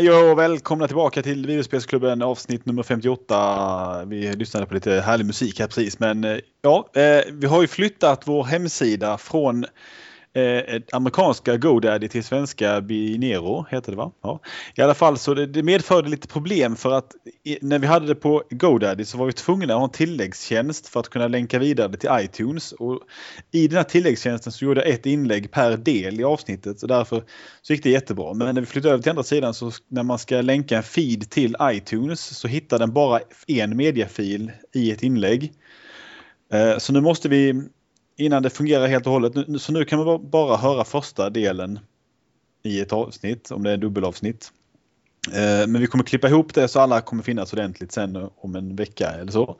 Hej 0.00 0.10
och 0.10 0.38
välkomna 0.38 0.86
tillbaka 0.86 1.22
till 1.22 1.46
Videospelsklubben 1.46 2.22
avsnitt 2.22 2.66
nummer 2.66 2.82
58. 2.82 4.04
Vi 4.04 4.32
lyssnade 4.32 4.66
på 4.66 4.74
lite 4.74 4.92
härlig 4.92 5.26
musik 5.26 5.60
här 5.60 5.66
precis 5.66 5.98
men 5.98 6.24
eh, 6.24 6.38
ja, 6.62 6.88
eh, 6.94 7.20
vi 7.32 7.46
har 7.46 7.60
ju 7.60 7.66
flyttat 7.66 8.22
vår 8.26 8.44
hemsida 8.44 9.18
från 9.18 9.64
eh, 10.34 10.82
amerikanska 10.92 11.56
GoDaddy 11.56 12.08
till 12.08 12.24
svenska 12.24 12.80
Binero 12.80 13.66
heter 13.70 13.92
det 13.92 13.96
va? 13.96 14.12
Ja. 14.22 14.40
I 14.74 14.82
alla 14.82 14.94
fall 14.94 15.18
så 15.18 15.34
det, 15.34 15.46
det 15.46 15.62
medförde 15.62 16.08
lite 16.08 16.28
problem 16.28 16.76
för 16.76 16.92
att 16.92 17.12
i, 17.44 17.58
när 17.62 17.78
vi 17.78 17.86
hade 17.86 18.06
det 18.06 18.14
på 18.14 18.42
GoDaddy 18.50 19.04
så 19.04 19.18
var 19.18 19.26
vi 19.26 19.32
tvungna 19.32 19.74
att 19.74 19.78
ha 19.78 19.84
en 19.84 19.90
tilläggstjänst 19.90 20.88
för 20.88 21.00
att 21.00 21.08
kunna 21.08 21.28
länka 21.28 21.58
vidare 21.58 21.96
till 21.96 22.10
iTunes. 22.12 22.72
Och 22.72 23.00
I 23.50 23.68
den 23.68 23.76
här 23.76 23.84
tilläggstjänsten 23.84 24.52
så 24.52 24.64
gjorde 24.64 24.80
jag 24.80 24.90
ett 24.90 25.06
inlägg 25.06 25.50
per 25.50 25.76
del 25.76 26.20
i 26.20 26.24
avsnittet 26.24 26.82
och 26.82 26.88
därför 26.88 27.24
så 27.62 27.72
gick 27.72 27.82
det 27.82 27.90
jättebra. 27.90 28.34
Men 28.34 28.54
när 28.54 28.60
vi 28.60 28.66
flyttade 28.66 28.94
över 28.94 29.02
till 29.02 29.10
andra 29.10 29.22
sidan 29.22 29.54
så 29.54 29.70
när 29.88 30.02
man 30.02 30.18
ska 30.18 30.40
länka 30.40 30.76
en 30.76 30.82
feed 30.82 31.30
till 31.30 31.56
iTunes 31.62 32.38
så 32.38 32.48
hittar 32.48 32.78
den 32.78 32.92
bara 32.92 33.20
en 33.46 33.76
mediafil 33.76 34.52
i 34.74 34.90
ett 34.90 35.02
inlägg. 35.02 35.52
Eh, 36.52 36.78
så 36.78 36.92
nu 36.92 37.00
måste 37.00 37.28
vi 37.28 37.62
innan 38.20 38.42
det 38.42 38.50
fungerar 38.50 38.86
helt 38.86 39.06
och 39.06 39.12
hållet. 39.12 39.32
Så 39.62 39.72
nu 39.72 39.84
kan 39.84 40.04
man 40.04 40.30
bara 40.30 40.56
höra 40.56 40.84
första 40.84 41.30
delen 41.30 41.78
i 42.62 42.80
ett 42.80 42.92
avsnitt, 42.92 43.50
om 43.50 43.62
det 43.62 43.70
är 43.70 43.76
dubbelavsnitt. 43.76 44.52
Eh, 45.32 45.66
men 45.68 45.80
vi 45.80 45.86
kommer 45.86 46.04
klippa 46.04 46.28
ihop 46.28 46.54
det 46.54 46.68
så 46.68 46.80
alla 46.80 47.00
kommer 47.00 47.22
finnas 47.22 47.52
ordentligt 47.52 47.92
sen 47.92 48.28
om 48.36 48.56
en 48.56 48.76
vecka 48.76 49.10
eller 49.10 49.32
så. 49.32 49.56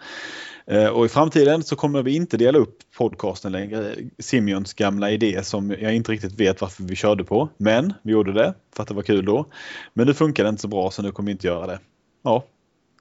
Eh, 0.66 0.86
och 0.86 1.06
i 1.06 1.08
framtiden 1.08 1.62
så 1.62 1.76
kommer 1.76 2.02
vi 2.02 2.16
inte 2.16 2.36
dela 2.36 2.58
upp 2.58 2.78
podcasten 2.98 3.52
längre. 3.52 3.94
Simions 4.18 4.74
gamla 4.74 5.10
idé 5.10 5.44
som 5.44 5.70
jag 5.70 5.94
inte 5.94 6.12
riktigt 6.12 6.40
vet 6.40 6.60
varför 6.60 6.82
vi 6.84 6.96
körde 6.96 7.24
på. 7.24 7.48
Men 7.56 7.92
vi 8.02 8.12
gjorde 8.12 8.32
det 8.32 8.54
för 8.74 8.82
att 8.82 8.88
det 8.88 8.94
var 8.94 9.02
kul 9.02 9.24
då. 9.24 9.46
Men 9.94 10.06
nu 10.06 10.14
funkar 10.14 10.44
det 10.44 10.50
inte 10.50 10.62
så 10.62 10.68
bra 10.68 10.90
så 10.90 11.02
nu 11.02 11.12
kommer 11.12 11.26
vi 11.26 11.32
inte 11.32 11.46
göra 11.46 11.66
det. 11.66 11.78
Ja, 12.22 12.44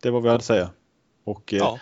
det 0.01 0.09
var 0.09 0.13
vad 0.13 0.23
vi 0.23 0.29
hade 0.29 0.37
att 0.37 0.45
säga. 0.45 0.69
Och 1.25 1.53
eh, 1.53 1.59
ja 1.59 1.79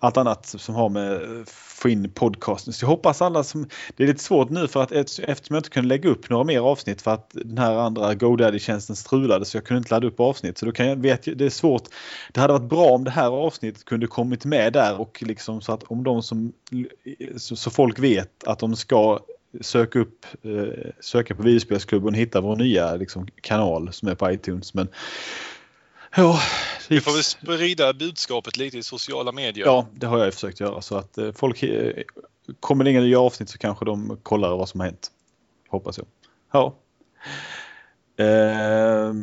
allt 0.00 0.16
annat 0.16 0.46
som 0.46 0.74
har 0.74 0.88
med 0.88 1.12
eh, 1.12 1.44
få 1.46 1.88
in 1.88 2.10
podcasten. 2.10 2.72
Så 2.72 2.84
jag 2.84 2.88
hoppas 2.88 3.22
alla 3.22 3.44
som... 3.44 3.68
Det 3.96 4.02
är 4.02 4.08
lite 4.08 4.22
svårt 4.22 4.50
nu 4.50 4.68
för 4.68 4.82
att 4.82 4.92
eftersom 4.92 5.34
jag 5.48 5.58
inte 5.58 5.70
kunde 5.70 5.88
lägga 5.88 6.10
upp 6.10 6.30
några 6.30 6.44
mer 6.44 6.60
avsnitt 6.60 7.02
för 7.02 7.10
att 7.10 7.30
den 7.32 7.58
här 7.58 7.74
andra 7.74 8.14
GoDaddy-tjänsten 8.14 8.96
strulade 8.96 9.44
så 9.44 9.56
jag 9.56 9.64
kunde 9.64 9.78
inte 9.78 9.94
ladda 9.94 10.06
upp 10.06 10.20
avsnitt. 10.20 10.58
Så 10.58 10.66
då 10.66 10.72
kan 10.72 10.86
jag, 10.86 10.96
vet 10.96 11.22
det 11.22 11.44
är 11.44 11.50
svårt. 11.50 11.82
Det 12.32 12.40
hade 12.40 12.52
varit 12.52 12.70
bra 12.70 12.84
om 12.84 13.04
det 13.04 13.10
här 13.10 13.30
avsnittet 13.30 13.84
kunde 13.84 14.06
kommit 14.06 14.44
med 14.44 14.72
där 14.72 15.00
och 15.00 15.22
liksom 15.26 15.60
så 15.60 15.72
att 15.72 15.82
om 15.82 16.04
de 16.04 16.22
som... 16.22 16.52
Så, 17.36 17.56
så 17.56 17.70
folk 17.70 17.98
vet 17.98 18.44
att 18.44 18.58
de 18.58 18.76
ska 18.76 19.20
söka 19.60 19.98
upp, 19.98 20.26
eh, 20.42 20.90
söka 21.00 21.34
på 21.34 21.42
videospelsklubben 21.42 22.08
och 22.08 22.20
hitta 22.20 22.40
vår 22.40 22.56
nya 22.56 22.96
liksom, 22.96 23.26
kanal 23.40 23.92
som 23.92 24.08
är 24.08 24.14
på 24.14 24.30
iTunes. 24.30 24.74
Men 24.74 24.88
Ja, 26.16 26.40
vi 26.88 27.00
får 27.00 27.12
väl 27.12 27.24
sprida 27.24 27.92
budskapet 27.92 28.56
lite 28.56 28.78
i 28.78 28.82
sociala 28.82 29.32
medier. 29.32 29.66
Ja, 29.66 29.86
det 29.94 30.06
har 30.06 30.18
jag 30.18 30.34
försökt 30.34 30.60
göra 30.60 30.82
så 30.82 30.96
att 30.96 31.18
eh, 31.18 31.32
folk 31.32 31.62
eh, 31.62 32.02
kommer 32.60 32.84
det 32.84 32.90
inga 32.90 33.00
nya 33.00 33.20
avsnitt 33.20 33.48
så 33.48 33.58
kanske 33.58 33.84
de 33.84 34.18
kollar 34.22 34.56
vad 34.56 34.68
som 34.68 34.80
har 34.80 34.86
hänt. 34.86 35.10
Hoppas 35.68 35.98
jag. 35.98 36.06
Ja. 36.52 36.74
Eh, 38.16 39.14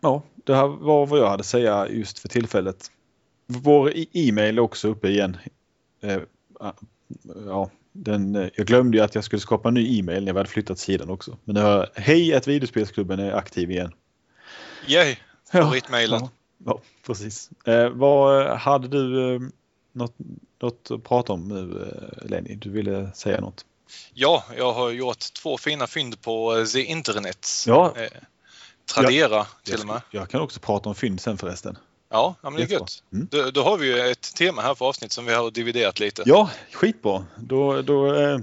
ja, 0.00 0.22
det 0.34 0.54
här 0.54 0.66
var 0.66 1.06
vad 1.06 1.18
jag 1.18 1.28
hade 1.28 1.40
att 1.40 1.46
säga 1.46 1.88
just 1.88 2.18
för 2.18 2.28
tillfället. 2.28 2.90
Vår 3.46 3.92
e-mail 4.12 4.58
är 4.58 4.62
också 4.62 4.88
uppe 4.88 5.08
igen. 5.08 5.36
Eh, 6.02 6.20
ja, 7.46 7.70
den, 7.92 8.36
eh, 8.36 8.48
jag 8.54 8.66
glömde 8.66 8.98
ju 8.98 9.04
att 9.04 9.14
jag 9.14 9.24
skulle 9.24 9.40
skapa 9.40 9.68
en 9.68 9.74
ny 9.74 9.98
e-mail 9.98 10.24
när 10.24 10.32
vi 10.32 10.38
hade 10.38 10.50
flyttat 10.50 10.78
sidan 10.78 11.10
också. 11.10 11.38
Men 11.44 11.54
nu 11.54 11.60
har 11.60 11.90
hej 11.94 12.34
att 12.34 12.48
videospelsklubben 12.48 13.20
är 13.20 13.32
aktiv 13.32 13.70
igen. 13.70 13.92
Yay! 14.86 15.16
Favoritmailen. 15.52 16.20
Ja, 16.20 16.30
ja, 16.66 16.80
precis. 17.06 17.50
Eh, 17.64 17.88
vad 17.88 18.58
hade 18.58 18.88
du 18.88 19.34
eh, 19.34 19.40
något, 19.92 20.14
något 20.62 20.90
att 20.90 21.04
prata 21.04 21.32
om 21.32 21.48
nu 21.48 21.82
eh, 21.82 22.28
Lenny? 22.28 22.54
Du 22.54 22.70
ville 22.70 23.12
säga 23.14 23.40
något? 23.40 23.64
Ja, 24.14 24.44
jag 24.56 24.72
har 24.72 24.90
gjort 24.90 25.32
två 25.42 25.58
fina 25.58 25.86
fynd 25.86 26.22
på 26.22 26.56
eh, 26.56 26.64
The 26.64 26.82
Internet. 26.82 27.48
Ja. 27.66 27.94
Eh, 27.96 28.08
Tradera 28.94 29.36
ja, 29.36 29.46
till 29.64 29.80
och 29.80 29.86
med. 29.86 30.02
Jag 30.10 30.30
kan 30.30 30.40
också 30.40 30.60
prata 30.60 30.88
om 30.88 30.94
fynd 30.94 31.20
sen 31.20 31.38
förresten. 31.38 31.78
Ja, 32.10 32.34
ja 32.42 32.50
men 32.50 32.60
det 32.60 32.66
är 32.66 32.72
gött. 32.72 33.02
Mm. 33.12 33.28
Då, 33.30 33.50
då, 33.50 33.62
har 33.62 33.76
vi 33.76 33.86
ju 33.86 34.10
ett 34.10 34.34
tema 34.34 34.62
här 34.62 34.74
för 34.74 34.86
avsnitt 34.86 35.12
som 35.12 35.26
vi 35.26 35.34
har 35.34 35.50
dividerat 35.50 36.00
lite. 36.00 36.22
Ja, 36.26 36.50
skitbra. 36.72 37.26
Då, 37.36 37.82
då 37.82 38.14
eh, 38.14 38.38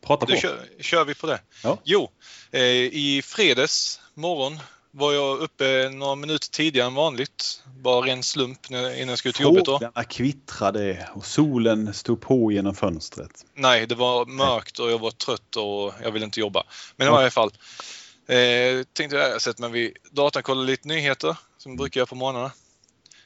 prata 0.00 0.26
på. 0.26 0.32
Då 0.32 0.38
kör, 0.38 0.64
kör, 0.80 1.04
vi 1.04 1.14
på 1.14 1.26
det. 1.26 1.40
Ja. 1.62 1.78
Jo, 1.84 2.10
eh, 2.50 2.62
i 2.62 3.22
fredags 3.24 4.00
morgon 4.14 4.58
var 4.90 5.12
jag 5.12 5.38
uppe 5.38 5.88
några 5.88 6.14
minuter 6.14 6.48
tidigare 6.48 6.86
än 6.86 6.94
vanligt. 6.94 7.62
Bara 7.80 8.06
ren 8.06 8.22
slump 8.22 8.70
innan 8.70 9.08
jag 9.08 9.18
skulle 9.18 9.32
till 9.32 9.42
jobbet. 9.42 9.66
Fåglarna 9.66 10.04
kvittrade 10.04 11.08
och 11.14 11.26
solen 11.26 11.94
stod 11.94 12.20
på 12.20 12.52
genom 12.52 12.74
fönstret. 12.74 13.44
Nej, 13.54 13.86
det 13.86 13.94
var 13.94 14.26
mörkt 14.26 14.78
och 14.78 14.90
jag 14.90 14.98
var 14.98 15.10
trött 15.10 15.56
och 15.56 15.94
jag 16.02 16.10
ville 16.10 16.24
inte 16.24 16.40
jobba. 16.40 16.64
Men 16.96 17.08
i 17.08 17.10
varje 17.10 17.30
fall. 17.30 17.50
Eh, 18.26 18.84
tänkte 18.92 19.16
jag 19.16 19.42
sätter 19.42 19.60
mig 19.60 19.70
vid 19.70 19.96
datorn 20.10 20.40
och 20.40 20.44
kollar 20.44 20.64
lite 20.64 20.88
nyheter 20.88 21.36
som 21.58 21.72
jag 21.72 21.78
brukar 21.78 22.00
göra 22.00 22.06
på 22.06 22.14
morgnarna. 22.14 22.52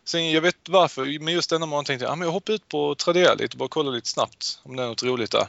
Sen, 0.05 0.31
jag 0.31 0.41
vet 0.41 0.69
varför, 0.69 1.19
men 1.21 1.35
just 1.35 1.51
denna 1.51 1.67
morgon 1.67 1.85
tänkte 1.85 2.05
jag 2.05 2.13
att 2.13 2.21
jag 2.21 2.33
hoppar 2.33 2.53
ut 2.53 2.69
på 2.69 2.95
Tradera 2.95 3.35
lite 3.35 3.55
och 3.55 3.59
bara 3.59 3.69
kolla 3.69 3.91
lite 3.91 4.09
snabbt 4.09 4.61
om 4.63 4.77
det 4.77 4.83
är 4.83 4.87
något 4.87 5.03
roligt 5.03 5.31
där. 5.31 5.47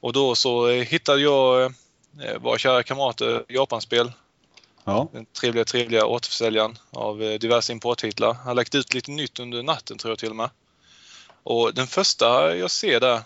Och 0.00 0.12
då 0.12 0.34
så 0.34 0.68
eh, 0.68 0.84
hittade 0.84 1.20
jag 1.20 1.62
eh, 1.64 2.38
våra 2.40 2.58
kära 2.58 2.82
kamrater 2.82 3.44
Japanspel 3.48 4.12
Ja. 4.84 5.08
Den 5.12 5.26
trevliga, 5.26 5.64
trevliga 5.64 6.06
återförsäljaren 6.06 6.78
av 6.90 7.22
eh, 7.22 7.38
diverse 7.38 7.72
importtitlar. 7.72 8.34
Han 8.34 8.46
har 8.46 8.54
lagt 8.54 8.74
ut 8.74 8.94
lite 8.94 9.10
nytt 9.10 9.40
under 9.40 9.62
natten 9.62 9.98
tror 9.98 10.10
jag 10.10 10.18
till 10.18 10.30
och 10.30 10.36
med. 10.36 10.50
Och 11.42 11.74
den 11.74 11.86
första 11.86 12.56
jag 12.56 12.70
ser 12.70 13.00
där 13.00 13.22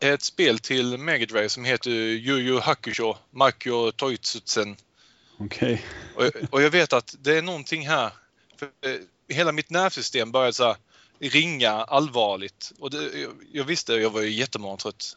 är 0.00 0.12
ett 0.12 0.22
spel 0.22 0.58
till 0.58 0.98
Mega 0.98 1.26
Drive 1.26 1.48
som 1.48 1.64
heter 1.64 1.90
Yu 1.90 2.60
Hakusho 2.60 3.14
Makyo 3.30 3.90
Toitsutsen. 3.90 4.76
Okej. 5.38 5.84
Okay. 6.16 6.28
Och, 6.28 6.52
och, 6.52 6.62
jag 6.62 6.70
vet 6.70 6.92
att 6.92 7.14
det 7.18 7.38
är 7.38 7.42
någonting 7.42 7.88
här. 7.88 8.10
För, 8.56 8.66
eh, 8.66 9.00
hela 9.28 9.52
mitt 9.52 9.70
nervsystem 9.70 10.32
började 10.32 10.52
så 10.52 10.64
här, 10.64 10.76
ringa 11.18 11.70
allvarligt. 11.70 12.72
Och 12.78 12.90
det, 12.90 13.20
jag, 13.20 13.32
jag 13.52 13.64
visste, 13.64 13.94
jag 13.94 14.10
var 14.10 14.20
ju 14.20 14.30
jättemorgontrött. 14.30 15.16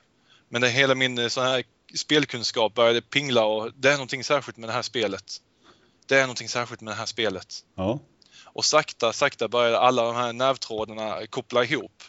Men 0.50 0.62
det, 0.62 0.70
hela 0.70 0.96
min 0.96 1.18
eh, 1.18 1.28
sån 1.28 1.44
här 1.44 1.64
spelkunskap 1.96 2.74
började 2.74 3.02
pingla 3.02 3.46
och 3.46 3.72
det 3.76 3.90
är 3.90 3.94
någonting 3.94 4.24
särskilt 4.24 4.58
med 4.58 4.70
det 4.70 4.74
här 4.74 4.82
spelet. 4.82 5.42
Det 6.06 6.16
är 6.16 6.22
någonting 6.22 6.50
särskilt 6.50 6.82
med 6.82 6.92
det 6.92 6.98
här 6.98 7.06
spelet. 7.06 7.64
Ja. 7.76 8.00
Och 8.44 8.66
sakta, 8.66 9.14
sakta 9.14 9.48
började 9.48 9.80
alla 9.80 10.04
de 10.04 10.16
här 10.16 10.34
nervtrådarna 10.34 11.28
koppla 11.28 11.64
ihop. 11.64 12.04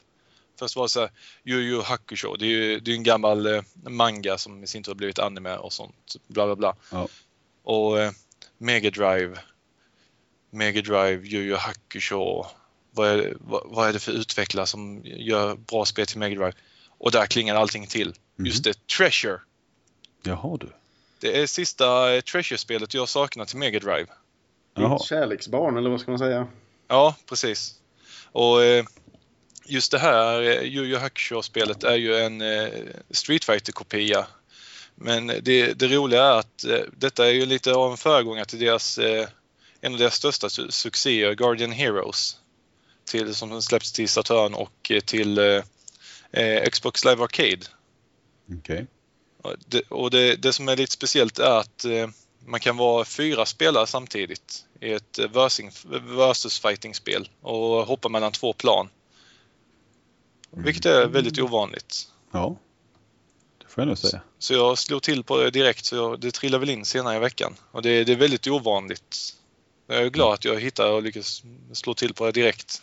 Först 0.59 0.77
var 0.77 0.85
det 0.85 0.89
så 0.89 1.01
här, 1.01 1.11
Yu 1.45 1.61
Yu 1.61 1.83
Hakusho, 1.83 2.37
det 2.37 2.45
är 2.45 2.49
ju 2.49 2.81
det 2.81 2.91
är 2.91 2.95
en 2.95 3.03
gammal 3.03 3.47
eh, 3.47 3.63
manga 3.89 4.39
som 4.39 4.65
i 4.65 4.67
sin 4.67 4.83
tur 4.83 4.91
har 4.91 4.97
blivit 4.97 5.19
anime 5.19 5.57
och 5.57 5.73
sånt. 5.73 6.17
Bla 6.27 6.47
bla 6.47 6.57
bla. 6.57 6.77
Ja. 6.91 7.09
Och 7.63 8.01
eh, 8.01 8.13
Mega 8.59 8.91
Drive, 8.91 9.39
Mega 10.51 10.83
Drive, 10.83 11.27
Yu 11.27 11.43
Yu 11.43 11.57
Hakusho. 11.57 12.45
Vad 12.91 13.09
är, 13.09 13.37
vad, 13.41 13.63
vad 13.65 13.89
är 13.89 13.93
det 13.93 13.99
för 13.99 14.13
utvecklare 14.13 14.67
som 14.67 15.01
gör 15.05 15.55
bra 15.55 15.85
spel 15.85 16.07
till 16.07 16.19
Mega 16.19 16.35
Drive? 16.35 16.53
Och 16.99 17.11
där 17.11 17.27
klingar 17.27 17.55
allting 17.55 17.87
till. 17.87 18.15
Just 18.39 18.67
mm. 18.67 18.73
det, 18.73 18.97
Treasure. 18.97 19.41
Jaha 20.23 20.57
du. 20.57 20.69
Det 21.21 21.39
är 21.39 21.47
sista 21.47 22.15
eh, 22.15 22.21
Treasure-spelet 22.21 22.95
jag 22.95 23.09
saknar 23.09 23.45
till 23.45 23.59
Mega 23.59 23.79
Drive. 23.79 24.07
Ditt 24.77 25.03
kärleksbarn 25.03 25.77
eller 25.77 25.91
vad 25.91 26.01
ska 26.01 26.11
man 26.11 26.19
säga? 26.19 26.47
Ja, 26.89 27.15
precis. 27.29 27.75
Och 28.33 28.65
eh, 28.65 28.85
just 29.65 29.93
det 29.93 29.99
här 29.99 30.43
eh, 30.43 30.63
Yu 30.63 30.85
Yu 30.85 30.97
Hakusho-spelet 30.97 31.85
är 31.85 31.97
ju 31.97 32.17
en 32.17 32.43
Street 33.11 33.45
fighter 33.45 33.73
kopia 33.73 34.27
Men 34.95 35.27
det, 35.27 35.79
det 35.79 35.89
roliga 35.89 36.23
är 36.23 36.39
att 36.39 36.65
detta 36.93 37.27
är 37.27 37.33
ju 37.33 37.47
lite 37.47 37.75
av 37.75 37.91
en 37.91 37.97
föregångare 37.97 38.45
till 38.45 38.59
deras, 38.59 38.99
en 39.81 39.93
av 39.93 39.99
deras 39.99 40.15
största 40.15 40.51
su 40.51 40.71
succéer, 40.71 41.35
Guardian 41.35 41.73
Heroes. 41.73 42.37
Till, 43.11 43.35
som 43.35 43.63
släpps 43.63 43.93
till 43.93 44.09
Saturn 44.09 44.55
och 44.55 44.93
till 45.05 45.39
eh, 46.33 46.71
Xbox 46.71 47.05
Live 47.05 47.23
Arcade. 47.23 47.67
Okej. 48.47 48.59
Okay. 48.59 48.87
Det, 49.67 49.81
och 49.89 50.11
det, 50.11 50.37
det, 50.37 50.53
som 50.53 50.69
är 50.69 50.77
lite 50.77 50.93
speciellt 50.93 51.39
är 51.39 51.59
att 51.59 51.85
eh, 51.85 52.09
man 52.47 52.61
kan 52.61 52.77
vara 52.77 53.05
fyra 53.05 53.47
spelare 53.47 53.87
samtidigt 53.87 54.65
i 54.81 54.93
ett 54.93 55.19
eh, 55.19 55.31
versus 56.03 56.61
fighting-spel 56.61 57.29
och 57.41 57.87
hoppa 57.87 58.09
mellan 58.09 58.33
två 58.33 58.53
plan. 58.53 58.89
Mm. 60.53 60.65
Vilket 60.65 60.87
är 60.87 61.07
väldigt 61.07 61.39
ovanligt. 61.39 62.09
Ja, 62.33 62.57
det 63.59 63.67
får 63.69 63.83
jag 63.83 63.89
nog 63.89 63.99
säga. 63.99 64.21
Så 64.39 64.55
jag 64.55 64.79
slog 64.79 65.03
till 65.03 65.25
på 65.25 65.37
det 65.37 65.51
direkt 65.51 65.85
så 65.85 65.97
jag, 65.97 66.21
det 66.21 66.31
trillade 66.31 66.61
väl 66.61 66.71
in 66.71 66.85
senare 66.85 67.17
i 67.17 67.19
veckan. 67.19 67.55
Och 67.71 67.83
det, 67.83 68.05
det 68.05 68.13
är 68.13 68.17
väldigt 68.17 68.47
ovanligt. 68.47 69.35
Jag 69.87 69.99
är 69.99 70.11
glad 70.11 70.35
att 70.35 70.45
jag 70.45 70.61
hittade 70.61 70.91
och 70.91 71.03
lyckades 71.03 71.43
slå 71.73 71.95
till 71.95 72.15
på 72.15 72.25
det 72.25 72.33
direkt. 72.33 72.83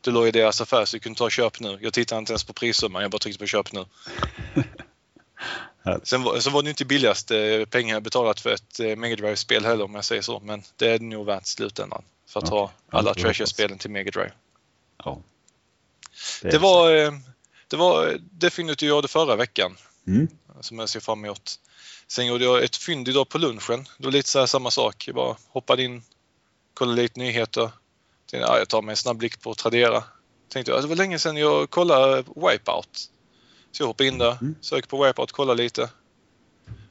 Det 0.00 0.10
låg 0.10 0.28
i 0.28 0.30
deras 0.30 0.60
affär 0.60 0.84
så 0.84 0.96
jag 0.96 1.02
kunde 1.02 1.18
ta 1.18 1.30
köp 1.30 1.60
nu. 1.60 1.78
Jag 1.80 1.92
tittade 1.92 2.18
inte 2.18 2.32
ens 2.32 2.44
på 2.44 2.52
prissumman, 2.52 3.02
jag 3.02 3.10
bara 3.10 3.18
tryckte 3.18 3.38
på 3.38 3.46
köp 3.46 3.72
nu. 3.72 3.84
Sen 6.02 6.22
var, 6.22 6.40
så 6.40 6.50
var 6.50 6.62
det 6.62 6.70
inte 6.70 6.84
billigast 6.84 7.30
eh, 7.30 7.64
pengar 7.70 8.00
betalat 8.00 8.40
för 8.40 8.50
ett 8.50 8.80
eh, 8.80 8.96
Mega 8.96 9.16
Drive-spel 9.16 9.64
heller 9.64 9.84
om 9.84 9.94
jag 9.94 10.04
säger 10.04 10.22
så. 10.22 10.40
Men 10.40 10.62
det 10.76 10.88
är 10.88 10.98
nog 10.98 11.26
värt 11.26 11.46
slutändan. 11.46 12.02
För 12.28 12.40
att 12.40 12.44
Okej. 12.44 12.58
ha 12.58 12.72
alla 12.98 13.12
det. 13.12 13.20
Treasure-spelen 13.20 13.78
till 13.78 13.90
Mega 13.90 14.10
Drive. 14.10 14.32
Ja. 15.04 15.18
Det 16.42 16.54
är 16.54 16.58
var, 16.58 16.94
eh, 16.94 17.12
det 17.68 17.76
var 17.76 18.18
det 18.20 18.50
fyndet 18.50 18.82
jag 18.82 18.88
gjorde 18.88 19.08
förra 19.08 19.36
veckan. 19.36 19.76
Mm. 20.06 20.28
Som 20.60 20.78
jag 20.78 20.88
ser 20.88 21.00
fram 21.00 21.24
emot. 21.24 21.60
Sen 22.08 22.26
gjorde 22.26 22.44
jag 22.44 22.64
ett 22.64 22.76
fynd 22.76 23.08
idag 23.08 23.28
på 23.28 23.38
lunchen. 23.38 23.88
Det 23.98 24.04
var 24.04 24.12
lite 24.12 24.28
så 24.28 24.38
här 24.38 24.46
samma 24.46 24.70
sak. 24.70 25.04
Jag 25.06 25.14
bara 25.14 25.36
hoppade 25.48 25.82
in, 25.82 26.02
kollade 26.74 27.02
lite 27.02 27.20
nyheter. 27.20 27.70
Tänkte, 28.30 28.48
ja, 28.48 28.58
jag 28.58 28.68
tar 28.68 28.82
mig 28.82 28.92
en 28.92 28.96
snabb 28.96 29.16
blick 29.16 29.40
på 29.40 29.54
Tradera. 29.54 30.04
Tänkte 30.48 30.72
jag, 30.72 30.82
det 30.82 30.86
var 30.86 30.96
länge 30.96 31.18
sedan 31.18 31.36
jag 31.36 31.70
kollade 31.70 32.24
Wipeout. 32.36 33.10
Så 33.76 33.82
jag 33.82 33.86
hoppade 33.86 34.08
in 34.08 34.18
där, 34.18 34.38
Mm. 34.40 34.54
sökte 34.60 34.88
på 34.88 35.04
Wipeout, 35.04 35.32
kollade 35.32 35.62
lite. 35.62 35.90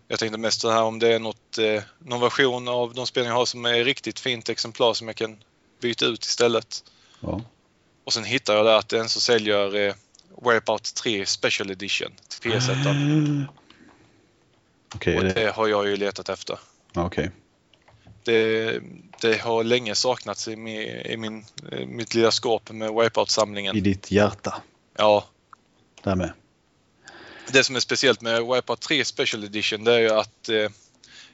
Jag 0.08 0.20
tänkte 0.20 0.38
mest 0.38 0.62
så 0.62 0.70
här 0.72 0.84
om 0.84 1.00
det 1.00 1.14
är 1.14 1.20
något, 1.20 1.58
eh, 1.58 1.84
någon 2.00 2.22
version 2.22 2.68
av 2.68 2.94
de 2.94 3.08
spel 3.08 3.26
jag 3.26 3.34
har 3.34 3.46
som 3.46 3.66
är 3.66 3.84
riktigt 3.84 4.20
fint 4.20 4.50
exemplar 4.50 4.94
som 4.94 5.08
jag 5.08 5.16
kan 5.16 5.38
byta 5.82 6.06
ut 6.06 6.24
istället. 6.26 6.84
Ja. 7.20 7.42
Och 8.04 8.14
sen 8.14 8.24
hittade 8.24 8.58
jag 8.58 8.66
där 8.66 8.78
att 8.78 8.90
den 8.90 9.10
som 9.10 9.22
säljer 9.22 9.76
eh, 9.76 9.94
Wipeout 10.52 10.94
3 10.96 11.26
Special 11.26 11.72
Edition 11.72 12.12
till 12.28 12.52
PS1. 12.52 13.46
Okej, 14.96 15.16
Och 15.18 15.24
är 15.24 15.28
det... 15.28 15.34
det 15.34 15.52
har 15.52 15.68
jag 15.68 15.88
ju 15.88 15.98
letat 15.98 16.30
efter. 16.30 16.60
okej. 16.94 17.32
Det, 18.24 18.80
det 19.22 19.42
har 19.42 19.64
länge 19.64 19.96
saknats 19.96 20.48
i, 20.48 20.56
min, 20.56 20.82
i 20.82 21.18
min, 21.18 21.46
eh, 21.72 21.86
mitt 21.88 22.14
lilla 22.14 22.32
skåp 22.32 22.72
med 22.72 22.90
I 22.90 22.94
Wipeout-samlingen. 22.94 23.84
ditt 23.84 24.12
hjärta. 24.12 24.62
Ja, 24.98 25.24
Där 26.04 26.16
med. 26.16 26.34
Det 27.52 27.64
som 27.64 27.76
är 27.76 27.80
speciellt 27.80 28.22
med 28.22 28.42
Wipeout 28.42 28.82
3 28.82 29.06
Special 29.06 29.44
Edition 29.44 29.84
det 29.84 29.94
är 29.94 30.00
ju 30.00 30.10
att 30.10 30.50
eh, 30.50 30.70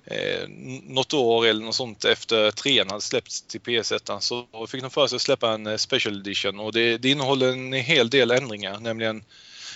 eh, 0.05 0.47
något 0.83 1.13
år 1.13 1.45
eller 1.45 1.65
något 1.65 1.75
sånt 1.75 2.05
efter 2.05 2.51
trean 2.51 2.89
hade 2.89 3.01
släppts 3.01 3.41
till 3.41 3.61
PS1 3.61 4.19
så 4.19 4.67
fick 4.67 4.81
de 4.81 4.89
för 4.89 5.07
sig 5.07 5.15
att 5.15 5.21
släppa 5.21 5.51
en 5.51 5.67
eh, 5.67 5.77
Special 5.77 6.19
Edition 6.19 6.59
och 6.59 6.73
det, 6.73 6.97
det 6.97 7.09
innehåller 7.09 7.51
en 7.51 7.73
hel 7.73 8.09
del 8.09 8.31
ändringar, 8.31 8.79
nämligen 8.79 9.23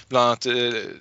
bland 0.10 0.26
annat 0.26 0.46
eh, 0.46 0.54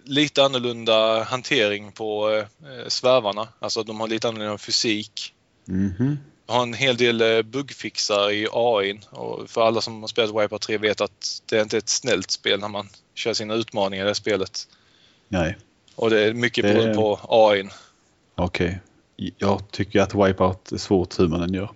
lite 0.05 0.45
annorlunda 0.45 1.23
hantering 1.23 1.93
på 1.93 2.31
eh, 2.39 2.89
svävarna. 2.89 3.49
Alltså 3.59 3.83
de 3.83 4.01
har 4.01 4.09
lite 4.09 4.29
annorlunda 4.29 4.59
fysik. 4.59 5.35
Mhm. 5.67 6.19
har 6.47 6.63
en 6.63 6.75
hel 6.75 6.97
del 6.97 7.21
eh, 7.21 7.43
buggfixar 7.43 8.31
i 8.31 8.49
AI. 8.53 9.01
Och 9.11 9.51
för 9.51 9.63
alla 9.67 9.81
som 9.81 10.01
har 10.01 10.09
spelat 10.09 10.43
Wipeout 10.43 10.63
3 10.63 10.79
vet 10.79 11.01
att 11.01 11.43
det 11.47 11.59
är 11.59 11.63
inte 11.63 11.79
ett 11.79 11.89
snällt 11.89 12.31
spel 12.31 12.61
när 12.61 12.69
man 12.69 12.89
kör 13.15 13.35
sina 13.35 13.55
utmaningar 13.55 14.05
i 14.05 14.09
det 14.09 14.15
spelet. 14.15 14.67
Nej, 15.39 15.57
Och 15.95 16.11
det 16.11 16.21
är 16.21 16.35
mycket 16.35 16.65
Det- 16.65 16.73
beroende 16.75 16.95
på 16.95 17.21
AI. 17.29 17.69
okej. 18.35 18.81
Jag 19.17 19.71
tycker 19.71 20.01
att 20.01 20.15
Wipeout 20.15 20.73
är 20.73 20.77
svårt 20.79 21.19
hur 21.21 21.29
man 21.29 21.43
än 21.43 21.55
gör. 21.55 21.71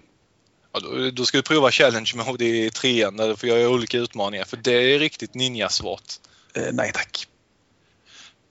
Ja, 0.73 0.81
då, 0.81 1.11
då 1.11 1.25
ska 1.25 1.39
du 1.39 1.43
prova 1.43 1.71
Challenge 1.71 2.13
Mode 2.27 2.45
i 2.45 2.71
trean 2.71 3.17
där 3.17 3.29
du 3.29 3.37
får 3.37 3.49
göra 3.49 3.69
olika 3.69 3.99
utmaningar 3.99 4.45
för 4.45 4.57
det 4.57 4.73
är 4.95 4.99
riktigt 4.99 5.35
ninja-svårt. 5.35 6.03
Eh, 6.55 6.63
nej 6.73 6.91
tack. 6.95 7.27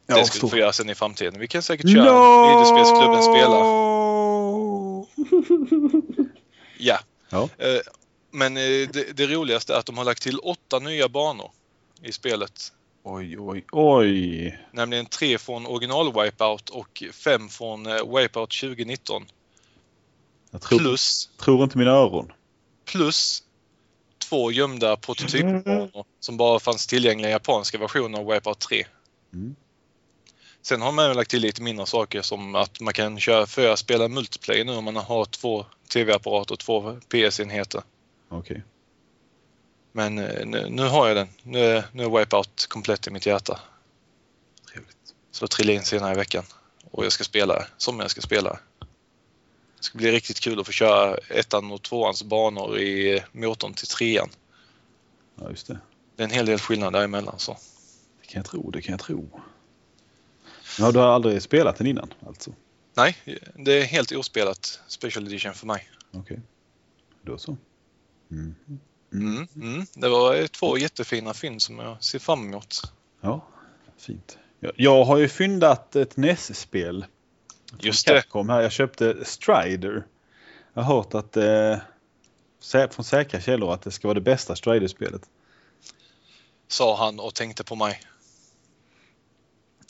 Det 0.05 0.26
ska 0.26 0.39
du 0.45 0.49
få 0.49 0.58
göra 0.58 0.74
sen 0.74 0.89
i 0.89 0.95
framtiden. 0.95 1.39
Vi 1.39 1.47
kan 1.47 1.64
säkert 1.64 1.89
köra 1.93 2.47
videospelsklubben 2.49 3.24
spelar. 3.24 3.88
Ja. 6.80 6.99
Ja. 7.30 7.49
Eh, 7.58 7.80
Men 8.32 8.58
eh, 8.58 8.64
det, 8.93 9.18
det 9.18 9.28
roligaste 9.28 9.74
är 9.74 9.78
att 9.80 9.86
de 9.86 9.97
har 9.97 10.05
lagt 10.05 10.22
till 10.24 10.39
åtta 10.39 10.80
nya 10.80 11.10
banor 11.10 11.51
i 12.03 12.12
spelet. 12.12 12.74
Oj, 13.10 13.39
oj, 13.39 13.66
oj. 13.72 14.60
Nämligen 14.72 15.05
tre 15.05 15.38
från 15.38 15.66
original 15.68 16.14
Wipeout 16.24 16.70
och 16.70 17.03
fem 17.14 17.49
från 17.49 17.86
eh, 17.86 18.16
Wipeout 18.16 18.60
2019. 18.62 19.26
Jag 20.51 20.62
tror, 20.62 20.80
Plus, 20.80 21.30
tror 21.38 21.64
inte 21.64 21.78
mina 21.78 21.91
öron. 21.91 22.32
plus 22.86 23.43
två 24.30 24.51
gömda 24.51 24.97
prototypbanor 24.97 26.05
som 26.20 26.38
bara 26.38 26.60
fanns 26.60 26.88
tillgängliga 26.88 27.30
i 27.30 27.34
japanska 27.34 27.78
versioner 27.78 28.20
av 28.20 28.26
Wipeout 28.28 28.60
3. 28.60 28.86
Mm. 29.34 29.55
Sen 30.62 30.82
har 30.82 30.91
man 30.91 31.16
lagt 31.16 31.32
till 31.32 31.41
lite 31.41 31.62
mindre 31.62 31.86
saker 31.86 32.22
som 32.22 32.55
att 32.55 32.80
man 32.80 32.93
kan 32.93 33.20
köra 33.20 33.45
för 33.45 33.70
att 33.70 33.80
spela 33.80 34.08
multiplayer 34.08 34.66
nu 34.66 34.76
om 34.76 34.84
man 34.84 34.95
har 34.95 35.26
två 35.26 35.66
tv-apparater 35.93 36.53
och 36.53 36.60
två 36.60 36.99
PS-enheter. 37.10 37.82
Okej. 38.30 38.64
Men 39.97 40.19
eh, 40.19 40.45
nu, 40.45 40.69
nu 40.69 40.83
har 40.83 41.07
jag 41.07 41.17
den. 41.17 41.27
Nu 41.43 41.59
är, 41.59 41.85
nu 41.91 42.03
är 42.03 42.19
Wipeout 42.19 42.65
komplett 42.69 43.07
i 43.07 43.11
mitt 43.11 43.25
hjärta. 43.25 43.59
Trevligt. 44.71 44.97
Så 45.31 45.43
jag 45.43 45.49
trillar 45.49 45.73
in 45.73 45.83
senare 45.83 46.13
i 46.13 46.15
veckan. 46.15 46.43
Och 46.91 47.05
jag 47.05 47.11
ska 47.11 47.23
spela 47.23 47.53
det, 47.53 47.67
som 47.77 47.99
jag 47.99 48.11
ska 48.11 48.21
spela 48.21 48.49
det. 48.49 48.59
Det 49.77 49.83
ska 49.83 49.97
bli 49.97 50.11
riktigt 50.11 50.39
kul 50.39 50.59
att 50.59 50.65
få 50.65 50.71
köra 50.71 51.17
ettan 51.29 51.71
och 51.71 51.81
tvåans 51.81 52.23
banor 52.23 52.79
i 52.79 53.23
motorn 53.31 53.73
till 53.73 53.87
trean. 53.87 54.29
Ja, 55.35 55.49
just 55.49 55.67
det. 55.67 55.79
Det 56.15 56.23
är 56.23 56.27
en 56.27 56.33
hel 56.33 56.45
del 56.45 56.59
skillnad 56.59 56.93
däremellan. 56.93 57.39
Så. 57.39 57.57
Det 58.21 58.27
kan 58.27 58.39
jag 58.39 58.45
tro, 58.45 58.71
det 58.71 58.81
kan 58.81 58.91
jag 58.91 58.99
tro. 58.99 59.41
Ja, 60.79 60.91
du 60.91 60.99
har 60.99 61.07
aldrig 61.07 61.41
spelat 61.41 61.77
den 61.77 61.87
innan 61.87 62.13
alltså? 62.27 62.51
Nej, 62.93 63.17
det 63.55 63.71
är 63.71 63.83
helt 63.83 64.11
ospelat 64.11 64.79
Special 64.87 65.27
Edition 65.27 65.53
för 65.53 65.67
mig. 65.67 65.89
Okej. 66.11 66.39
Då 67.21 67.37
så. 67.37 67.57
Mm. 68.31 68.55
Mm, 69.14 69.47
mm. 69.55 69.86
Det 69.93 70.10
var 70.10 70.47
två 70.47 70.78
jättefina 70.78 71.34
fynd 71.34 71.62
som 71.62 71.80
jag 71.80 72.03
ser 72.03 72.20
fram 72.20 72.47
emot. 72.47 72.82
Ja, 73.22 73.47
fint. 73.97 74.38
Jag, 74.60 74.72
jag 74.76 75.05
har 75.05 75.18
ju 75.18 75.30
fyndat 75.30 75.95
ett 75.95 76.18
NES-spel. 76.18 77.05
Just 77.80 78.08
det. 78.08 78.22
Capcom 78.22 78.49
här. 78.49 78.62
Jag 78.62 78.72
köpte 78.72 79.26
Strider. 79.26 80.05
Jag 80.74 80.82
har 80.82 80.95
hört 80.95 81.14
att 81.14 81.38
eh, 81.38 81.78
från 82.89 83.05
säkra 83.05 83.41
källor 83.41 83.74
att 83.74 83.82
det 83.82 83.91
ska 83.91 84.08
vara 84.08 84.16
det 84.16 84.22
bästa 84.22 84.55
Strider-spelet. 84.55 85.22
Sa 86.68 86.97
han 86.97 87.20
och 87.20 87.36
tänkte 87.36 87.64
på 87.64 87.76
mig. 87.76 88.01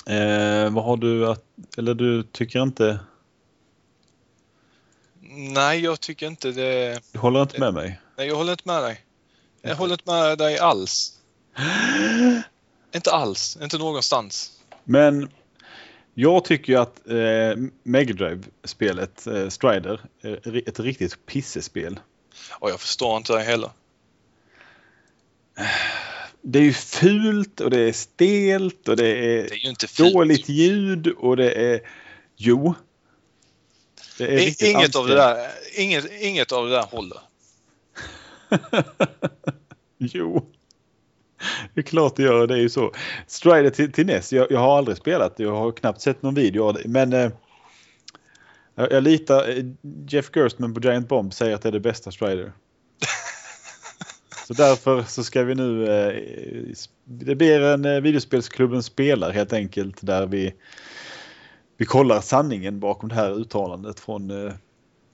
Eh, 0.05 0.73
vad 0.73 0.83
har 0.83 0.97
du 0.97 1.27
att, 1.27 1.43
eller 1.77 1.93
du 1.93 2.23
tycker 2.23 2.61
inte, 2.61 2.99
Nej, 5.29 5.79
jag 5.79 5.99
tycker 5.99 6.27
inte 6.27 6.51
det. 6.51 7.01
du 7.11 7.19
håller 7.19 7.41
inte 7.41 7.59
med 7.59 7.73
mig? 7.73 7.99
Nej, 8.17 8.27
jag 8.27 8.35
håller 8.35 8.51
inte 8.51 8.67
med 8.67 8.83
dig. 8.83 9.03
Jag 9.67 9.75
håller 9.75 9.93
inte 9.93 10.11
med 10.11 10.37
dig 10.37 10.59
alls. 10.59 11.13
Inte 12.95 13.11
alls. 13.11 13.57
Inte 13.61 13.77
någonstans. 13.77 14.51
Men 14.83 15.29
jag 16.13 16.45
tycker 16.45 16.73
ju 16.73 16.79
att 16.79 17.07
eh, 17.07 17.63
Mega 17.83 18.13
Drive-spelet 18.13 19.27
eh, 19.27 19.49
Strider 19.49 20.01
är 20.21 20.69
ett 20.69 20.79
riktigt 20.79 21.25
pissespel. 21.25 21.99
Och 22.59 22.69
jag 22.69 22.79
förstår 22.79 23.17
inte 23.17 23.33
det 23.33 23.41
heller. 23.41 23.69
Det 26.41 26.59
är 26.59 26.63
ju 26.63 26.73
fult 26.73 27.61
och 27.61 27.69
det 27.69 27.79
är 27.79 27.93
stelt 27.93 28.87
och 28.87 28.97
det 28.97 29.07
är 29.07 29.49
Det 29.79 29.99
är 29.99 30.13
dåligt 30.13 30.49
ljud 30.49 31.07
och 31.07 31.37
det 31.37 31.51
är... 31.51 31.81
Jo. 32.35 32.75
Det 34.17 34.23
är 34.23 34.69
Inget 34.69 34.95
av, 34.95 35.07
det 35.07 35.15
där, 35.15 35.47
inget, 35.75 36.11
inget 36.21 36.51
av 36.51 36.65
det 36.65 36.71
där 36.71 36.83
håller. 36.83 37.19
jo. 40.13 40.51
Det 41.73 41.81
är 41.81 41.83
klart 41.83 42.15
det 42.15 42.23
gör. 42.23 42.47
Det 42.47 42.53
är 42.53 42.59
ju 42.59 42.69
så. 42.69 42.91
Strider 43.27 43.69
till, 43.69 43.91
till 43.91 44.05
NES. 44.05 44.33
Jag, 44.33 44.51
jag 44.51 44.59
har 44.59 44.77
aldrig 44.77 44.97
spelat. 44.97 45.33
Jag 45.39 45.55
har 45.55 45.71
knappt 45.71 46.01
sett 46.01 46.21
någon 46.21 46.35
video 46.35 46.63
av 46.63 46.73
det. 46.73 46.87
Men 46.87 47.13
eh, 47.13 47.31
jag, 48.75 48.91
jag 48.91 49.03
litar. 49.03 49.49
eh, 49.49 49.65
Jeff 50.07 50.29
Gerstmann 50.35 50.73
på 50.73 50.81
Giant 50.81 51.09
Bomb 51.09 51.33
säger 51.33 51.55
att 51.55 51.61
det 51.61 51.69
är 51.69 51.73
det 51.73 51.79
bästa 51.79 52.11
Strider. 52.11 52.51
så 54.47 54.53
därför 54.53 55.03
så 55.03 55.23
ska 55.23 55.43
vi 55.43 55.55
nu. 55.55 55.91
Eh, 55.91 56.23
det 57.03 57.35
blir 57.35 57.61
en 57.61 57.85
eh, 57.85 58.01
videospelsklubben 58.01 58.83
spelar 58.83 59.31
helt 59.31 59.53
enkelt. 59.53 59.97
Där 60.01 60.25
vi, 60.25 60.53
vi 61.77 61.85
kollar 61.85 62.21
sanningen 62.21 62.79
bakom 62.79 63.09
det 63.09 63.15
här 63.15 63.39
uttalandet 63.39 63.99
från 63.99 64.47
eh, 64.47 64.53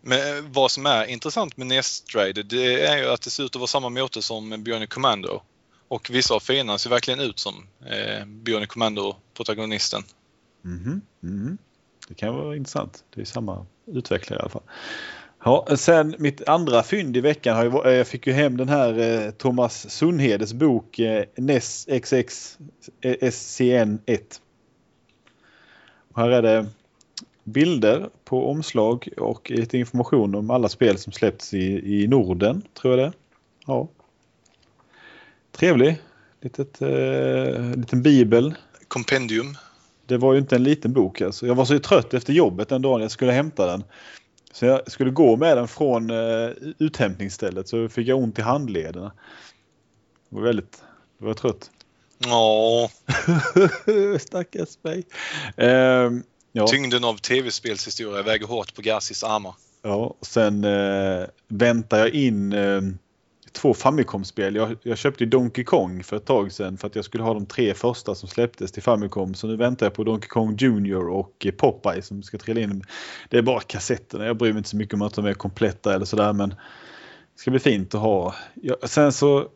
men 0.05 0.37
eh, 0.37 0.43
vad 0.51 0.71
som 0.71 0.85
är 0.85 1.05
intressant 1.05 1.57
med 1.57 1.67
Nesstrade 1.67 2.43
det 2.43 2.85
är 2.85 2.97
ju 2.97 3.09
att 3.09 3.21
det 3.21 3.29
ser 3.29 3.43
ut 3.43 3.55
att 3.55 3.59
vara 3.59 3.67
samma 3.67 3.89
motor 3.89 4.21
som 4.21 4.63
Bionic 4.63 4.89
Commando. 4.89 5.41
Och 5.87 6.09
vissa 6.11 6.33
av 6.33 6.39
fienderna 6.39 6.77
ser 6.77 6.89
verkligen 6.89 7.19
ut 7.19 7.39
som 7.39 7.67
eh, 7.85 8.25
Bionic 8.25 8.69
Commando-protagonisten. 8.69 10.03
Mm 10.65 11.01
-hmm. 11.21 11.57
Det 12.07 12.13
kan 12.13 12.35
vara 12.35 12.55
intressant. 12.55 13.03
Det 13.15 13.21
är 13.21 13.25
samma 13.25 13.65
utvecklare 13.85 14.39
i 14.39 14.41
alla 14.41 14.49
fall. 14.49 14.63
Ja, 15.45 15.67
sen 15.77 16.15
mitt 16.19 16.47
andra 16.47 16.83
fynd 16.83 17.17
i 17.17 17.21
veckan 17.21 17.55
har 17.55 17.63
jag, 17.63 17.85
eh, 17.85 17.93
jag 17.93 18.07
fick 18.07 18.27
ju 18.27 18.33
hem 18.33 18.57
den 18.57 18.69
här 18.69 18.99
eh, 18.99 19.31
Thomas 19.31 19.89
Sundhedes 19.89 20.53
bok 20.53 20.99
eh, 20.99 21.25
NES 21.35 21.87
XX 22.01 22.57
eh, 23.01 23.31
SCN 23.31 23.99
1. 24.05 24.41
Och 26.13 26.21
här 26.21 26.29
är 26.29 26.41
det 26.41 26.65
bilder 27.43 28.09
på 28.23 28.49
omslag 28.49 29.09
och 29.17 29.51
lite 29.51 29.77
information 29.77 30.35
om 30.35 30.49
alla 30.49 30.69
spel 30.69 30.97
som 30.97 31.13
släppts 31.13 31.53
i, 31.53 32.01
i 32.03 32.07
Norden, 32.07 32.61
tror 32.73 32.99
jag 32.99 33.07
det 33.07 33.13
Ja. 33.65 33.87
Trevlig. 35.51 36.01
Litet, 36.41 36.81
eh, 36.81 37.75
liten 37.75 38.01
bibel. 38.01 38.55
Compendium. 38.87 39.57
det 40.05 40.17
var 40.17 40.33
ju 40.33 40.39
inte 40.39 40.55
en 40.55 40.63
liten 40.63 40.93
bok. 40.93 41.21
Alltså. 41.21 41.47
Jag 41.47 41.55
var 41.55 41.65
så 41.65 41.79
trött 41.79 42.13
efter 42.13 42.33
jobbet 42.33 42.69
den 42.69 42.81
dagen 42.81 43.01
jag 43.01 43.11
skulle 43.11 43.31
hämta 43.31 43.65
den. 43.65 43.83
Så 44.51 44.65
jag 44.65 44.91
skulle 44.91 45.11
gå 45.11 45.37
med 45.37 45.57
den 45.57 45.67
från 45.67 46.11
uh, 46.11 46.51
uthämtningsstället 46.79 47.67
så 47.67 47.89
fick 47.89 48.07
jag 48.07 48.17
ont 48.19 48.39
i 48.39 48.41
handlederna. 48.41 49.11
Det 50.29 50.35
var 50.35 50.41
väldigt, 50.41 50.83
jag 51.17 51.27
var 51.27 51.33
trött. 51.33 51.71
Ja. 52.17 52.89
Stackars 54.19 54.77
mig. 54.81 55.05
Um, 55.57 56.23
ja. 56.53 56.67
Tyngden 56.67 57.03
av 57.03 57.17
tv-spelshistoria 57.17 58.23
väger 58.23 58.47
hårt 58.47 58.75
på 58.75 58.81
Gassis 58.81 59.23
armar. 59.23 59.55
Ja, 59.81 59.95
och 60.19 60.25
sen 60.25 60.63
uh, 60.63 61.25
väntar 61.47 61.97
jag 61.97 62.09
in 62.09 62.53
uh, 62.53 62.81
två 63.51 63.73
Famicom-spel. 63.73 64.55
Jag, 64.55 64.77
jag 64.83 64.97
köpte 64.97 65.25
Donkey 65.25 65.63
Kong 65.63 66.03
för 66.03 66.17
ett 66.17 66.25
tag 66.25 66.51
sedan 66.51 66.77
för 66.77 66.87
att 66.87 66.95
jag 66.95 67.05
skulle 67.05 67.23
ha 67.23 67.33
de 67.33 67.45
tre 67.45 67.73
första 67.73 68.15
som 68.15 68.29
släpptes 68.29 68.71
till 68.71 68.83
Famicom. 68.83 69.33
Så 69.33 69.47
nu 69.47 69.55
väntar 69.55 69.85
jag 69.85 69.93
på 69.93 70.03
Donkey 70.03 70.27
Kong 70.27 70.55
Junior 70.59 71.09
och 71.09 71.47
Popeye 71.57 72.01
som 72.01 72.23
ska 72.23 72.37
trilla 72.37 72.61
in. 72.61 72.83
Det 73.29 73.37
är 73.37 73.41
bara 73.41 73.59
kassetterna. 73.59 74.25
Jag 74.25 74.37
bryr 74.37 74.53
mig 74.53 74.57
inte 74.57 74.69
så 74.69 74.77
mycket 74.77 74.93
om 74.93 75.01
att 75.01 75.13
de 75.13 75.25
är 75.25 75.33
kompletta 75.33 75.95
eller 75.95 76.05
sådär 76.05 76.33
men 76.33 76.49
det 76.49 76.55
ska 77.35 77.51
bli 77.51 77.59
fint 77.59 77.95
att 77.95 78.01
ha. 78.01 78.35
Ja, 78.53 78.75
sen 78.83 79.11
så 79.13 79.47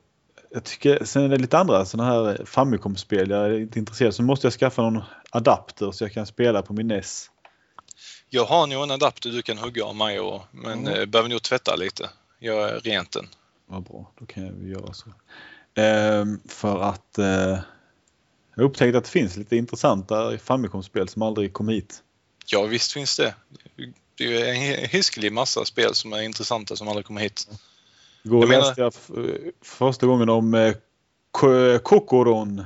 jag 0.50 0.64
tycker, 0.64 1.06
sen 1.06 1.24
är 1.24 1.30
det 1.30 1.38
lite 1.38 1.58
andra 1.58 1.86
sådana 1.86 2.10
här 2.10 2.46
Famicom-spel 2.46 3.30
jag 3.30 3.46
är 3.46 3.60
inte 3.60 3.80
intresserad 3.80 4.16
Så 4.16 4.24
måste 4.24 4.48
jag 4.48 4.54
skaffa 4.54 4.82
någon 4.82 5.04
adapter 5.30 5.92
så 5.92 6.04
jag 6.04 6.14
kan 6.14 6.26
spela 6.26 6.62
på 6.62 6.74
min 6.74 6.88
NES. 6.88 7.32
Jag 8.30 8.46
har 8.46 8.68
nog 8.68 8.84
en 8.84 8.92
adapter 8.92 9.30
du 9.30 9.42
kan 9.42 9.58
hugga 9.58 9.86
av 9.86 9.96
mig 9.96 10.20
och, 10.20 10.42
men 10.52 10.88
mm. 10.88 11.10
behöver 11.10 11.30
nog 11.30 11.42
tvätta 11.42 11.76
lite. 11.76 12.10
Gör 12.40 12.80
rent 12.80 13.12
den. 13.12 13.28
Vad 13.66 13.84
bra, 13.84 14.12
då 14.20 14.26
kan 14.26 14.46
jag 14.46 14.70
göra 14.70 14.94
så. 14.94 15.10
Ehm, 15.76 16.40
för 16.48 16.82
att 16.82 17.18
eh, 17.18 17.60
jag 18.56 18.64
upptäckte 18.64 18.98
att 18.98 19.04
det 19.04 19.10
finns 19.10 19.38
lite 19.38 19.56
intressanta 19.56 20.38
Famicom-spel 20.38 21.10
som 21.10 21.22
aldrig 21.22 21.54
kom 21.54 21.70
hit. 21.70 22.04
Ja 22.46 22.64
visst 22.64 22.92
finns 22.92 23.18
det. 23.18 23.36
Det 24.16 24.42
är 24.42 24.54
en 24.54 24.90
hiskelig 24.90 25.32
massa 25.32 25.66
spel 25.66 25.96
som 25.96 26.14
är 26.14 26.22
intressanta 26.22 26.76
som 26.76 26.88
aldrig 26.88 27.06
kommer 27.06 27.22
hit. 27.22 27.48
Igår 28.28 28.52
jag 28.52 28.60
läste 28.60 28.82
jag 28.82 28.94
första 29.62 30.08
gången 30.08 30.30
om 30.30 30.54
eh, 30.54 30.74
Kokoron. 31.84 32.60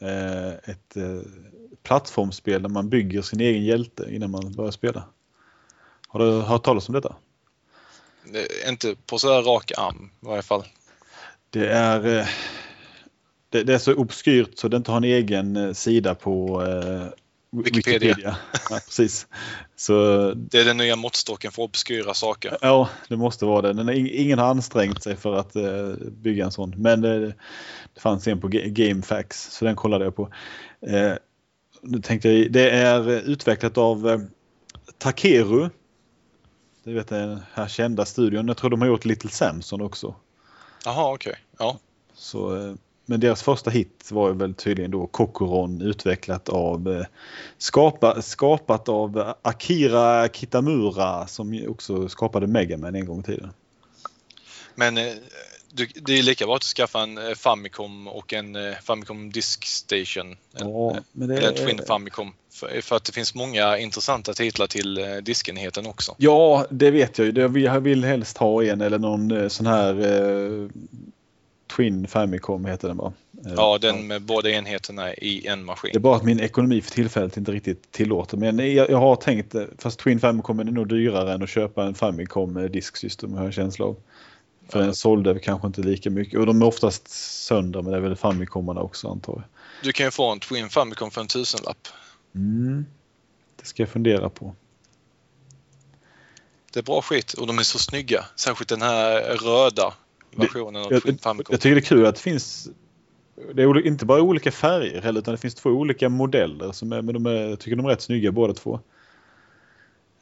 Eh, 0.00 0.48
ett 0.48 0.96
eh, 0.96 1.20
plattformsspel 1.82 2.62
där 2.62 2.68
man 2.68 2.88
bygger 2.88 3.22
sin 3.22 3.40
egen 3.40 3.64
hjälte 3.64 4.06
innan 4.10 4.30
man 4.30 4.52
börjar 4.52 4.70
spela. 4.70 5.04
Har 6.08 6.20
du 6.20 6.40
hört 6.40 6.64
talas 6.64 6.88
om 6.88 6.92
detta? 6.92 7.16
Inte 8.68 8.94
på 9.06 9.18
så 9.18 9.32
här 9.32 9.42
rak 9.42 9.72
arm 9.76 10.10
i 10.22 10.26
varje 10.26 10.42
fall. 10.42 10.64
Det 11.50 11.68
är, 11.68 12.18
eh, 12.18 12.26
det, 13.48 13.62
det, 13.62 13.74
är 13.74 13.78
så 13.78 13.94
obskyrt 13.94 14.58
så 14.58 14.68
det 14.68 14.76
inte 14.76 14.90
har 14.90 14.98
en 14.98 15.04
egen 15.04 15.74
sida 15.74 16.14
på 16.14 16.62
Wikipedia. 17.52 17.98
Wikipedia. 17.98 18.36
Ja, 18.70 18.80
precis. 18.86 19.26
Så, 19.76 19.92
det 20.34 20.60
är 20.60 20.64
den 20.64 20.76
nya 20.76 20.96
måttstocken 20.96 21.52
för 21.52 21.62
obskyra 21.62 22.14
saker. 22.14 22.58
Ja, 22.60 22.88
det 23.08 23.16
måste 23.16 23.44
vara 23.44 23.72
det. 23.72 23.96
Ingen 23.98 24.38
har 24.38 24.46
ansträngt 24.46 25.02
sig 25.02 25.16
för 25.16 25.34
att 25.34 25.56
uh, 25.56 25.94
bygga 26.10 26.44
en 26.44 26.52
sån. 26.52 26.74
Men 26.76 27.00
det, 27.00 27.26
det 27.94 28.00
fanns 28.00 28.26
en 28.26 28.40
på 28.40 28.48
GameFAQs 28.48 29.50
så 29.50 29.64
den 29.64 29.76
kollade 29.76 30.04
jag 30.04 30.16
på. 30.16 30.22
Uh, 30.90 31.12
nu 31.82 32.00
tänkte 32.00 32.28
jag, 32.28 32.52
det 32.52 32.70
är 32.70 33.08
utvecklat 33.10 33.78
av 33.78 34.26
Takeru 34.98 35.68
du 36.84 36.94
vet 36.94 37.08
den 37.08 37.40
här 37.52 37.68
kända 37.68 38.04
studion. 38.04 38.48
Jag 38.48 38.56
tror 38.56 38.70
de 38.70 38.80
har 38.80 38.88
gjort 38.88 39.04
Little 39.04 39.30
Samson 39.30 39.80
också. 39.80 40.14
Jaha, 40.84 41.12
okej. 41.14 41.30
Okay. 41.30 41.42
Ja. 41.58 41.78
Så, 42.14 42.56
eh, 42.56 42.74
men 43.10 43.20
deras 43.20 43.42
första 43.42 43.70
hit 43.70 44.08
var 44.10 44.30
väl 44.30 44.54
tydligen 44.54 44.90
då 44.90 45.06
Kokoron 45.06 45.82
utvecklat 45.82 46.48
av 46.48 46.92
eh, 46.92 47.06
skapa, 47.58 48.22
skapat 48.22 48.88
av 48.88 49.34
Akira 49.42 50.28
Kitamura 50.28 51.26
som 51.26 51.64
också 51.68 52.08
skapade 52.08 52.46
Megaman 52.46 52.94
en 52.94 53.06
gång 53.06 53.20
i 53.20 53.22
tiden. 53.22 53.50
Men 54.74 54.98
eh, 54.98 55.12
det 55.94 56.18
är 56.18 56.22
lika 56.22 56.46
bra 56.46 56.56
att 56.56 56.62
skaffa 56.62 57.02
en 57.02 57.18
eh, 57.18 57.34
Famicom 57.34 58.08
och 58.08 58.32
en 58.32 58.56
Famicom 58.82 59.30
Disk 59.30 59.64
Station. 59.64 60.36
Ja, 60.52 60.96
en, 61.14 61.30
eller 61.30 61.48
en 61.48 61.54
Twin 61.54 61.80
Famicom. 61.86 62.32
För, 62.52 62.80
för, 62.80 62.96
att 62.96 63.04
det 63.04 63.12
finns 63.12 63.34
många 63.34 63.78
intressanta 63.78 64.34
titlar 64.34 64.66
till 64.66 65.20
diskenheten 65.22 65.86
också. 65.86 66.14
Ja, 66.18 66.66
det 66.70 66.90
vet 66.90 67.18
jag 67.18 67.26
ju. 67.26 67.60
Jag 67.60 67.80
vill 67.80 68.04
helst 68.04 68.38
ha 68.38 68.64
en 68.64 68.80
eller 68.80 68.98
någon 68.98 69.50
sån 69.50 69.66
här 69.66 69.94
Twin 71.76 72.08
Famicom 72.08 72.64
heter 72.64 72.88
den 72.88 72.96
va? 72.96 73.12
Ja, 73.56 73.78
den 73.80 74.06
med 74.06 74.22
båda 74.22 74.50
enheterna 74.50 75.14
i 75.14 75.46
en 75.46 75.64
maskin. 75.64 75.90
Det 75.92 75.98
är 75.98 76.00
bara 76.00 76.16
att 76.16 76.24
min 76.24 76.40
ekonomi 76.40 76.80
för 76.80 76.90
tillfället 76.90 77.36
inte 77.36 77.52
riktigt 77.52 77.92
tillåter. 77.92 78.36
Men 78.36 78.74
jag, 78.74 78.90
jag 78.90 78.98
har 78.98 79.16
tänkt, 79.16 79.54
fast 79.78 79.98
Twin 79.98 80.20
Famicom 80.20 80.60
är 80.60 80.64
nog 80.64 80.88
dyrare 80.88 81.32
än 81.32 81.42
att 81.42 81.48
köpa 81.48 81.84
en 81.84 81.94
Famicom 81.94 82.68
disksystem 82.72 83.32
har 83.32 83.38
jag 83.38 83.46
en 83.46 83.52
känsla 83.52 83.84
av. 83.84 83.96
För 84.68 84.78
den 84.78 84.94
sålde 84.94 85.38
kanske 85.38 85.66
inte 85.66 85.80
lika 85.80 86.10
mycket. 86.10 86.40
Och 86.40 86.46
de 86.46 86.62
är 86.62 86.66
oftast 86.66 87.08
sönder 87.44 87.82
men 87.82 87.92
det 87.92 87.98
är 87.98 88.00
väl 88.00 88.16
Famicomarna 88.16 88.80
också 88.80 89.08
antar 89.08 89.32
jag. 89.32 89.42
Du 89.82 89.92
kan 89.92 90.06
ju 90.06 90.10
få 90.10 90.32
en 90.32 90.40
Twin 90.40 90.68
Famicom 90.68 91.10
för 91.10 91.20
en 91.20 91.26
tusenlapp. 91.26 91.88
Mm. 92.34 92.86
Det 93.56 93.66
ska 93.66 93.82
jag 93.82 93.90
fundera 93.90 94.30
på. 94.30 94.54
Det 96.72 96.80
är 96.80 96.84
bra 96.84 97.02
skit 97.02 97.32
och 97.32 97.46
de 97.46 97.58
är 97.58 97.62
så 97.62 97.78
snygga. 97.78 98.24
Särskilt 98.36 98.68
den 98.68 98.82
här 98.82 99.20
röda 99.20 99.94
versionen 100.36 100.82
av 100.82 100.92
jag, 100.92 101.02
Twin 101.02 101.18
Famicom. 101.18 101.52
Jag 101.52 101.60
tycker 101.60 101.74
det 101.74 101.80
är 101.80 101.84
kul 101.84 102.06
att 102.06 102.14
det 102.14 102.20
finns 102.20 102.70
det 103.54 103.62
är 103.62 103.86
inte 103.86 104.06
bara 104.06 104.22
olika 104.22 104.50
färger 104.50 105.02
heller 105.02 105.20
utan 105.20 105.34
det 105.34 105.38
finns 105.38 105.54
två 105.54 105.70
olika 105.70 106.08
modeller 106.08 106.72
som 106.72 106.92
är, 106.92 107.02
men 107.02 107.14
de 107.14 107.26
är, 107.26 107.48
jag 107.48 107.60
tycker 107.60 107.76
de 107.76 107.86
är 107.86 107.90
rätt 107.90 108.02
snygga 108.02 108.32
båda 108.32 108.54
två. 108.54 108.80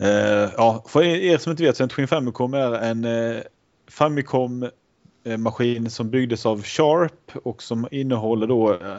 Uh, 0.03 0.09
ja, 0.57 0.85
för 0.89 1.03
er 1.03 1.39
som 1.39 1.51
inte 1.51 1.63
vet 1.63 1.77
så 1.77 1.83
en 1.83 1.89
Twin 1.89 2.09
Famicom 2.09 2.55
är 2.55 2.73
en 2.73 3.05
uh, 3.05 3.43
eh, 5.25 5.37
maskin 5.39 5.91
som 5.91 6.11
byggdes 6.11 6.47
av 6.47 6.63
Sharp 6.63 7.37
och 7.43 7.63
som 7.63 7.89
innehåller 7.91 8.47
då 8.47 8.73
eh, 8.73 8.99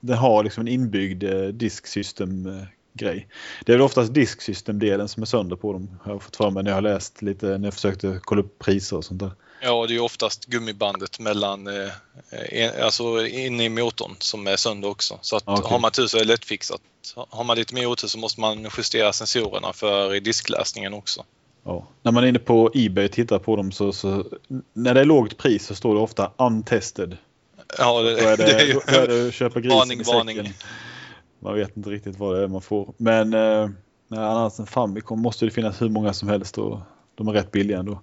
den 0.00 0.16
har 0.16 0.44
liksom 0.44 0.60
en 0.60 0.68
inbyggd 0.68 1.24
eh, 1.24 1.46
disksystem 1.46 2.48
grej. 2.92 3.28
Det 3.64 3.72
är 3.72 3.76
väl 3.76 3.84
oftast 3.84 4.14
disksystemdelen 4.14 5.08
som 5.08 5.22
är 5.22 5.26
sönder 5.26 5.56
på 5.56 5.72
dem 5.72 5.98
har 6.02 6.12
jag 6.12 6.22
fått 6.22 6.36
för 6.36 6.50
mig 6.50 6.62
när 6.62 6.70
jag 6.70 6.76
har 6.76 6.82
läst 6.82 7.22
lite 7.22 7.58
när 7.58 7.66
jag 7.66 7.74
försökte 7.74 8.20
kolla 8.22 8.40
upp 8.40 8.58
priser 8.58 8.96
och 8.96 9.04
sånt 9.04 9.20
där. 9.20 9.32
Ja, 9.66 9.86
det 9.86 9.94
är 9.94 10.00
oftast 10.00 10.46
gummibandet 10.46 11.18
mellan, 11.18 11.66
eh, 11.66 12.84
alltså 12.84 13.26
inne 13.26 13.64
i 13.64 13.68
motorn 13.68 14.16
som 14.18 14.46
är 14.46 14.56
sönder 14.56 14.88
också. 14.88 15.18
Så 15.20 15.36
att 15.36 15.48
okay. 15.48 15.70
har 15.70 15.78
man 15.78 15.90
tur 15.90 16.06
så 16.06 16.16
är 16.16 16.20
det 16.20 16.26
lättfixat. 16.26 16.80
Har 17.30 17.44
man 17.44 17.56
lite 17.56 17.74
mer 17.74 17.86
otur 17.86 18.08
så 18.08 18.18
måste 18.18 18.40
man 18.40 18.66
justera 18.76 19.12
sensorerna 19.12 19.72
för 19.72 20.20
diskläsningen 20.20 20.94
också. 20.94 21.24
Ja. 21.64 21.86
När 22.02 22.12
man 22.12 22.24
är 22.24 22.28
inne 22.28 22.38
på 22.38 22.70
Ebay 22.74 23.04
och 23.04 23.12
tittar 23.12 23.38
på 23.38 23.56
dem 23.56 23.72
så, 23.72 23.92
så 23.92 24.24
när 24.72 24.94
det 24.94 25.00
är 25.00 25.04
lågt 25.04 25.36
pris 25.36 25.66
så 25.66 25.74
står 25.74 25.94
det 25.94 26.00
ofta 26.00 26.30
untested. 26.38 27.16
Ja, 27.78 28.02
det, 28.02 28.22
då 28.22 28.28
är 28.28 28.36
det, 28.36 28.44
det 28.46 28.60
är 28.60 28.66
ju 28.66 28.72
då 28.72 28.80
är 29.00 29.08
det 29.08 29.32
köpa 29.32 29.60
grisen 29.60 29.78
varning, 29.78 30.00
i 30.00 30.02
varning. 30.02 30.52
Man 31.38 31.54
vet 31.54 31.76
inte 31.76 31.90
riktigt 31.90 32.18
vad 32.18 32.36
det 32.36 32.42
är 32.42 32.48
man 32.48 32.62
får. 32.62 32.94
Men 32.96 33.34
eh, 33.34 33.70
annars 34.10 34.58
en 34.58 34.66
Famicom 34.66 35.20
måste 35.20 35.44
det 35.44 35.50
finnas 35.50 35.82
hur 35.82 35.88
många 35.88 36.12
som 36.12 36.28
helst 36.28 36.58
och 36.58 36.80
de 37.14 37.28
är 37.28 37.32
rätt 37.32 37.50
billiga 37.50 37.78
ändå. 37.78 38.00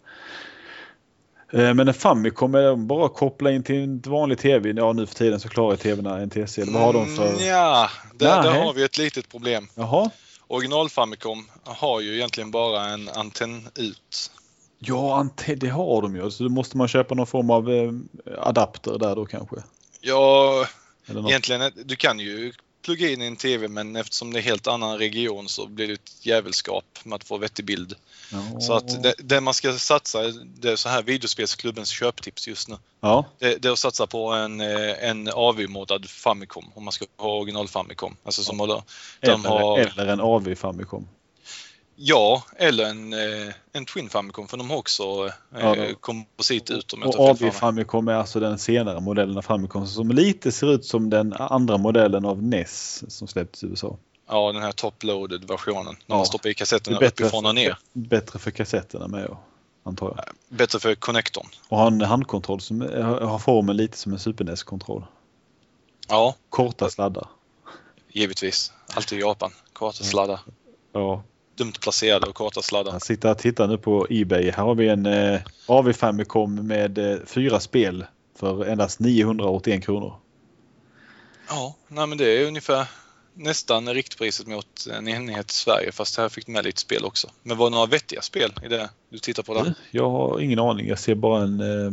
Eh, 1.51 1.73
men 1.73 1.87
en 1.87 1.93
Famicom 1.93 2.55
är 2.55 2.75
bara 2.75 3.05
att 3.05 3.13
koppla 3.13 3.51
in 3.51 3.63
till 3.63 3.83
en 3.83 4.01
vanlig 4.01 4.37
TV. 4.37 4.73
Ja 4.77 4.93
nu 4.93 5.05
för 5.05 5.15
tiden 5.15 5.39
så 5.39 5.49
klarar 5.49 5.75
TVn 5.75 6.25
NTSC. 6.25 6.57
Vad 6.57 6.81
har 6.81 6.93
de 6.93 7.15
för? 7.15 7.29
Mm, 7.29 7.45
ja, 7.45 7.89
där, 8.13 8.43
där 8.43 8.63
har 8.63 8.73
vi 8.73 8.83
ett 8.83 8.97
litet 8.97 9.29
problem. 9.29 9.67
Jaha 9.75 10.11
original 10.51 10.89
Famicom 10.89 11.49
har 11.63 12.01
ju 12.01 12.15
egentligen 12.15 12.51
bara 12.51 12.85
en 12.85 13.09
antenn 13.09 13.67
ut. 13.75 14.31
Ja, 14.79 15.15
antenn, 15.15 15.59
det 15.59 15.69
har 15.69 16.01
de 16.01 16.15
ju. 16.15 16.31
Så 16.31 16.43
då 16.43 16.49
måste 16.49 16.77
man 16.77 16.87
köpa 16.87 17.15
någon 17.15 17.27
form 17.27 17.49
av 17.49 17.71
eh, 17.71 17.91
adapter 18.37 18.97
där 18.99 19.15
då 19.15 19.25
kanske? 19.25 19.55
Ja, 20.01 20.65
egentligen. 21.07 21.71
Du 21.85 21.95
kan 21.95 22.19
ju 22.19 22.53
plugga 22.81 23.09
in 23.09 23.21
i 23.21 23.25
en 23.25 23.35
TV 23.35 23.67
men 23.67 23.95
eftersom 23.95 24.33
det 24.33 24.39
är 24.39 24.41
helt 24.41 24.67
annan 24.67 24.97
region 24.97 25.49
så 25.49 25.67
blir 25.67 25.87
det 25.87 25.93
ett 25.93 26.25
jävelskap 26.25 26.99
med 27.03 27.15
att 27.15 27.23
få 27.23 27.37
vettig 27.37 27.65
bild. 27.65 27.95
Ja. 28.31 28.59
Så 28.59 28.73
att 28.73 29.03
det, 29.03 29.13
det, 29.17 29.41
man 29.41 29.53
ska 29.53 29.73
satsa, 29.73 30.19
det 30.45 30.71
är 30.71 30.75
så 30.75 30.89
här 30.89 31.03
videospelsklubbens 31.03 31.89
köptips 31.89 32.47
just 32.47 32.69
nu. 32.69 32.77
Ja. 32.99 33.25
Det, 33.39 33.61
det 33.61 33.67
är 33.67 33.71
att 33.71 33.79
satsa 33.79 34.07
på 34.07 34.31
en, 34.31 34.61
eh, 34.61 35.09
en 35.09 35.29
AV-modad 35.33 36.09
Famicom 36.09 36.65
om 36.75 36.83
man 36.83 36.91
ska 36.91 37.05
ha 37.17 37.29
original 37.29 37.67
Famicom. 37.67 38.15
Alltså 38.23 38.43
som 38.43 38.59
ja. 38.59 38.83
eller, 39.21 39.37
har... 39.49 39.79
eller 39.79 40.07
en 40.07 40.21
AV 40.21 40.55
Famicom. 40.55 41.07
Ja, 42.03 42.43
eller 42.55 42.85
en, 42.85 43.13
eh, 43.13 43.53
en 43.73 43.85
Twin 43.85 44.09
Famicom 44.09 44.47
för 44.47 44.57
de 44.57 44.69
har 44.69 44.77
också 44.77 45.03
eh, 45.55 45.61
ja, 45.61 45.75
komposit 45.99 46.69
ut. 46.69 46.93
Om 46.93 47.01
jag 47.01 47.19
och 47.19 47.29
AV 47.29 47.51
Famicom 47.51 48.07
är 48.07 48.13
alltså 48.13 48.39
den 48.39 48.59
senare 48.59 48.99
modellen 48.99 49.37
av 49.37 49.41
Famicom 49.41 49.87
som 49.87 50.11
lite 50.11 50.51
ser 50.51 50.73
ut 50.73 50.85
som 50.85 51.09
den 51.09 51.33
andra 51.33 51.77
modellen 51.77 52.25
av 52.25 52.43
NES 52.43 53.03
som 53.07 53.27
släpptes 53.27 53.63
i 53.63 53.67
USA. 53.67 53.97
Ja, 54.27 54.51
den 54.51 54.61
här 54.61 54.71
top-loaded 54.71 55.47
versionen. 55.47 55.85
När 55.85 55.95
ja. 56.07 56.15
man 56.15 56.25
stoppar 56.25 56.49
i 56.49 56.53
kassetterna 56.53 56.97
uppifrån 56.97 57.45
och 57.45 57.55
ner. 57.55 57.77
Bättre 57.93 58.39
för 58.39 58.51
kassetterna 58.51 59.07
med, 59.07 59.37
antar 59.83 60.13
jag. 60.17 60.25
Bättre 60.57 60.79
för 60.79 60.95
connectorn. 60.95 61.47
Och 61.69 61.77
har 61.77 61.87
en 61.87 62.01
handkontroll 62.01 62.61
som 62.61 62.81
har 63.21 63.39
formen 63.39 63.77
lite 63.77 63.97
som 63.97 64.13
en 64.13 64.19
Super 64.19 64.45
NES-kontroll. 64.45 65.05
Ja. 66.07 66.35
Korta 66.49 66.89
sladdar. 66.89 67.27
Givetvis. 68.09 68.73
Alltid 68.93 69.19
Japan. 69.19 69.51
Kartasladdar. 69.73 70.39
Ja, 70.93 71.23
Dumt 71.61 71.73
placerade 71.81 72.25
och 72.25 72.35
kartasladdar. 72.35 72.91
jag 72.91 73.01
sitter 73.01 73.31
och 73.31 73.37
tittar 73.37 73.67
nu 73.67 73.77
på 73.77 74.07
Ebay. 74.09 74.51
Här 74.51 74.63
har 74.63 74.75
vi 74.75 74.89
en 74.89 75.05
eh, 75.05 75.41
AV 75.67 75.93
Famicom 75.93 76.67
med 76.67 76.97
eh, 76.97 77.17
fyra 77.25 77.59
spel 77.59 78.05
för 78.39 78.65
endast 78.65 78.99
981 78.99 79.83
kronor. 79.83 80.13
Ja, 81.49 81.75
nej 81.87 82.07
men 82.07 82.17
det 82.17 82.25
är 82.25 82.47
ungefär 82.47 82.87
nästan 83.33 83.93
riktpriset 83.93 84.47
mot 84.47 84.87
en 84.93 85.07
enhet 85.07 85.51
i 85.51 85.53
Sverige 85.53 85.91
fast 85.91 86.17
här 86.17 86.29
fick 86.29 86.45
du 86.45 86.51
med 86.51 86.65
lite 86.65 86.81
spel 86.81 87.05
också. 87.05 87.27
Men 87.43 87.57
var 87.57 87.69
det 87.69 87.75
några 87.75 87.85
vettiga 87.85 88.21
spel 88.21 88.53
i 88.63 88.67
det 88.67 88.89
du 89.09 89.19
tittar 89.19 89.43
på 89.43 89.53
där? 89.53 89.73
Jag 89.91 90.09
har 90.09 90.39
ingen 90.39 90.59
aning. 90.59 90.87
Jag 90.87 90.99
ser 90.99 91.15
bara 91.15 91.43
en, 91.43 91.59
eh, 91.59 91.91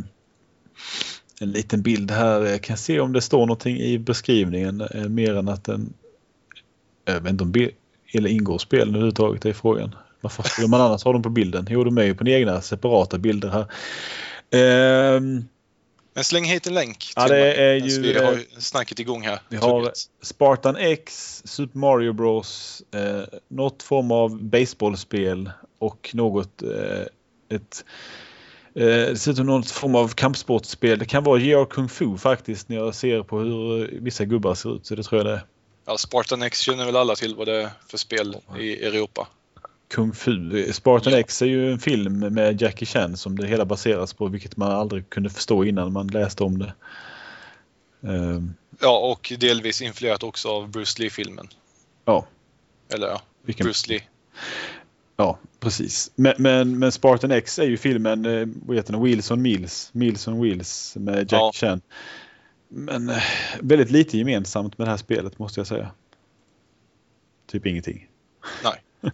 en 1.41 1.51
liten 1.51 1.81
bild 1.81 2.11
här. 2.11 2.41
Jag 2.41 2.63
kan 2.63 2.77
se 2.77 2.99
om 2.99 3.13
det 3.13 3.21
står 3.21 3.39
någonting 3.39 3.77
i 3.77 3.99
beskrivningen 3.99 4.81
eh, 4.81 5.09
mer 5.09 5.35
än 5.35 5.49
att 5.49 5.63
den... 5.63 5.93
Jag 7.05 7.21
vet 7.21 7.31
inte 7.31 7.43
om 7.43 7.51
eller 8.13 8.29
ingår 8.29 8.57
spel 8.57 8.89
överhuvudtaget, 8.89 9.41
det 9.41 9.49
är 9.49 9.53
frågan. 9.53 9.95
Varför 10.21 10.43
skulle 10.43 10.67
man 10.67 10.81
annars 10.81 11.03
ha 11.03 11.13
dem 11.13 11.23
på 11.23 11.29
bilden? 11.29 11.67
Jo, 11.69 11.83
de 11.83 11.97
är 11.97 12.03
ju 12.03 12.15
på 12.15 12.27
egna 12.27 12.61
separata 12.61 13.17
bilder 13.17 13.49
här. 13.49 13.65
Ehm, 14.51 15.45
Men 16.13 16.23
släng 16.23 16.43
hit 16.43 16.67
en 16.67 16.73
länk. 16.73 17.13
Ja, 17.15 17.27
det 17.27 17.53
är 17.53 17.75
ju, 17.75 18.01
Vi 18.01 18.15
eh, 18.15 18.25
har 18.25 18.59
snacket 18.59 18.99
igång 18.99 19.21
här. 19.21 19.39
Vi 19.49 19.57
har. 19.57 19.91
Spartan 20.21 20.75
X, 20.75 21.41
Super 21.45 21.77
Mario 21.77 22.13
Bros, 22.13 22.83
eh, 22.91 23.39
något 23.47 23.83
form 23.83 24.11
av 24.11 24.43
baseballspel 24.43 25.51
och 25.79 26.09
något 26.13 26.63
eh, 26.63 27.05
ett 27.57 27.85
eh, 28.75 28.85
dessutom 28.85 29.45
något 29.45 29.71
form 29.71 29.95
av 29.95 30.07
kampsportspel. 30.07 30.99
Det 30.99 31.05
kan 31.05 31.23
vara 31.23 31.39
JR 31.39 31.65
Kung 31.65 31.89
Fu 31.89 32.17
faktiskt 32.17 32.69
när 32.69 32.77
jag 32.77 32.95
ser 32.95 33.23
på 33.23 33.39
hur 33.39 33.89
vissa 34.01 34.25
gubbar 34.25 34.55
ser 34.55 34.75
ut. 34.75 34.85
Så 34.85 34.95
det 34.95 35.03
tror 35.03 35.19
jag 35.19 35.25
det 35.25 35.33
är. 35.33 35.41
Ja, 35.89 35.97
Spartan 35.97 36.41
X 36.41 36.59
känner 36.59 36.85
väl 36.85 36.95
alla 36.95 37.15
till 37.15 37.35
vad 37.35 37.47
det 37.47 37.61
är 37.61 37.69
för 37.87 37.97
spel 37.97 38.35
i 38.59 38.85
Europa. 38.85 39.27
Kung 39.87 40.13
Fu. 40.13 40.73
Spartan 40.73 41.13
Ja. 41.13 41.19
X 41.19 41.41
är 41.41 41.45
ju 41.45 41.71
en 41.71 41.79
film 41.79 42.19
med 42.19 42.61
Jackie 42.61 42.85
Chan 42.85 43.17
som 43.17 43.37
det 43.39 43.47
hela 43.47 43.65
baseras 43.65 44.13
på 44.13 44.27
vilket 44.27 44.57
man 44.57 44.71
aldrig 44.71 45.09
kunde 45.09 45.29
förstå 45.29 45.63
innan 45.65 45.93
man 45.93 46.07
läste 46.07 46.43
om 46.43 46.59
det. 46.59 46.73
Ehm, 48.09 48.53
Ja, 48.81 48.97
och 48.99 49.33
delvis 49.39 49.81
influerat 49.81 50.23
också 50.23 50.49
av 50.49 50.69
Bruce 50.71 51.01
Lee-filmen. 51.01 51.47
ja, 52.05 52.25
Eller 52.93 53.07
ja, 53.07 53.21
vilken 53.41 53.63
Bruce 53.63 53.89
Lee. 53.89 54.01
Ja, 55.17 55.39
precis. 55.59 56.11
Men, 56.15 56.33
men, 56.37 56.79
men 56.79 56.91
Spartan 56.91 57.31
X 57.31 57.59
är 57.59 57.65
ju 57.67 57.77
filmen, 57.77 58.25
eh, 58.25 58.47
vad 58.65 58.77
heter 58.77 58.93
den, 58.93 59.03
Wheels 59.03 59.31
on 59.31 59.41
Meals, 59.41 59.89
Meals 59.93 60.27
on 60.27 60.41
Wheels 60.41 60.95
med 60.95 61.17
Jackie 61.17 61.37
Ja. 61.37 61.51
Chan. 61.53 61.81
Men 62.69 63.09
eh, 63.09 63.23
väldigt 63.61 63.91
lite 63.91 64.17
gemensamt 64.17 64.77
med 64.77 64.87
det 64.87 64.91
här 64.91 64.97
spelet 64.97 65.39
måste 65.39 65.59
jag 65.59 65.67
säga. 65.67 65.91
Typ 67.47 67.65
ingenting. 67.65 68.07
Nej. 68.63 68.83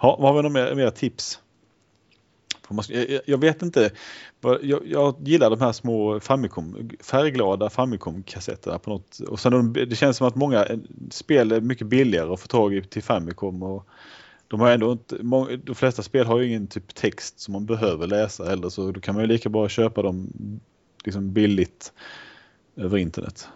Ha, 0.00 0.20
har 0.20 0.32
vi 0.32 0.42
några 0.42 0.48
mer, 0.48 0.74
mer 0.74 0.90
tips? 0.90 1.40
Jag, 3.24 3.40
vet 3.40 3.62
inte. 3.62 3.90
Jag, 4.62 4.86
jag 4.86 5.16
gillar 5.20 5.50
de 5.50 5.60
här 5.60 5.72
små 5.72 6.20
Famicom, 6.20 6.90
färgglada 7.00 7.68
Famicom-kassetterna 7.68 8.78
på 8.78 8.90
något. 8.90 9.18
Och 9.18 9.40
sen 9.40 9.52
de, 9.52 9.72
det 9.72 9.96
känns 9.96 10.16
som 10.16 10.26
att 10.26 10.36
många 10.36 10.64
eh, 10.64 10.78
spel 11.10 11.52
är 11.52 11.60
mycket 11.60 11.86
billigare 11.86 12.32
att 12.32 12.40
få 12.40 12.46
tag 12.46 12.74
i 12.74 12.82
till 12.82 13.02
Famicom. 13.02 13.62
Och 13.62 13.86
de, 14.48 14.60
har 14.60 14.70
ändå 14.70 14.92
inte, 14.92 15.16
må- 15.22 15.48
de 15.64 15.74
flesta 15.74 16.02
spel 16.02 16.26
har 16.26 16.38
ju 16.38 16.48
ingen 16.48 16.66
typ 16.66 16.94
text 16.94 17.40
som 17.40 17.52
man 17.52 17.66
behöver 17.66 18.06
läsa 18.06 18.44
heller 18.44 18.68
så 18.68 18.92
då 18.92 19.00
kan 19.00 19.14
man 19.14 19.24
ju 19.24 19.28
lika 19.28 19.48
bra 19.48 19.68
köpa 19.68 20.02
dem 20.02 20.30
liksom 21.04 21.32
billigt 21.32 21.92
över 22.78 22.98
internet. 22.98 23.48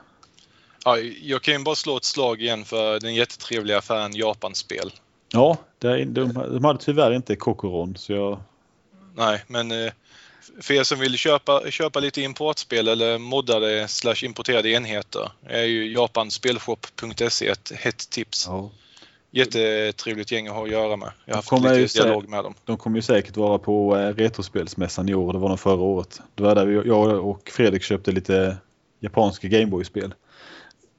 Ja, 0.85 0.99
jag 0.99 1.43
kan 1.43 1.55
ju 1.55 1.61
bara 1.65 1.75
slå 1.75 1.97
ett 1.97 2.05
slag 2.05 2.43
igen 2.43 2.65
för 2.65 3.01
den 3.01 3.15
jättetrevliga 3.15 3.79
affären 3.79 4.17
Japanspel. 4.17 4.93
Ja, 5.33 5.57
det 5.79 6.05
de, 6.05 6.33
de 6.33 6.65
hade 6.65 6.79
tyvärr 6.79 7.15
inte 7.15 7.37
Kokoron 7.37 7.97
så 7.97 8.13
jag... 8.13 8.41
Nej, 9.15 9.45
men 9.47 9.71
eh, 9.71 9.93
för 10.61 10.75
er 10.75 10.83
som 10.83 10.99
vill 10.99 11.17
köpa, 11.17 11.71
köpa 11.71 12.01
lite 12.01 12.23
importspel 12.23 12.89
eller 12.89 13.19
moddade 13.19 13.89
slash 13.89 14.25
importerade 14.25 14.71
enheter 14.71 15.33
är 15.47 15.63
ju 15.63 15.93
japanspelshop.se 15.93 17.49
ett 17.49 17.73
hett 17.75 18.11
tips. 18.11 18.47
Ja. 18.49 18.71
Jättetrevligt 19.31 20.33
gäng 20.33 20.47
att 20.47 20.55
ha 20.55 20.65
att 20.65 20.71
göra 20.71 20.97
med. 20.97 21.13
Jag 21.25 21.35
har 21.35 21.43
haft 21.61 21.79
lite 21.79 22.03
dialog 22.03 22.29
med 22.29 22.45
dem. 22.45 22.55
De 22.65 22.77
kommer 22.77 22.97
ju 22.97 23.03
säkert 23.03 23.37
vara 23.37 23.59
på 23.59 23.97
eh, 23.97 24.15
Retrospelsmässan 24.15 25.09
i 25.09 25.15
år. 25.15 25.33
Det 25.33 25.39
var 25.39 25.49
de 25.49 25.59
förra 25.59 25.81
året. 25.81 26.21
Det 26.35 26.43
var 26.43 26.55
där 26.55 26.67
vi, 26.67 26.89
jag 26.89 27.27
och 27.27 27.51
Fredrik 27.55 27.83
köpte 27.83 28.13
lite 28.13 28.57
japanska 29.03 29.49
Gameboy-spel. 29.49 30.15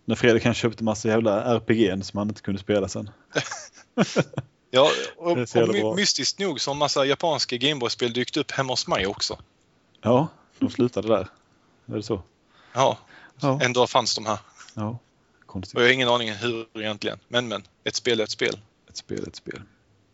När 0.06 0.16
Fredrik 0.16 0.46
han 0.46 0.54
köpte 0.54 0.84
massa 0.84 1.08
jävla 1.08 1.44
RPG 1.56 2.06
som 2.06 2.18
han 2.18 2.30
inte 2.30 2.42
kunde 2.42 2.62
spela 2.62 2.88
sen. 2.88 3.10
Ja, 4.76 4.90
och, 5.18 5.38
är 5.38 5.86
och 5.86 5.96
mystiskt 5.96 6.40
nog 6.40 6.62
så 6.62 6.72
har 6.72 6.76
massa 6.76 7.06
japanska 7.06 7.58
Gameboy-spel 7.58 8.14
dykt 8.14 8.38
upp 8.38 8.52
hemma 8.52 8.74
hos 8.74 8.88
mig 8.88 9.08
också. 9.08 9.40
Ja, 10.02 10.28
de 10.60 10.70
slutade 10.70 11.08
där. 11.08 11.28
Är 11.86 11.96
det 11.96 12.04
så? 12.04 12.22
Ja, 12.74 12.98
Ja. 13.40 13.60
en 13.62 13.74
dag 13.74 13.90
fanns 13.90 14.16
de 14.16 14.26
här. 14.26 14.40
ja. 14.74 15.00
Konstigt. 15.46 15.76
Och 15.76 15.82
jag 15.82 15.88
har 15.88 15.94
ingen 15.94 16.10
aning 16.10 16.32
hur 16.34 16.68
egentligen. 16.74 17.20
Men 17.28 17.48
men, 17.48 17.64
ett 17.84 17.96
spel 17.96 18.20
är 18.20 18.24
ett 18.24 18.32
spel. 18.32 18.60
Ett 18.90 18.98
spel, 18.98 19.28
ett 19.28 19.36
spel. 19.36 19.62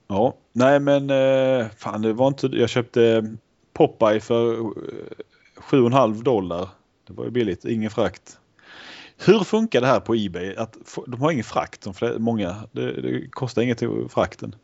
Ja, 0.07 0.35
nej 0.51 0.79
men 0.79 1.09
eh, 1.09 1.67
fan 1.77 2.01
det 2.01 2.13
var 2.13 2.27
inte... 2.27 2.47
Jag 2.47 2.69
köpte 2.69 3.35
Popeye 3.73 4.19
för 4.19 4.53
eh, 4.53 4.65
7,5 5.55 6.23
dollar. 6.23 6.69
Det 7.09 7.15
var 7.15 7.25
ju 7.25 7.31
billigt, 7.31 7.65
ingen 7.65 7.91
frakt. 7.91 8.37
Hur 9.17 9.39
funkar 9.43 9.81
det 9.81 9.87
här 9.87 9.99
på 9.99 10.15
Ebay? 10.15 10.55
Att 10.55 10.77
de 11.07 11.21
har 11.21 11.31
ingen 11.31 11.43
frakt, 11.43 11.87
flera, 11.97 12.19
många. 12.19 12.63
Det, 12.71 13.01
det 13.01 13.27
kostar 13.31 13.61
inget 13.61 13.77
till 13.77 14.07
frakten. 14.09 14.55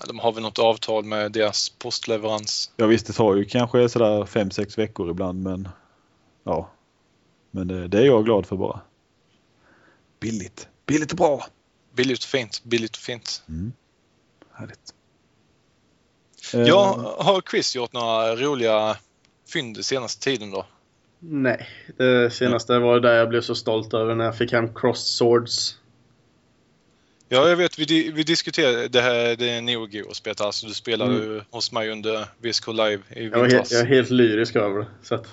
Ja, 0.00 0.04
De 0.06 0.18
har 0.18 0.32
väl 0.32 0.42
något 0.42 0.58
avtal 0.58 1.04
med 1.04 1.32
deras 1.32 1.68
postleverans. 1.70 2.72
Ja 2.76 2.86
visst, 2.86 3.06
det 3.06 3.12
tar 3.12 3.34
ju 3.34 3.44
kanske 3.44 3.88
sådär 3.88 4.24
5-6 4.24 4.76
veckor 4.76 5.10
ibland 5.10 5.42
men 5.42 5.68
ja. 6.44 6.70
Men 7.50 7.68
det, 7.68 7.88
det 7.88 7.98
är 7.98 8.04
jag 8.06 8.24
glad 8.24 8.46
för 8.46 8.56
bara. 8.56 8.80
Billigt. 10.20 10.68
Billigt 10.86 11.10
och 11.12 11.18
bra. 11.18 11.44
Billigt 11.94 12.18
och 12.18 12.28
fint, 12.28 12.64
billigt 12.64 12.96
och 12.96 13.02
fint. 13.02 13.42
Mm. 13.48 13.72
Härligt. 14.52 14.94
Jag 16.52 16.98
Eh, 16.98 17.24
har 17.24 17.42
Chris 17.50 17.76
gjort 17.76 17.92
några 17.92 18.36
roliga 18.36 18.96
fynd 19.52 19.84
senaste 19.84 20.24
tiden 20.24 20.50
då? 20.50 20.66
Nej, 21.20 21.68
det 21.96 22.30
senaste 22.30 22.78
var 22.78 23.00
det 23.00 23.08
där 23.08 23.14
jag 23.18 23.28
blev 23.28 23.40
så 23.40 23.54
stolt 23.54 23.94
över 23.94 24.14
när 24.14 24.24
jag 24.24 24.36
fick 24.38 24.52
hem 24.52 24.74
Crossed 24.74 25.06
Swords. 25.06 25.76
Ja, 27.28 27.48
jag 27.48 27.56
vet. 27.56 27.78
Vi, 27.78 28.10
vi 28.10 28.22
diskuterade 28.22 28.88
det 28.88 29.00
här, 29.00 29.36
det 29.36 29.50
är 29.50 29.62
Neo 29.62 29.86
Geo-spelet. 29.88 30.40
Alltså 30.40 30.66
du 30.66 30.74
spelade 30.74 31.14
Mm. 31.24 31.40
hos 31.50 31.72
mig 31.72 31.90
under 31.90 32.26
VSK 32.42 32.66
Live 32.68 33.02
i 33.16 33.24
Jag 33.28 33.42
vintras. 33.42 33.72
jag 33.72 33.80
är 33.80 33.86
helt 33.86 34.10
lyrisk 34.10 34.56
över 34.56 34.78
det. 34.78 34.86
Så 35.02 35.14
att, 35.14 35.26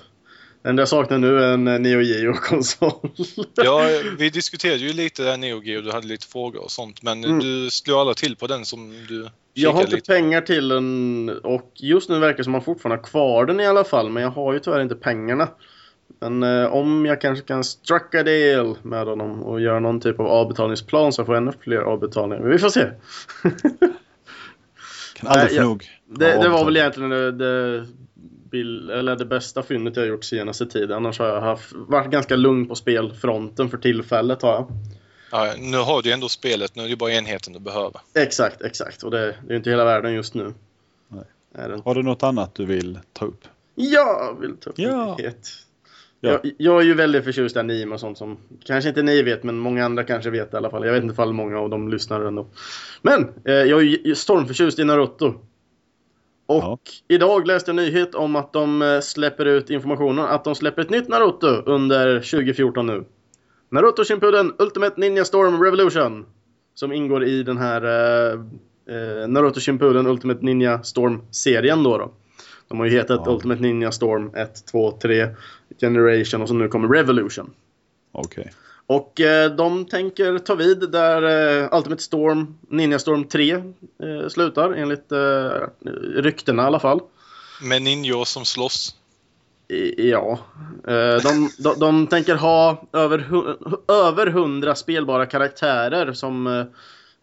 det 0.62 0.68
enda 0.68 0.80
jag 0.80 0.88
saknar 0.88 1.18
nu 1.18 1.38
är 1.42 1.52
en 1.52 1.64
Neo 1.64 2.00
Geo-konsol. 2.00 3.10
Ja, 3.56 3.88
vi 4.18 4.30
diskuterade 4.30 4.78
ju 4.78 4.92
lite 4.92 5.22
där 5.22 5.36
Neo 5.36 5.62
Geo. 5.62 5.80
Du 5.80 5.90
hade 5.92 6.06
lite 6.06 6.26
frågor 6.26 6.64
och 6.64 6.70
sånt. 6.70 7.02
Men 7.02 7.24
Mm. 7.24 7.38
du 7.40 7.70
slog 7.70 7.98
alla 7.98 8.14
till 8.14 8.36
på 8.36 8.46
den 8.46 8.64
som 8.64 9.06
du 9.08 9.28
Jag 9.54 9.72
har 9.72 9.80
inte 9.80 9.94
lite. 9.94 10.12
pengar 10.12 10.40
till 10.40 10.68
den 10.68 11.28
och 11.42 11.72
just 11.74 12.08
nu 12.08 12.18
verkar 12.18 12.36
det 12.38 12.44
som 12.44 12.54
att 12.54 12.66
man 12.66 12.74
fortfarande 12.74 13.02
har 13.02 13.08
kvar 13.08 13.46
den 13.46 13.60
i 13.60 13.66
alla 13.66 13.84
fall. 13.84 14.10
Men 14.10 14.22
jag 14.22 14.30
har 14.30 14.52
ju 14.52 14.58
tyvärr 14.58 14.80
inte 14.80 14.94
pengarna. 14.94 15.48
Men 16.20 16.42
eh, 16.42 16.72
om 16.72 17.06
jag 17.06 17.20
kanske 17.20 17.44
kan 17.46 17.64
strucka 17.64 18.22
deal 18.22 18.78
med 18.82 19.06
honom 19.06 19.42
och 19.42 19.60
göra 19.60 19.80
någon 19.80 20.00
typ 20.00 20.20
av 20.20 20.26
avbetalningsplan 20.26 21.12
så 21.12 21.20
jag 21.20 21.26
får 21.26 21.34
ännu 21.36 21.52
fler 21.60 21.78
avbetalningar. 21.78 22.42
Men 22.42 22.52
vi 22.52 22.58
får 22.58 22.68
se. 22.68 22.80
kan 25.14 25.28
aldrig 25.28 25.58
nej, 25.58 25.64
nog. 25.66 25.84
Det, 26.06 26.28
Ja, 26.28 26.42
det 26.42 26.48
var 26.48 26.64
väl 26.64 26.76
egentligen 26.76 27.10
det, 27.10 27.32
det, 27.32 27.86
bill, 28.50 28.90
eller 28.90 29.16
det 29.16 29.24
bästa 29.24 29.62
fyndet 29.62 29.96
jag 29.96 30.06
gjort 30.06 30.24
senaste 30.24 30.66
tiden. 30.66 30.96
Annars 30.96 31.18
har 31.18 31.26
jag 31.26 31.40
haft, 31.40 31.72
varit 31.72 32.10
ganska 32.10 32.36
lugn 32.36 32.68
på 32.68 32.74
spelfronten 32.74 33.70
för 33.70 33.78
tillfället 33.78 34.42
har 34.42 34.52
jag. 34.52 34.66
Ja, 35.30 35.54
nu 35.58 35.76
har 35.76 36.02
du 36.02 36.12
ändå 36.12 36.28
spelet. 36.28 36.74
Nu 36.76 36.84
är 36.84 36.88
det 36.88 36.96
bara 36.96 37.12
enheten 37.12 37.52
du 37.52 37.58
behöver. 37.60 38.00
Exakt, 38.14 38.62
exakt. 38.62 39.02
Och 39.02 39.10
det, 39.10 39.18
det 39.18 39.26
är 39.46 39.50
ju 39.50 39.56
inte 39.56 39.70
hela 39.70 39.84
världen 39.84 40.12
just 40.14 40.34
nu. 40.34 40.54
Nej. 41.08 41.24
Är 41.54 41.68
det. 41.68 41.82
Har 41.84 41.94
du 41.94 42.02
något 42.02 42.22
annat 42.22 42.54
du 42.54 42.64
vill 42.64 42.98
ta 43.12 43.24
upp? 43.24 43.44
Jag 43.74 44.40
vill 44.40 44.56
ta 44.56 44.70
upp 44.70 44.78
Ja. 44.78 45.10
en 45.10 45.16
nyhet. 45.16 45.48
Ja. 46.20 46.30
Jag, 46.42 46.52
jag 46.58 46.80
är 46.80 46.84
ju 46.84 46.94
väldigt 46.94 47.24
förtjust 47.24 47.56
i 47.56 47.58
anime 47.58 47.94
och 47.94 48.00
sånt 48.00 48.18
som 48.18 48.36
kanske 48.64 48.88
inte 48.88 49.02
ni 49.02 49.22
vet 49.22 49.42
men 49.42 49.58
många 49.58 49.84
andra 49.84 50.04
kanske 50.04 50.30
vet 50.30 50.54
i 50.54 50.56
alla 50.56 50.70
fall. 50.70 50.86
Jag 50.86 50.92
vet 50.92 51.02
inte 51.02 51.12
ifall 51.12 51.32
många 51.32 51.58
av 51.58 51.70
dem 51.70 51.88
lyssnar 51.88 52.20
ändå. 52.20 52.46
Men 53.02 53.22
eh, 53.44 53.52
jag 53.54 53.80
är 53.80 54.06
ju 54.06 54.14
stormförtjust 54.14 54.78
i 54.78 54.84
Naruto. 54.84 55.26
Och 56.46 56.62
Ja. 56.62 56.78
idag 57.08 57.46
läste 57.46 57.68
jag 57.70 57.76
nyhet 57.76 58.14
om 58.14 58.36
att 58.36 58.52
de 58.52 58.82
eh, 58.82 59.00
släpper 59.00 59.44
ut 59.46 59.70
informationen 59.70 60.24
att 60.24 60.44
de 60.44 60.54
släpper 60.54 60.82
ett 60.82 60.90
nytt 60.90 61.08
Naruto 61.08 61.46
under 61.46 62.14
2014 62.20 62.86
nu. 62.86 63.04
Naruto 63.70 64.04
Shippuden 64.04 64.52
Ultimate 64.58 65.00
Ninja 65.00 65.24
Storm 65.24 65.62
Revolution. 65.62 66.26
Som 66.74 66.92
ingår 66.92 67.24
i 67.24 67.42
den 67.42 67.58
här 67.58 67.82
eh, 67.84 68.32
eh, 68.96 69.28
Naruto 69.28 69.60
Shippuden 69.60 70.06
Ultimate 70.06 70.44
Ninja 70.44 70.82
Storm-serien 70.82 71.82
då. 71.82 71.98
då. 71.98 72.12
De 72.68 72.78
har 72.78 72.86
ju 72.86 72.92
hetat 72.92 73.22
Ja. 73.26 73.32
Ultimate 73.32 73.62
Ninja 73.62 73.92
Storm 73.92 74.30
1, 74.34 74.66
2, 74.66 74.90
3 75.02 75.26
Generation 75.80 76.42
och 76.42 76.48
så 76.48 76.54
nu 76.54 76.68
kommer 76.68 76.88
Revolution. 76.88 77.50
Okej. 78.12 78.52
Och 78.86 79.20
eh, 79.20 79.50
de 79.50 79.84
tänker 79.84 80.38
ta 80.38 80.54
vid 80.54 80.90
där 80.90 81.22
eh, 81.62 81.76
Ultimate 81.76 82.02
Storm, 82.02 82.58
Ninja 82.68 82.98
Storm 82.98 83.24
3 83.24 83.52
eh, 83.52 84.28
slutar 84.28 84.72
enligt 84.72 85.12
eh, 85.12 85.50
ryktena 86.16 86.62
i 86.62 86.66
alla 86.66 86.80
fall. 86.80 87.00
Med 87.62 87.82
ninjor 87.82 88.24
som 88.24 88.44
slåss. 88.44 88.94
I, 89.68 90.10
ja. 90.10 90.38
Eh, 90.88 91.22
de, 91.22 91.50
de, 91.58 91.78
de 91.78 92.06
tänker 92.06 92.34
ha 92.34 92.84
över, 92.92 93.18
hu- 93.18 93.78
över 93.92 94.26
100 94.26 94.74
spelbara 94.74 95.26
karaktärer 95.26 96.12
som 96.12 96.64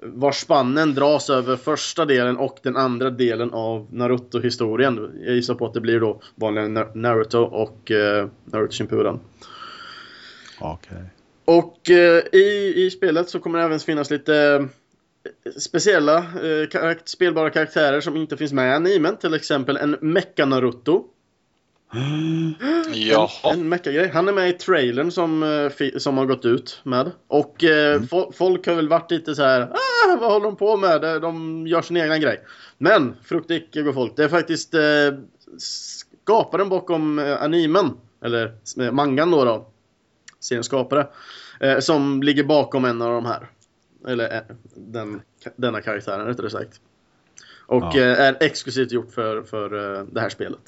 vars 0.06 0.36
spannen 0.40 0.94
dras 0.96 1.30
över 1.30 1.56
första 1.56 2.06
delen 2.06 2.38
och 2.38 2.60
den 2.64 2.76
andra 2.78 3.10
delen 3.10 3.54
av 3.54 3.88
Naruto-historien. 3.92 5.22
Jag 5.26 5.36
gissar 5.36 5.56
på 5.56 5.66
att 5.66 5.74
det 5.74 5.82
blir 5.82 6.00
då 6.00 6.22
vanliga 6.36 6.66
Na- 6.66 6.92
Naruto 6.96 7.40
och 7.40 7.92
eh, 7.92 8.28
Naruto 8.46 8.74
Shippuden. 8.74 9.20
Okej. 10.60 11.04
Och 11.46 11.90
eh, 11.90 12.24
i, 12.32 12.74
i 12.76 12.92
spelet 12.92 13.30
så 13.30 13.40
kommer 13.40 13.60
det 13.60 13.66
även 13.66 13.80
finnas 13.80 14.10
lite 14.12 14.36
eh, 15.46 15.52
speciella 15.60 16.18
eh, 16.18 16.68
karakt- 16.72 17.08
spelbara 17.08 17.50
karaktärer 17.50 18.02
som 18.02 18.18
inte 18.18 18.38
finns 18.38 18.54
med 18.54 18.70
i 18.70 18.74
animen. 18.74 19.18
Till 19.18 19.34
exempel 19.34 19.78
en 19.78 19.98
Mecha 20.02 20.46
Naruto. 20.46 21.06
Jaha. 22.94 23.30
En, 23.44 23.60
en 23.60 23.70
Mecha-grej. 23.70 24.10
Han 24.14 24.28
är 24.28 24.34
med 24.34 24.50
i 24.50 24.54
trailern 24.54 25.12
som, 25.12 25.44
eh, 25.44 25.98
som 25.98 26.18
har 26.18 26.26
gått 26.26 26.46
ut 26.46 26.80
med. 26.84 27.12
Och 27.28 27.64
eh, 27.64 28.00
fo- 28.02 28.32
folk 28.34 28.68
har 28.68 28.76
väl 28.76 28.90
varit 28.90 29.12
lite 29.12 29.36
så 29.36 29.44
här. 29.44 29.62
Ah, 29.62 30.16
vad 30.20 30.32
håller 30.32 30.46
de 30.46 30.56
på 30.56 30.78
med? 30.78 31.02
De- 31.22 31.68
gör 31.68 31.82
sin 31.82 31.98
egna 31.98 32.18
grej. 32.18 32.42
Men, 32.78 33.16
frukt 33.24 33.52
icke 33.52 33.82
går 33.82 33.94
folk. 33.94 34.14
Det 34.16 34.24
är 34.24 34.28
faktiskt 34.30 34.74
eh, 34.74 34.82
skaparen 35.58 36.70
bakom 36.70 37.20
eh, 37.20 37.42
animen. 37.44 37.90
Eller 38.26 38.54
eh, 38.80 38.92
mangan 38.92 39.32
då. 39.32 39.46
då 39.46 39.68
seriens 40.40 40.66
skapare. 40.66 41.08
Eh, 41.60 41.80
som 41.80 42.24
ligger 42.24 42.44
bakom 42.44 42.86
en 42.86 43.02
av 43.02 43.12
de 43.14 43.26
här. 43.26 43.50
Eller 44.08 44.36
eh, 44.36 44.42
den, 44.76 45.22
denna 45.56 45.82
karaktären 45.82 46.26
rättare 46.26 46.50
sagt. 46.50 46.82
Och 47.68 47.84
Ja. 47.96 48.02
är 48.02 48.38
exklusivt 48.40 48.92
gjort 48.92 49.12
för, 49.12 49.42
för 49.44 49.70
det 50.14 50.22
här 50.22 50.30
spelet. 50.30 50.62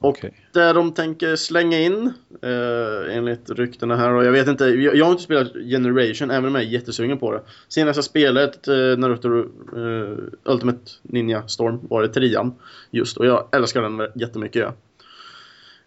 Och 0.00 0.08
Okej. 0.08 0.34
där 0.52 0.74
de 0.74 0.92
tänker 0.92 1.36
slänga 1.36 1.78
in, 1.78 2.12
eh, 2.42 3.16
enligt 3.16 3.50
ryktena 3.50 3.96
här, 3.96 4.12
och 4.12 4.24
jag 4.24 4.32
vet 4.32 4.48
inte, 4.48 4.64
jag, 4.64 4.96
jag 4.96 5.04
har 5.04 5.12
inte 5.12 5.22
spelat 5.22 5.52
Generation, 5.52 6.30
även 6.30 6.46
om 6.46 6.54
jag 6.54 6.64
är 6.64 6.68
jättesugen 6.68 7.18
på 7.18 7.32
det. 7.32 7.42
Senast 7.68 7.96
jag 7.96 8.04
spelade 8.04 8.46
eh, 8.46 8.98
Naruto 8.98 9.38
eh, 9.38 10.52
Ultimate 10.52 10.90
Ninja 11.02 11.48
Storm 11.48 11.80
var 11.82 12.02
det 12.02 12.08
trean, 12.08 12.54
just, 12.90 13.16
och 13.16 13.26
jag 13.26 13.48
älskar 13.52 13.82
den 13.82 14.08
jättemycket. 14.14 14.74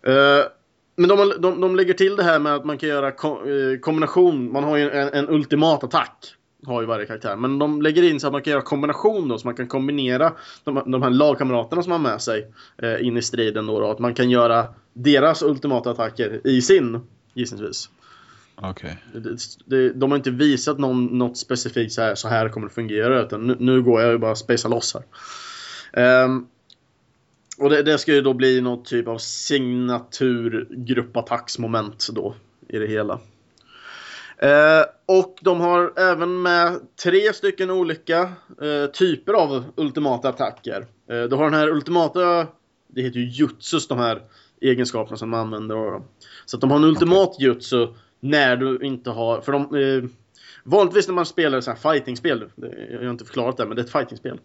Ja. 0.02 0.12
Eh, 0.12 0.46
men 0.96 1.10
de, 1.10 1.34
de, 1.40 1.62
de 1.62 1.76
lägger 1.76 1.94
till 1.94 2.16
det 2.16 2.24
här 2.24 2.40
med 2.40 2.56
att 2.56 2.66
man 2.66 2.78
kan 2.78 2.90
göra 2.90 3.12
ko 3.12 3.50
eh, 3.50 3.80
kombination, 3.80 4.52
man 4.52 4.64
har 4.64 4.78
ju 4.78 4.90
en, 4.90 5.10
en 5.14 5.30
ultimat 5.30 5.84
attack. 5.84 6.36
Har 6.66 6.82
ju 6.82 6.88
varje 6.88 7.06
karaktär. 7.06 7.36
Men 7.36 7.60
de 7.60 7.82
lägger 7.82 8.04
in 8.04 8.20
så 8.20 8.28
att 8.28 8.34
man 8.34 8.42
kan 8.42 8.52
göra 8.52 8.62
kombination 8.62 9.28
då, 9.28 9.38
så 9.38 9.48
man 9.48 9.56
kan 9.56 9.68
kombinera 9.68 10.34
de, 10.64 10.84
de 10.86 11.04
här 11.04 11.10
lagkamraterna 11.10 11.84
som 11.84 11.90
man 11.90 12.06
har 12.06 12.12
med 12.12 12.22
sig 12.22 12.48
eh, 12.78 13.08
in 13.08 13.18
i 13.18 13.22
striden 13.22 13.66
då, 13.66 13.80
då. 13.80 13.92
Att 13.92 14.00
man 14.00 14.14
kan 14.14 14.30
göra 14.30 14.68
deras 14.94 15.44
ultimata 15.44 15.92
attacker 15.92 16.48
i 16.48 16.62
sin, 16.62 17.00
gissningsvis. 17.34 17.90
Det, 19.14 19.38
det, 19.66 19.94
de 19.94 20.12
har 20.12 20.18
inte 20.18 20.32
visat 20.32 20.80
någon, 20.80 21.06
något 21.06 21.38
specifikt 21.38 21.94
så 21.94 22.02
här, 22.02 22.16
så 22.16 22.28
här 22.28 22.50
kommer 22.50 22.68
det 22.68 22.74
fungera. 22.74 23.22
Utan 23.22 23.48
nu, 23.48 23.56
nu 23.60 23.82
går 23.82 24.02
jag 24.02 24.12
ju 24.12 24.18
bara 24.18 24.36
spacea 24.36 24.70
loss 24.70 24.94
här. 24.94 25.04
Ehm, 26.04 26.48
och 27.58 27.70
det, 27.70 27.84
det 27.84 27.98
ska 27.98 28.14
ju 28.14 28.22
då 28.22 28.34
bli 28.34 28.62
någon 28.62 28.84
typ 28.84 29.08
av 29.08 29.18
signaturgruppattacksmoment 29.18 32.08
då 32.12 32.36
i 32.68 32.80
det 32.80 32.88
hela. 32.88 33.20
Eh, 34.44 34.86
och 35.06 35.38
de 35.42 35.62
har 35.62 35.94
även 36.00 36.42
med 36.42 36.80
tre 37.04 37.34
stycken 37.34 37.72
olika 37.72 38.22
eh, 38.62 38.92
typer 38.94 39.34
av 39.34 39.64
ultimata 39.76 40.30
attacker. 40.30 40.86
Eh, 41.10 41.24
du 41.24 41.36
har 41.36 41.44
den 41.44 41.54
här 41.54 41.68
ultimata, 41.68 42.48
det 42.88 43.02
heter 43.02 43.20
ju 43.20 43.30
jutsus 43.30 43.88
de 43.88 43.98
här 43.98 44.22
egenskaperna 44.62 45.18
som 45.18 45.30
man 45.30 45.40
använder. 45.40 45.76
Då. 45.76 46.04
Så 46.46 46.58
att 46.58 46.62
de 46.62 46.72
har 46.72 46.78
en 46.78 46.84
ultimat 46.84 47.36
jutsu 47.40 47.88
när 48.20 48.56
du 48.56 48.80
inte 48.82 49.10
har, 49.10 49.42
för 49.42 49.52
de 49.52 49.62
eh, 49.62 50.10
Vanligtvis 50.66 51.08
när 51.08 51.16
man 51.16 51.26
spelar 51.26 51.62
så 51.62 51.72
här 51.72 51.94
fightingspel, 51.94 52.50
jag 52.92 53.00
har 53.00 53.10
inte 53.10 53.26
förklarat 53.26 53.58
det 53.58 53.66
men 53.66 53.76
det 53.76 53.82
är 53.82 53.84
ett 53.84 53.92
fightingspel. 53.92 54.40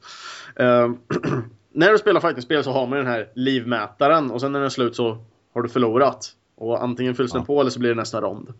Eh, 0.57 0.91
när 1.73 1.93
du 1.93 1.99
spelar 1.99 2.21
fightingspel 2.21 2.65
så 2.65 2.71
har 2.71 2.87
man 2.87 2.99
den 2.99 3.07
här 3.07 3.29
livmätaren 3.35 4.31
och 4.31 4.41
sen 4.41 4.53
när 4.53 4.59
den 4.59 4.67
är 4.67 4.71
slut 4.71 4.97
så 4.97 5.25
har 5.55 5.63
du 5.63 5.69
förlorat. 5.69 6.33
Och 6.57 6.83
antingen 6.83 7.15
fylls 7.15 7.33
den 7.33 7.41
Ja. 7.41 7.47
på 7.47 7.61
eller 7.61 7.71
så 7.71 7.81
blir 7.81 7.91
det 7.91 7.97
nästa 7.97 8.21
rond. 8.21 8.53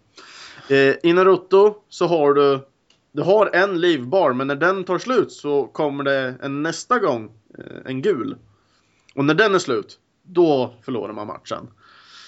Eh, 0.71 0.95
I 1.03 1.13
Naruto 1.13 1.75
så 1.89 2.07
har 2.07 2.35
du 2.35 2.61
Du 3.13 3.23
har 3.23 3.51
en 3.53 3.81
livbar 3.81 4.33
men 4.33 4.47
när 4.47 4.57
den 4.57 4.85
tar 4.85 4.99
slut 4.99 5.33
så 5.33 5.67
kommer 5.67 6.05
det 6.05 6.35
en 6.43 6.63
nästa 6.63 6.99
gång 6.99 7.31
eh, 7.59 7.65
en 7.85 8.03
gul. 8.03 8.37
Och 9.15 9.25
när 9.25 9.35
den 9.35 9.55
är 9.55 9.59
slut 9.59 9.99
då 10.23 10.75
förlorar 10.83 11.13
man 11.13 11.27
matchen. 11.27 11.69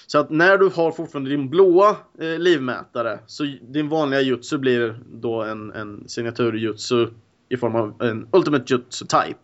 Så 0.07 0.19
att 0.19 0.29
när 0.29 0.57
du 0.57 0.69
har 0.69 0.91
fortfarande 0.91 1.29
din 1.29 1.49
blåa 1.49 1.89
eh, 2.19 2.39
livmätare 2.39 3.19
så 3.27 3.43
din 3.61 3.89
vanliga 3.89 4.21
jutsu 4.21 4.57
blir 4.57 4.99
då 5.11 5.43
en, 5.43 5.71
en 5.71 6.03
signatur-jutsu 6.07 7.07
i 7.49 7.57
form 7.57 7.75
av 7.75 8.01
en 8.01 8.27
Ultimate 8.31 8.73
Jutsu 8.73 9.05
Type. 9.05 9.39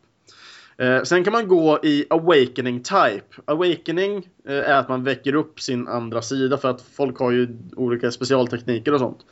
Eh, 0.78 1.03
sen 1.03 1.23
kan 1.23 1.34
man 1.34 1.47
gå 1.47 1.80
i 1.84 2.05
Awakening 2.09 2.84
Type. 2.84 3.41
Awakening 3.45 4.30
eh, 4.47 4.69
är 4.69 4.73
att 4.80 4.89
man 4.89 5.03
väcker 5.03 5.36
upp 5.36 5.59
sin 5.59 5.88
andra 5.88 6.21
sida 6.21 6.57
för 6.57 6.69
att 6.69 6.82
folk 6.82 7.19
har 7.19 7.32
ju 7.32 7.57
olika 7.75 8.11
specialtekniker 8.11 8.93
och 8.93 8.99
sånt. 8.99 9.25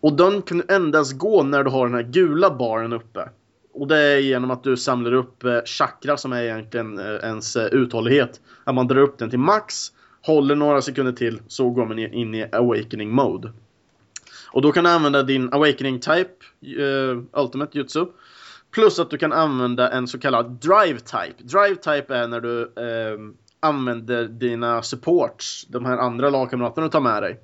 Och 0.00 0.12
den 0.12 0.42
kan 0.42 0.62
endast 0.68 1.18
gå 1.18 1.42
när 1.42 1.64
du 1.64 1.70
har 1.70 1.86
den 1.86 1.94
här 1.94 2.02
gula 2.02 2.50
baren 2.50 2.92
uppe. 2.92 3.28
Och 3.74 3.88
det 3.88 3.98
är 3.98 4.18
genom 4.18 4.50
att 4.50 4.62
du 4.62 4.76
samlar 4.76 5.12
upp 5.12 5.44
eh, 5.44 5.60
chakra 5.64 6.16
som 6.16 6.32
är 6.32 6.42
egentligen 6.42 6.98
eh, 6.98 7.14
ens 7.14 7.56
eh, 7.56 7.66
uthållighet. 7.66 8.40
Att 8.64 8.74
man 8.74 8.86
drar 8.86 9.00
upp 9.00 9.18
den 9.18 9.30
till 9.30 9.38
max, 9.38 9.92
håller 10.22 10.54
några 10.54 10.82
sekunder 10.82 11.12
till, 11.12 11.40
så 11.48 11.70
går 11.70 11.86
man 11.86 11.98
in 11.98 12.34
i 12.34 12.46
Awakening 12.52 13.10
Mode. 13.10 13.52
Och 14.52 14.62
då 14.62 14.72
kan 14.72 14.84
du 14.84 14.90
använda 14.90 15.22
din 15.22 15.52
Awakening 15.52 16.00
Type, 16.00 16.30
eh, 16.82 17.42
Ultimate 17.42 17.78
Jutsu. 17.78 18.06
Plus 18.74 18.98
att 18.98 19.10
du 19.10 19.18
kan 19.18 19.32
använda 19.32 19.90
en 19.90 20.08
så 20.08 20.18
kallad 20.18 20.50
Drive 20.50 20.98
Type. 20.98 21.42
Drive 21.42 21.76
Type 21.76 22.14
är 22.14 22.28
när 22.28 22.40
du 22.40 22.62
eh, 22.62 23.18
använder 23.60 24.24
dina 24.24 24.82
supports, 24.82 25.66
de 25.68 25.84
här 25.84 25.98
andra 25.98 26.30
lagkamraterna 26.30 26.86
du 26.86 26.90
tar 26.90 27.00
med 27.00 27.22
dig. 27.22 27.40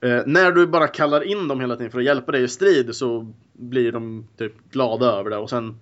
Eh, 0.00 0.22
när 0.26 0.52
du 0.52 0.66
bara 0.66 0.88
kallar 0.88 1.22
in 1.22 1.48
dem 1.48 1.60
hela 1.60 1.76
tiden 1.76 1.92
för 1.92 1.98
att 1.98 2.04
hjälpa 2.04 2.32
dig 2.32 2.42
i 2.42 2.48
strid 2.48 2.94
så 2.94 3.32
blir 3.52 3.92
de 3.92 4.28
typ 4.36 4.70
glada 4.70 5.06
över 5.06 5.30
det 5.30 5.36
och 5.36 5.50
sen 5.50 5.80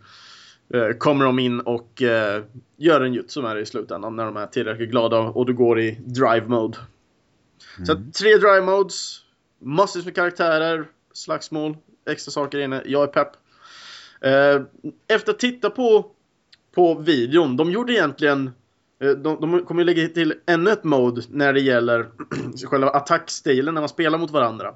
eh, 0.75 0.89
kommer 0.99 1.25
de 1.25 1.39
in 1.39 1.61
och 1.61 2.03
eh, 2.03 2.43
gör 2.77 3.01
en 3.01 3.15
jutsu 3.15 3.43
med 3.43 3.57
dig 3.57 3.63
i 3.63 3.67
slutändan 3.67 4.17
när 4.17 4.25
de 4.25 4.37
är 4.37 4.47
tillräckligt 4.47 4.91
glada 4.91 5.19
och 5.19 5.47
du 5.47 5.55
går 5.55 5.81
i 5.81 5.91
drive 5.91 6.47
mode. 6.47 6.79
Så 7.87 7.93
att, 7.93 8.15
tre 8.15 8.37
drive 8.37 8.61
modes, 8.61 9.19
massvis 9.59 10.05
med 10.05 10.15
karaktärer, 10.15 10.89
slagsmål, 11.13 11.77
extra 12.11 12.31
saker 12.33 12.59
inne. 12.59 12.83
Jag 12.87 13.03
är 13.03 13.07
pepp. 13.07 13.29
Eh, 14.25 14.63
efter 15.09 15.33
att 15.33 15.39
titta 15.39 15.71
på, 15.71 16.07
på 16.75 16.95
videon, 16.95 17.57
de 17.57 17.71
gjorde 17.71 17.93
egentligen 17.93 18.51
eh, 19.03 19.11
de, 19.11 19.41
de 19.41 19.65
kommer 19.65 19.81
ju 19.81 19.85
lägga 19.85 20.09
till 20.09 20.35
ännu 20.47 20.71
ett 20.71 20.85
mode 20.85 21.23
när 21.29 21.53
det 21.53 21.61
gäller 21.61 22.07
själva 22.67 22.91
attackstilen 22.91 23.75
när 23.75 23.83
man 23.83 23.89
spelar 23.89 24.19
mot 24.19 24.31
varandra. 24.31 24.75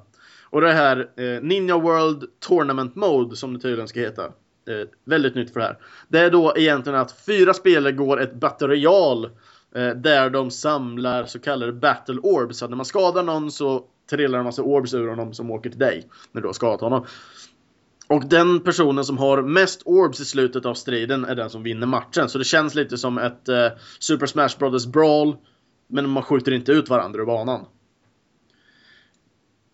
Och 0.49 0.61
det 0.61 0.73
här 0.73 1.09
eh, 1.15 1.41
Ninja 1.41 1.77
World 1.77 2.23
Tournament 2.39 2.95
Mode 2.95 3.35
som 3.35 3.53
det 3.53 3.59
tydligen 3.59 3.87
ska 3.87 3.99
heta. 3.99 4.23
Eh, 4.69 4.87
väldigt 5.05 5.35
nytt 5.35 5.53
för 5.53 5.59
det 5.59 5.65
här. 5.65 5.77
Det 6.07 6.19
är 6.19 6.31
då 6.31 6.53
egentligen 6.57 6.99
att 6.99 7.11
fyra 7.25 7.53
spelare 7.53 7.91
går 7.91 8.21
ett 8.21 8.33
battle 8.33 8.75
eh, 9.75 9.89
där 9.89 10.29
de 10.29 10.51
samlar 10.51 11.25
så 11.25 11.39
kallade 11.39 11.73
battle 11.73 12.19
orbs. 12.23 12.57
Så 12.57 12.65
att 12.65 12.71
när 12.71 12.77
man 12.77 12.85
skadar 12.85 13.23
någon 13.23 13.51
så 13.51 13.85
trillar 14.09 14.39
en 14.39 14.45
massa 14.45 14.63
orbs 14.63 14.93
ur 14.93 15.07
honom 15.07 15.33
som 15.33 15.51
åker 15.51 15.69
till 15.69 15.79
dig 15.79 16.07
när 16.31 16.41
du 16.41 16.47
har 16.47 16.53
skadat 16.53 16.81
honom. 16.81 17.05
Och 18.07 18.25
den 18.25 18.59
personen 18.59 19.05
som 19.05 19.17
har 19.17 19.41
mest 19.41 19.81
orbs 19.85 20.19
i 20.19 20.25
slutet 20.25 20.65
av 20.65 20.73
striden 20.73 21.25
är 21.25 21.35
den 21.35 21.49
som 21.49 21.63
vinner 21.63 21.87
matchen. 21.87 22.29
Så 22.29 22.37
det 22.37 22.43
känns 22.43 22.75
lite 22.75 22.97
som 22.97 23.17
ett 23.17 23.49
eh, 23.49 23.67
Super 23.99 24.25
Smash 24.25 24.49
Brothers 24.59 24.85
Brawl. 24.85 25.35
Men 25.87 26.09
man 26.09 26.23
skjuter 26.23 26.51
inte 26.51 26.71
ut 26.71 26.89
varandra 26.89 27.21
ur 27.21 27.25
banan. 27.25 27.65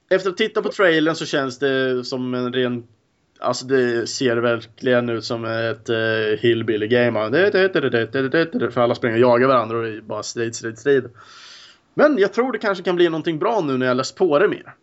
Efter 0.09 0.29
att 0.29 0.37
titta 0.37 0.61
på 0.61 0.69
trailern 0.69 1.15
så 1.15 1.25
känns 1.25 1.59
det 1.59 2.03
som 2.03 2.33
en 2.33 2.53
ren... 2.53 2.87
Alltså 3.39 3.65
det 3.65 4.07
ser 4.07 4.37
verkligen 4.37 5.09
ut 5.09 5.23
som 5.23 5.45
ett 5.45 5.89
eh, 5.89 6.39
hillbilly 6.39 6.87
game. 6.87 7.19
För 8.71 8.77
alla 8.77 8.95
springer 8.95 9.15
och 9.15 9.21
jagar 9.21 9.47
varandra 9.47 9.77
och 9.77 9.83
det 9.83 9.97
är 9.97 10.01
bara 10.01 10.23
strid, 10.23 10.55
strid, 10.55 10.79
strid. 10.79 11.09
Men 11.93 12.17
jag 12.17 12.33
tror 12.33 12.51
det 12.51 12.57
kanske 12.57 12.83
kan 12.83 12.95
bli 12.95 13.09
någonting 13.09 13.39
bra 13.39 13.61
nu 13.61 13.77
när 13.77 13.85
jag 13.85 13.97
läst 13.97 14.17
på 14.17 14.39
det 14.39 14.47
mer. 14.47 14.73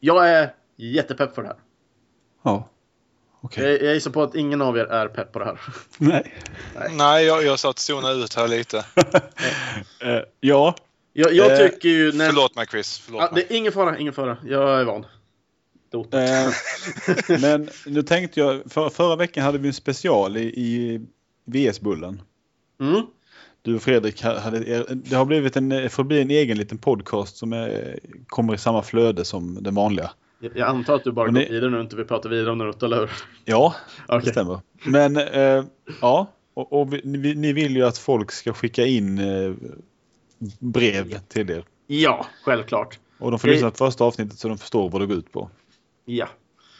Jag 0.00 0.30
är 0.30 0.54
jättepepp 0.76 1.34
för 1.34 1.42
det 1.42 1.48
här. 1.48 1.56
Ja. 2.42 2.70
Okej. 3.40 3.64
Jag, 3.72 3.82
jag 3.82 3.94
gissar 3.94 4.10
på 4.10 4.22
att 4.22 4.34
ingen 4.34 4.62
av 4.62 4.78
er 4.78 4.84
är 4.84 5.08
pepp 5.08 5.32
på 5.32 5.38
det 5.38 5.44
här. 5.44 5.60
Nej. 5.98 6.34
Nej, 6.90 7.24
jag, 7.24 7.44
jag 7.44 7.58
satt 7.58 7.78
zona 7.78 8.10
ut 8.10 8.34
här 8.34 8.48
lite. 8.48 8.84
Eh, 10.00 10.20
ja. 10.40 10.74
Jag, 11.12 11.32
jag 11.32 11.52
Eh, 11.52 11.58
tycker 11.58 11.88
ju... 11.88 12.12
När, 12.12 12.26
Förlåt 12.28 12.56
mig 12.56 12.66
Chris. 12.66 12.98
Förlåt 12.98 13.32
mig. 13.32 13.44
det 13.48 13.54
är 13.54 13.58
ingen 13.58 13.72
fara, 13.72 13.98
ingen 13.98 14.12
fara. 14.12 14.36
Jag 14.44 14.80
är 14.80 14.84
van. 14.84 15.06
Eh, 16.12 16.52
men 17.40 17.68
nu 17.86 18.02
tänkte 18.02 18.40
jag, 18.40 18.72
för, 18.72 18.88
förra 18.88 19.16
veckan 19.16 19.44
hade 19.44 19.58
vi 19.58 19.68
en 19.68 19.74
special 19.74 20.36
i, 20.36 20.40
i 20.42 21.00
VS-bullen. 21.44 22.22
Mm. 22.80 23.02
Du 23.62 23.74
och 23.74 23.82
Fredrik 23.82 24.22
hade, 24.22 24.84
det 24.94 25.16
har 25.16 25.24
blivit 25.24 25.56
en, 25.56 25.90
får 25.90 26.04
bli 26.04 26.22
en 26.22 26.30
egen 26.30 26.58
liten 26.58 26.78
podcast 26.78 27.36
som 27.36 27.52
är, 27.52 27.98
kommer 28.26 28.54
i 28.54 28.58
samma 28.58 28.82
flöde 28.82 29.24
som 29.24 29.62
den 29.62 29.74
vanliga. 29.74 30.10
Jag 30.54 30.68
antar 30.68 30.94
att 30.94 31.04
du 31.04 31.12
bara 31.12 31.28
Och 31.28 31.34
går 31.34 31.40
ni- 31.40 31.48
vidare 31.50 31.70
nu 31.70 31.76
och 31.76 31.82
inte 31.82 31.96
vill 31.96 32.04
prata 32.06 32.28
vidare 32.28 32.50
om 32.50 32.58
Naruto, 32.58 32.86
eller 32.86 32.98
hur? 33.00 33.10
Ja, 33.44 33.74
det 34.08 34.14
Okej. 34.16 34.30
stämmer. 34.30 34.60
Men 34.84 35.16
eh, 35.16 35.64
ja, 36.00 36.26
och, 36.54 36.72
och 36.80 36.92
vi, 36.92 37.00
ni, 37.04 37.34
ni 37.34 37.52
vill 37.52 37.76
ju 37.76 37.82
att 37.84 37.98
folk 37.98 38.32
ska 38.32 38.52
skicka 38.52 38.86
in 38.86 39.18
eh, 39.18 39.54
brev 40.58 41.18
till 41.28 41.50
er. 41.50 41.64
Ja, 41.86 42.26
självklart. 42.44 42.98
Och 43.18 43.30
de 43.30 43.40
får 43.40 43.48
Det- 43.48 43.54
lyssna 43.54 43.70
på 43.70 43.76
första 43.76 44.04
avsnittet 44.04 44.38
så 44.38 44.48
de 44.48 44.58
förstår 44.58 44.90
vad 44.90 45.00
det 45.02 45.06
går 45.06 45.16
ut 45.16 45.32
på. 45.32 45.50
Ja. 46.04 46.28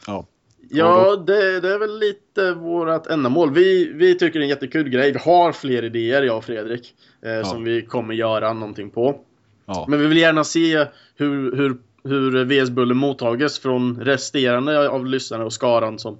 Ja. 0.06 0.26
Ja, 0.70 1.16
det, 1.16 1.60
det 1.60 1.74
är 1.74 1.78
väl 1.78 1.98
lite 1.98 2.52
vårt 2.52 3.06
ändamål. 3.06 3.52
Vi, 3.54 3.92
vi 3.92 4.18
tycker 4.18 4.38
det 4.38 4.42
är 4.42 4.44
en 4.44 4.48
jättekul 4.48 4.88
grej. 4.88 5.12
Vi 5.12 5.18
har 5.18 5.52
fler 5.52 5.82
idéer, 5.84 6.22
jag 6.22 6.36
och 6.36 6.44
Fredrik, 6.44 6.94
eh, 7.22 7.48
som 7.50 7.64
vi 7.64 7.82
kommer 7.82 8.14
göra 8.14 8.52
någonting 8.52 8.90
på. 8.90 9.20
Ja. 9.66 9.84
Men 9.88 10.00
vi 10.00 10.06
vill 10.06 10.16
gärna 10.18 10.44
se 10.44 10.86
hur, 11.16 11.56
hur, 11.56 11.78
hur 12.06 12.44
VS-bullen 12.44 12.96
mottages 12.96 13.58
från 13.58 14.00
resterande 14.00 14.88
av 14.88 15.06
lyssnare 15.06 15.44
och 15.44 15.52
skaran 15.52 15.98
som 15.98 16.18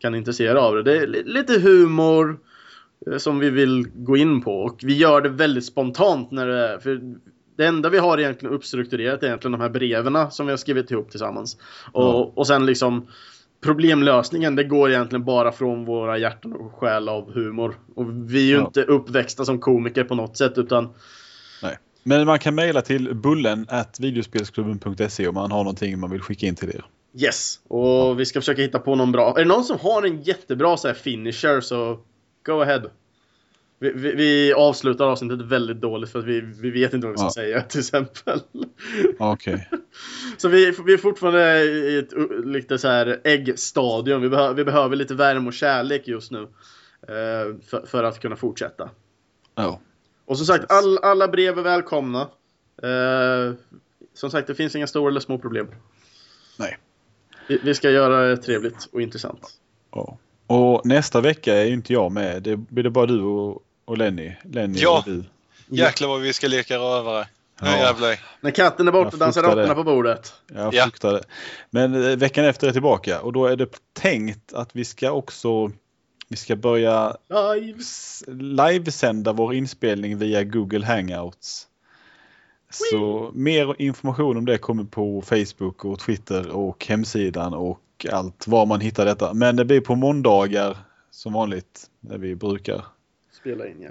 kan 0.00 0.14
intressera 0.14 0.60
av 0.60 0.74
det. 0.74 0.82
Det 0.82 0.96
är 0.98 1.06
li- 1.06 1.22
lite 1.26 1.60
humor 1.60 2.38
eh, 3.10 3.16
som 3.16 3.38
vi 3.38 3.50
vill 3.50 3.86
gå 3.94 4.16
in 4.16 4.42
på 4.42 4.58
och 4.60 4.80
vi 4.82 4.96
gör 4.96 5.20
det 5.20 5.28
väldigt 5.28 5.64
spontant 5.64 6.30
när 6.30 6.46
det 6.46 6.68
är, 6.68 6.78
för 6.78 7.00
det 7.56 7.66
enda 7.66 7.88
vi 7.88 7.98
har 7.98 8.18
egentligen 8.18 8.54
uppstrukturerat 8.54 9.22
är 9.22 9.26
egentligen 9.26 9.52
de 9.52 9.60
här 9.60 9.68
breven 9.68 10.30
som 10.30 10.46
vi 10.46 10.52
har 10.52 10.56
skrivit 10.56 10.90
ihop 10.90 11.10
tillsammans. 11.10 11.56
Och, 11.92 12.02
Ja. 12.04 12.32
och 12.34 12.46
sen 12.46 12.66
liksom 12.66 13.06
problemlösningen, 13.64 14.56
det 14.56 14.64
går 14.64 14.90
egentligen 14.90 15.24
bara 15.24 15.52
från 15.52 15.84
våra 15.84 16.18
hjärtan 16.18 16.52
och 16.52 16.72
själ 16.74 17.08
av 17.08 17.32
humor. 17.34 17.74
Och 17.94 18.06
vi 18.30 18.38
är 18.42 18.46
ju 18.48 18.54
Ja. 18.60 18.66
inte 18.66 18.82
uppväxta 18.82 19.44
som 19.44 19.60
komiker 19.60 20.04
på 20.04 20.14
något 20.14 20.36
sätt 20.36 20.58
utan. 20.58 20.88
Men 22.06 22.26
man 22.26 22.38
kan 22.38 22.54
mejla 22.54 22.82
till 22.82 23.14
bullen 23.14 23.66
at 23.68 24.00
videospelsklubben.se 24.00 25.28
om 25.28 25.34
man 25.34 25.50
har 25.50 25.58
någonting 25.58 25.98
man 25.98 26.10
vill 26.10 26.20
skicka 26.20 26.46
in 26.46 26.54
till 26.56 26.68
er. 26.68 26.84
Yes, 27.16 27.60
och 27.68 28.20
vi 28.20 28.26
ska 28.26 28.40
försöka 28.40 28.62
hitta 28.62 28.78
på 28.78 28.94
någon 28.94 29.12
bra. 29.12 29.34
Är 29.38 29.42
det 29.42 29.48
någon 29.48 29.64
som 29.64 29.78
har 29.78 30.02
en 30.02 30.22
jättebra 30.22 30.76
så 30.76 30.88
här, 30.88 30.94
finisher 30.94 31.60
så 31.60 31.98
go 32.46 32.60
ahead. 32.60 32.82
Vi, 33.78 33.92
vi, 33.92 34.12
vi 34.14 34.52
avslutar 34.52 35.04
avsnittet 35.04 35.40
väldigt 35.40 35.80
dåligt 35.80 36.10
för 36.10 36.18
att 36.18 36.24
vi, 36.24 36.40
vi 36.40 36.70
vet 36.70 36.94
inte 36.94 37.06
vad 37.06 37.12
vi 37.14 37.18
ska 37.18 37.26
Ja. 37.26 37.30
säga 37.30 37.62
till 37.62 37.80
exempel. 37.80 38.40
Okej. 39.18 39.68
Så 40.36 40.48
vi, 40.48 40.74
vi 40.86 40.92
är 40.92 40.98
fortfarande 40.98 41.62
i 41.64 41.98
ett 41.98 42.12
lite 42.44 42.78
så 42.78 42.88
här 42.88 43.20
äggstadium. 43.24 44.22
Vi, 44.22 44.28
behö, 44.28 44.52
vi 44.52 44.64
behöver 44.64 44.96
lite 44.96 45.14
värme 45.14 45.46
och 45.48 45.54
kärlek 45.54 46.08
just 46.08 46.30
nu. 46.30 46.42
eh, 47.08 47.56
för, 47.66 47.86
för 47.86 48.04
att 48.04 48.20
kunna 48.20 48.36
fortsätta. 48.36 48.90
Ja. 49.54 49.80
Och 50.26 50.36
som 50.36 50.46
sagt, 50.46 50.64
all, 50.72 50.98
alla 50.98 51.28
brev 51.28 51.58
är 51.58 51.62
välkomna. 51.62 52.20
Eh, 52.82 53.54
som 54.14 54.30
sagt, 54.30 54.46
det 54.46 54.54
finns 54.54 54.76
inga 54.76 54.86
stora 54.86 55.10
eller 55.10 55.20
små 55.20 55.38
problem. 55.38 55.68
Nej. 56.58 56.78
Vi, 57.48 57.58
vi 57.64 57.74
ska 57.74 57.90
göra 57.90 58.26
det 58.26 58.36
trevligt 58.36 58.88
och 58.92 59.02
intressant. 59.02 59.40
ja. 59.92 60.18
Och 60.46 60.86
nästa 60.86 61.20
vecka 61.20 61.54
är 61.54 61.64
ju 61.64 61.72
inte 61.74 61.92
jag 61.92 62.12
med. 62.12 62.42
Det 62.42 62.56
blir 62.56 62.84
det 62.84 62.90
bara 62.90 63.06
du 63.06 63.20
och, 63.22 63.62
och 63.84 63.98
Lenny. 63.98 64.32
Lenny 64.42 64.78
Ja. 64.78 64.98
och 64.98 65.04
du. 65.12 65.24
Jäklar 65.68 66.08
vad 66.08 66.20
vi 66.20 66.32
ska 66.32 66.48
leka 66.48 66.78
rövare. 66.78 67.28
Nu 67.62 67.68
Ja. 67.68 67.76
jävlar. 67.76 68.20
När 68.40 68.50
katten 68.50 68.88
är 68.88 68.92
borta 68.92 69.16
dansar 69.16 69.42
råttorna 69.42 69.74
på 69.74 69.84
bordet. 69.84 70.32
Jag 70.54 70.74
Ja. 70.74 70.82
fruktar 70.84 71.12
det. 71.12 71.22
Men 71.70 71.94
eh, 72.10 72.16
veckan 72.16 72.44
efter 72.44 72.68
är 72.68 72.72
tillbaka 72.72 73.20
och 73.20 73.32
då 73.32 73.46
är 73.46 73.56
det 73.56 73.68
tänkt 73.92 74.52
att 74.52 74.70
vi 74.72 74.84
ska 74.84 75.10
också 75.10 75.70
vi 76.34 76.38
ska 76.38 76.56
börja 76.56 77.16
Live. 77.28 77.82
livesända 78.72 79.32
vår 79.32 79.54
inspelning 79.54 80.18
via 80.18 80.44
Google 80.44 80.86
Hangouts. 80.86 81.68
Så 82.70 83.30
mer 83.34 83.80
information 83.80 84.36
om 84.36 84.44
det 84.44 84.58
kommer 84.58 84.84
på 84.84 85.22
Facebook 85.22 85.84
och 85.84 85.98
Twitter 86.00 86.50
och 86.50 86.86
hemsidan 86.86 87.54
och 87.54 88.06
allt 88.12 88.46
var 88.46 88.66
man 88.66 88.80
hittar 88.80 89.04
detta. 89.04 89.34
Men 89.34 89.56
det 89.56 89.64
blir 89.64 89.80
på 89.80 89.94
måndagar 89.94 90.76
som 91.10 91.32
vanligt 91.32 91.90
när 92.00 92.18
vi 92.18 92.36
brukar. 92.36 92.84
Spela 93.32 93.66
in 93.66 93.82
ja. 93.82 93.90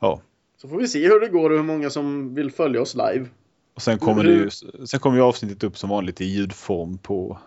Ja. 0.00 0.20
Så 0.56 0.68
får 0.68 0.76
vi 0.76 0.88
se 0.88 1.08
hur 1.08 1.20
det 1.20 1.28
går 1.28 1.50
och 1.50 1.56
hur 1.56 1.64
många 1.64 1.90
som 1.90 2.34
vill 2.34 2.50
följa 2.50 2.82
oss 2.82 2.94
live. 2.94 3.26
Och 3.74 3.82
sen 3.82 3.98
kommer, 3.98 4.24
det 4.24 4.30
ju, 4.30 4.50
sen 4.86 5.00
kommer 5.00 5.16
ju 5.16 5.22
avsnittet 5.22 5.64
upp 5.64 5.78
som 5.78 5.90
vanligt 5.90 6.20
i 6.20 6.24
ljudform 6.24 6.98
på 6.98 7.38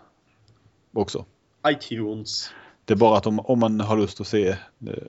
också. 0.92 1.24
iTunes. 1.68 2.50
Det 2.90 2.94
är 2.94 2.96
bara 2.96 3.18
att 3.18 3.26
om, 3.26 3.40
om 3.40 3.58
man 3.58 3.80
har 3.80 3.96
lust 3.96 4.20
att 4.20 4.26
se. 4.26 4.56
Det, 4.78 5.06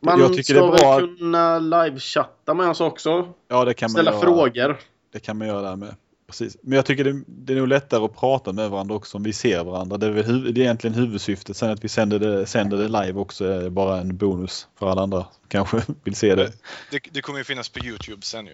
Man 0.00 0.20
jag 0.20 0.28
tycker 0.28 0.42
ska 0.42 0.66
det 0.66 0.74
är 0.74 0.78
bra. 0.78 0.96
väl 0.96 1.16
kunna 1.18 1.58
livechatta 1.58 2.54
med 2.54 2.68
oss 2.68 2.80
också. 2.80 3.28
Ja, 3.48 3.64
det 3.64 3.74
kan 3.74 3.86
man 3.86 4.02
Ställa 4.02 4.20
frågor. 4.20 4.80
Det 5.12 5.20
kan 5.20 5.38
man 5.38 5.48
göra 5.48 5.62
där 5.62 5.76
med. 5.76 5.94
Precis. 6.26 6.56
Men 6.62 6.76
jag 6.76 6.86
tycker 6.86 7.04
det, 7.04 7.22
det 7.26 7.52
är 7.52 7.56
nog 7.56 7.68
lättare 7.68 8.04
att 8.04 8.16
prata 8.16 8.52
med 8.52 8.70
varandra 8.70 8.94
också 8.94 9.16
om 9.16 9.22
vi 9.22 9.32
ser 9.32 9.64
varandra. 9.64 9.96
Det 9.96 10.06
är, 10.06 10.10
väl 10.10 10.24
huv, 10.24 10.54
det 10.54 10.60
är 10.60 10.62
egentligen 10.62 10.94
huvudsyftet. 10.94 11.56
Sen 11.56 11.70
att 11.70 11.84
vi 11.84 11.88
sänder 11.88 12.18
det, 12.18 12.46
sänder 12.46 12.76
det 12.76 12.88
live 12.88 13.20
också 13.20 13.44
är 13.44 13.70
bara 13.70 14.00
en 14.00 14.16
bonus 14.16 14.68
för 14.78 14.90
alla 14.90 15.02
andra 15.02 15.26
kanske 15.48 15.82
vill 16.04 16.14
se 16.14 16.34
det. 16.34 16.52
Det, 16.90 17.00
det 17.10 17.20
kommer 17.22 17.38
ju 17.38 17.44
finnas 17.44 17.68
på 17.68 17.78
Youtube 17.78 18.22
sen 18.22 18.46
ju. 18.46 18.52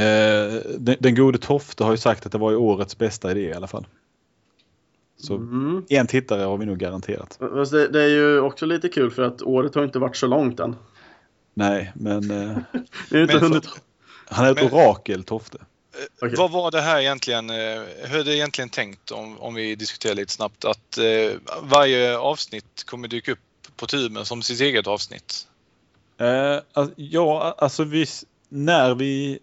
Eh, 0.00 0.62
den, 0.78 0.96
den 1.00 1.14
gode 1.14 1.38
Tofte 1.38 1.84
har 1.84 1.90
ju 1.90 1.98
sagt 1.98 2.26
att 2.26 2.32
det 2.32 2.38
var 2.38 2.50
ju 2.50 2.56
årets 2.56 2.98
bästa 2.98 3.30
idé 3.30 3.40
i 3.40 3.54
alla 3.54 3.66
fall. 3.66 3.86
Så 5.22 5.34
Mm. 5.36 5.84
en 5.88 6.06
tittare 6.06 6.42
har 6.42 6.56
vi 6.56 6.66
nog 6.66 6.78
garanterat. 6.78 7.38
Det, 7.70 7.88
det 7.88 8.02
är 8.02 8.08
ju 8.08 8.40
också 8.40 8.66
lite 8.66 8.88
kul 8.88 9.10
för 9.10 9.22
att 9.22 9.42
året 9.42 9.74
har 9.74 9.84
inte 9.84 9.98
varit 9.98 10.16
så 10.16 10.26
långt 10.26 10.60
än. 10.60 10.76
Nej, 11.54 11.92
men 11.94 12.30
eh, 12.30 12.56
Det 13.10 13.16
är 13.16 13.18
ju 13.18 13.22
inte 13.22 13.34
Men- 13.34 13.42
hunnit... 13.44 13.68
han 14.26 14.46
är 14.46 14.50
ett 14.50 14.56
Men- 14.62 14.72
orakel 14.72 15.24
Tofte. 15.24 15.58
Okej. 16.22 16.34
Vad 16.38 16.50
var 16.50 16.70
det 16.70 16.80
här 16.80 17.00
egentligen? 17.00 17.50
eh, 17.50 17.56
Hur 18.04 18.20
är 18.20 18.24
det 18.24 18.36
egentligen 18.36 18.68
tänkt 18.70 19.10
om, 19.10 19.40
om 19.40 19.54
vi 19.54 19.74
diskuterar 19.74 20.14
lite 20.14 20.32
snabbt? 20.32 20.64
Att 20.64 20.98
eh, 20.98 21.32
varje 21.62 22.18
avsnitt 22.18 22.84
kommer 22.86 23.08
dyka 23.08 23.32
upp 23.32 23.38
på 23.76 23.86
tuben 23.86 24.24
som 24.24 24.42
sitt 24.42 24.60
eget 24.60 24.86
avsnitt? 24.86 25.46
Eh, 26.20 26.58
alltså, 26.72 26.94
ja, 26.96 27.54
alltså 27.58 27.84
vi, 27.84 28.06
när 28.48 28.94
vi 28.94 29.38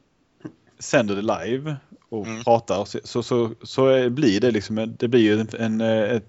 sänder 0.79 1.15
det 1.15 1.21
live 1.45 1.75
och 2.09 2.27
Mm. 2.27 2.43
pratar 2.43 2.85
så, 2.85 3.23
så, 3.23 3.51
så, 3.63 4.09
blir 4.09 4.39
det 4.39 4.51
liksom 4.51 4.77
en, 4.77 4.95
det 4.99 5.07
blir 5.07 5.39
en, 5.39 5.81
en, 5.81 6.21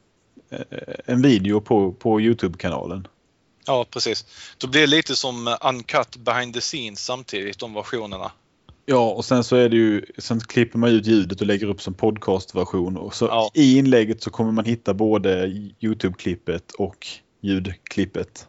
en 1.04 1.22
video 1.22 1.60
på, 1.60 1.92
på 1.92 2.20
Youtube-kanalen. 2.20 3.06
Ja, 3.66 3.86
precis. 3.90 4.24
Då 4.58 4.66
blir 4.66 4.80
det 4.80 4.86
lite 4.86 5.16
som 5.16 5.56
uncut 5.64 6.16
behind 6.16 6.54
the 6.54 6.60
scenes 6.60 7.04
samtidigt, 7.04 7.58
de 7.58 7.74
versionerna. 7.74 8.32
Ja, 8.86 9.10
och 9.10 9.24
sen 9.24 9.44
så 9.44 9.56
är 9.56 9.68
det 9.68 9.76
ju, 9.76 10.04
sen 10.18 10.40
klipper 10.40 10.78
man 10.78 10.90
ut 10.90 11.06
ljudet 11.06 11.40
och 11.40 11.46
lägger 11.46 11.66
upp 11.66 11.82
som 11.82 11.94
podcastversion 11.94 12.96
och 12.96 13.14
så 13.14 13.26
Ja. 13.26 13.50
i 13.54 13.78
inlägget 13.78 14.22
så 14.22 14.30
kommer 14.30 14.52
man 14.52 14.64
hitta 14.64 14.94
både 14.94 15.46
Youtube-klippet 15.80 16.72
och 16.78 17.06
ljudklippet. 17.40 18.46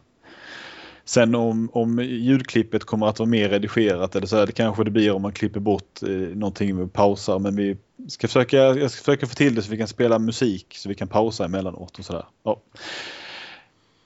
Sen 1.04 1.34
om, 1.34 1.70
om 1.72 1.98
ljudklippet 1.98 2.84
kommer 2.84 3.06
att 3.06 3.18
vara 3.18 3.28
mer 3.28 3.48
redigerat 3.48 4.16
eller 4.16 4.26
så 4.26 4.36
är 4.36 4.46
det 4.46 4.52
kanske 4.52 4.84
det 4.84 4.90
blir 4.90 5.12
om 5.12 5.22
man 5.22 5.32
klipper 5.32 5.60
bort 5.60 6.02
eh, 6.02 6.08
någonting 6.08 6.76
med 6.76 6.92
pausar 6.92 7.38
men 7.38 7.56
vi 7.56 7.76
ska 8.08 8.28
försöka, 8.28 8.56
jag 8.56 8.90
ska 8.90 8.98
försöka 8.98 9.26
få 9.26 9.34
till 9.34 9.54
det 9.54 9.62
så 9.62 9.70
vi 9.70 9.78
kan 9.78 9.88
spela 9.88 10.18
musik 10.18 10.76
så 10.78 10.88
vi 10.88 10.94
kan 10.94 11.08
pausa 11.08 11.44
emellanåt 11.44 11.98
och 11.98 12.04
sådär. 12.04 12.24
Ja. 12.42 12.60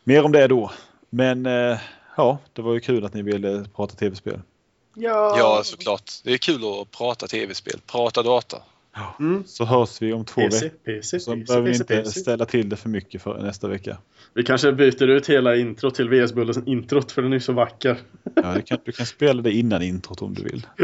Mer 0.05 0.25
om 0.25 0.33
det 0.33 0.47
då. 0.47 0.71
Men 1.11 1.47
eh, 1.47 1.79
ja, 2.17 2.39
det 2.53 2.63
var 2.63 2.75
ju 2.75 2.81
kul 2.81 3.05
att 3.05 3.15
ni 3.15 3.23
ville 3.23 3.65
prata 3.77 3.95
tv-spel. 3.95 4.41
Ja. 4.95 5.39
Ja, 5.39 5.61
såklart. 5.65 6.11
Det 6.25 6.33
är 6.33 6.39
kul 6.39 6.61
att 6.65 6.91
prata 6.91 7.27
tv-spel, 7.27 7.81
prata 7.87 8.23
data. 8.23 8.63
Mm. 9.21 9.45
Så 9.47 9.65
hörs 9.65 10.03
vi 10.03 10.13
om 10.13 10.25
två 10.25 10.41
PC, 10.41 10.65
veckor. 10.65 10.79
PC, 10.85 11.21
Så 11.21 11.33
PC, 11.35 11.45
behöver 11.45 11.69
vi 11.69 11.73
inte 11.77 11.85
PC. 11.85 12.21
ställa 12.21 12.45
till 12.47 12.69
det 12.69 12.77
för 12.77 12.89
mycket 12.89 13.23
för 13.23 13.43
nästa 13.43 13.69
vecka. 13.69 13.99
Vi 14.35 14.43
kanske 14.45 14.73
byter 14.73 15.03
ut 15.09 15.27
hela 15.29 15.57
introt 15.57 15.95
till 15.95 16.09
VS 16.09 16.33
Bullens 16.33 16.59
introt 16.67 17.13
för 17.13 17.23
den 17.23 17.33
är 17.33 17.39
så 17.39 17.53
vacker. 17.53 17.99
Ja, 18.35 18.57
kan, 18.67 18.79
du 18.85 18.93
kan 18.93 19.07
spela 19.07 19.43
det 19.43 19.53
innan 19.53 19.83
introt 19.83 20.23
om 20.23 20.35
du 20.35 20.43
vill. 20.43 20.67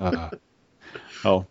Ja. 0.00 0.30
Ja, 1.24 1.44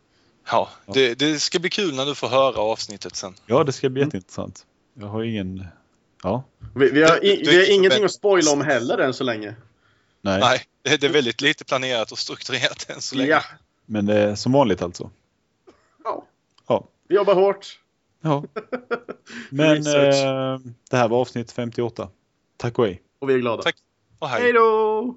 Ja, 0.51 0.69
det, 0.93 1.19
det 1.19 1.39
ska 1.39 1.59
bli 1.59 1.69
kul 1.69 1.95
när 1.95 2.05
du 2.05 2.15
får 2.15 2.27
höra 2.27 2.57
avsnittet 2.61 3.15
sen. 3.15 3.33
ja 3.45 3.63
det 3.63 3.71
ska 3.71 3.89
bli 3.89 4.01
jätteintressant. 4.01 4.65
Jag 4.99 5.07
har 5.07 5.23
ingen... 5.23 5.65
Ja, 6.23 6.43
Vi, 6.75 6.91
vi, 6.91 7.03
har, 7.03 7.25
i, 7.25 7.35
Du- 7.35 7.43
du- 7.43 7.51
vi 7.51 7.57
har 7.57 7.73
ingenting 7.75 8.03
att 8.03 8.11
spoila 8.11 8.51
om 8.51 8.61
heller 8.61 8.97
än 8.97 9.13
så 9.13 9.23
länge. 9.23 9.55
nej. 10.21 10.39
Nej, 10.39 10.59
det, 10.83 10.97
det 11.01 11.07
är 11.07 11.11
väldigt 11.11 11.41
lite 11.41 11.65
planerat 11.65 12.11
och 12.11 12.17
strukturerat 12.17 12.89
än 12.89 13.01
så 13.01 13.15
länge. 13.15 13.29
Ja. 13.29 13.41
Men 13.85 14.05
det 14.05 14.15
är 14.17 14.35
som 14.35 14.51
vanligt 14.51 14.81
alltså. 14.81 15.09
Ja. 16.03 16.25
Ja. 16.67 16.87
Vi 17.07 17.15
jobbar 17.15 17.35
hårt. 17.35 17.79
ja. 18.21 18.43
Men 19.49 19.77
eh, 19.77 20.59
det 20.89 20.97
här 20.97 21.07
var 21.07 21.17
avsnitt 21.21 21.51
58. 21.51 22.09
Tack 22.57 22.79
och 22.79 22.85
hej. 22.85 23.01
Och 23.19 23.29
vi 23.29 23.33
är 23.33 23.37
glada. 23.37 23.63
Tack. 23.63 23.75
Och 24.19 24.27
hej. 24.27 24.41
Hej 24.41 24.53
då! 24.53 25.15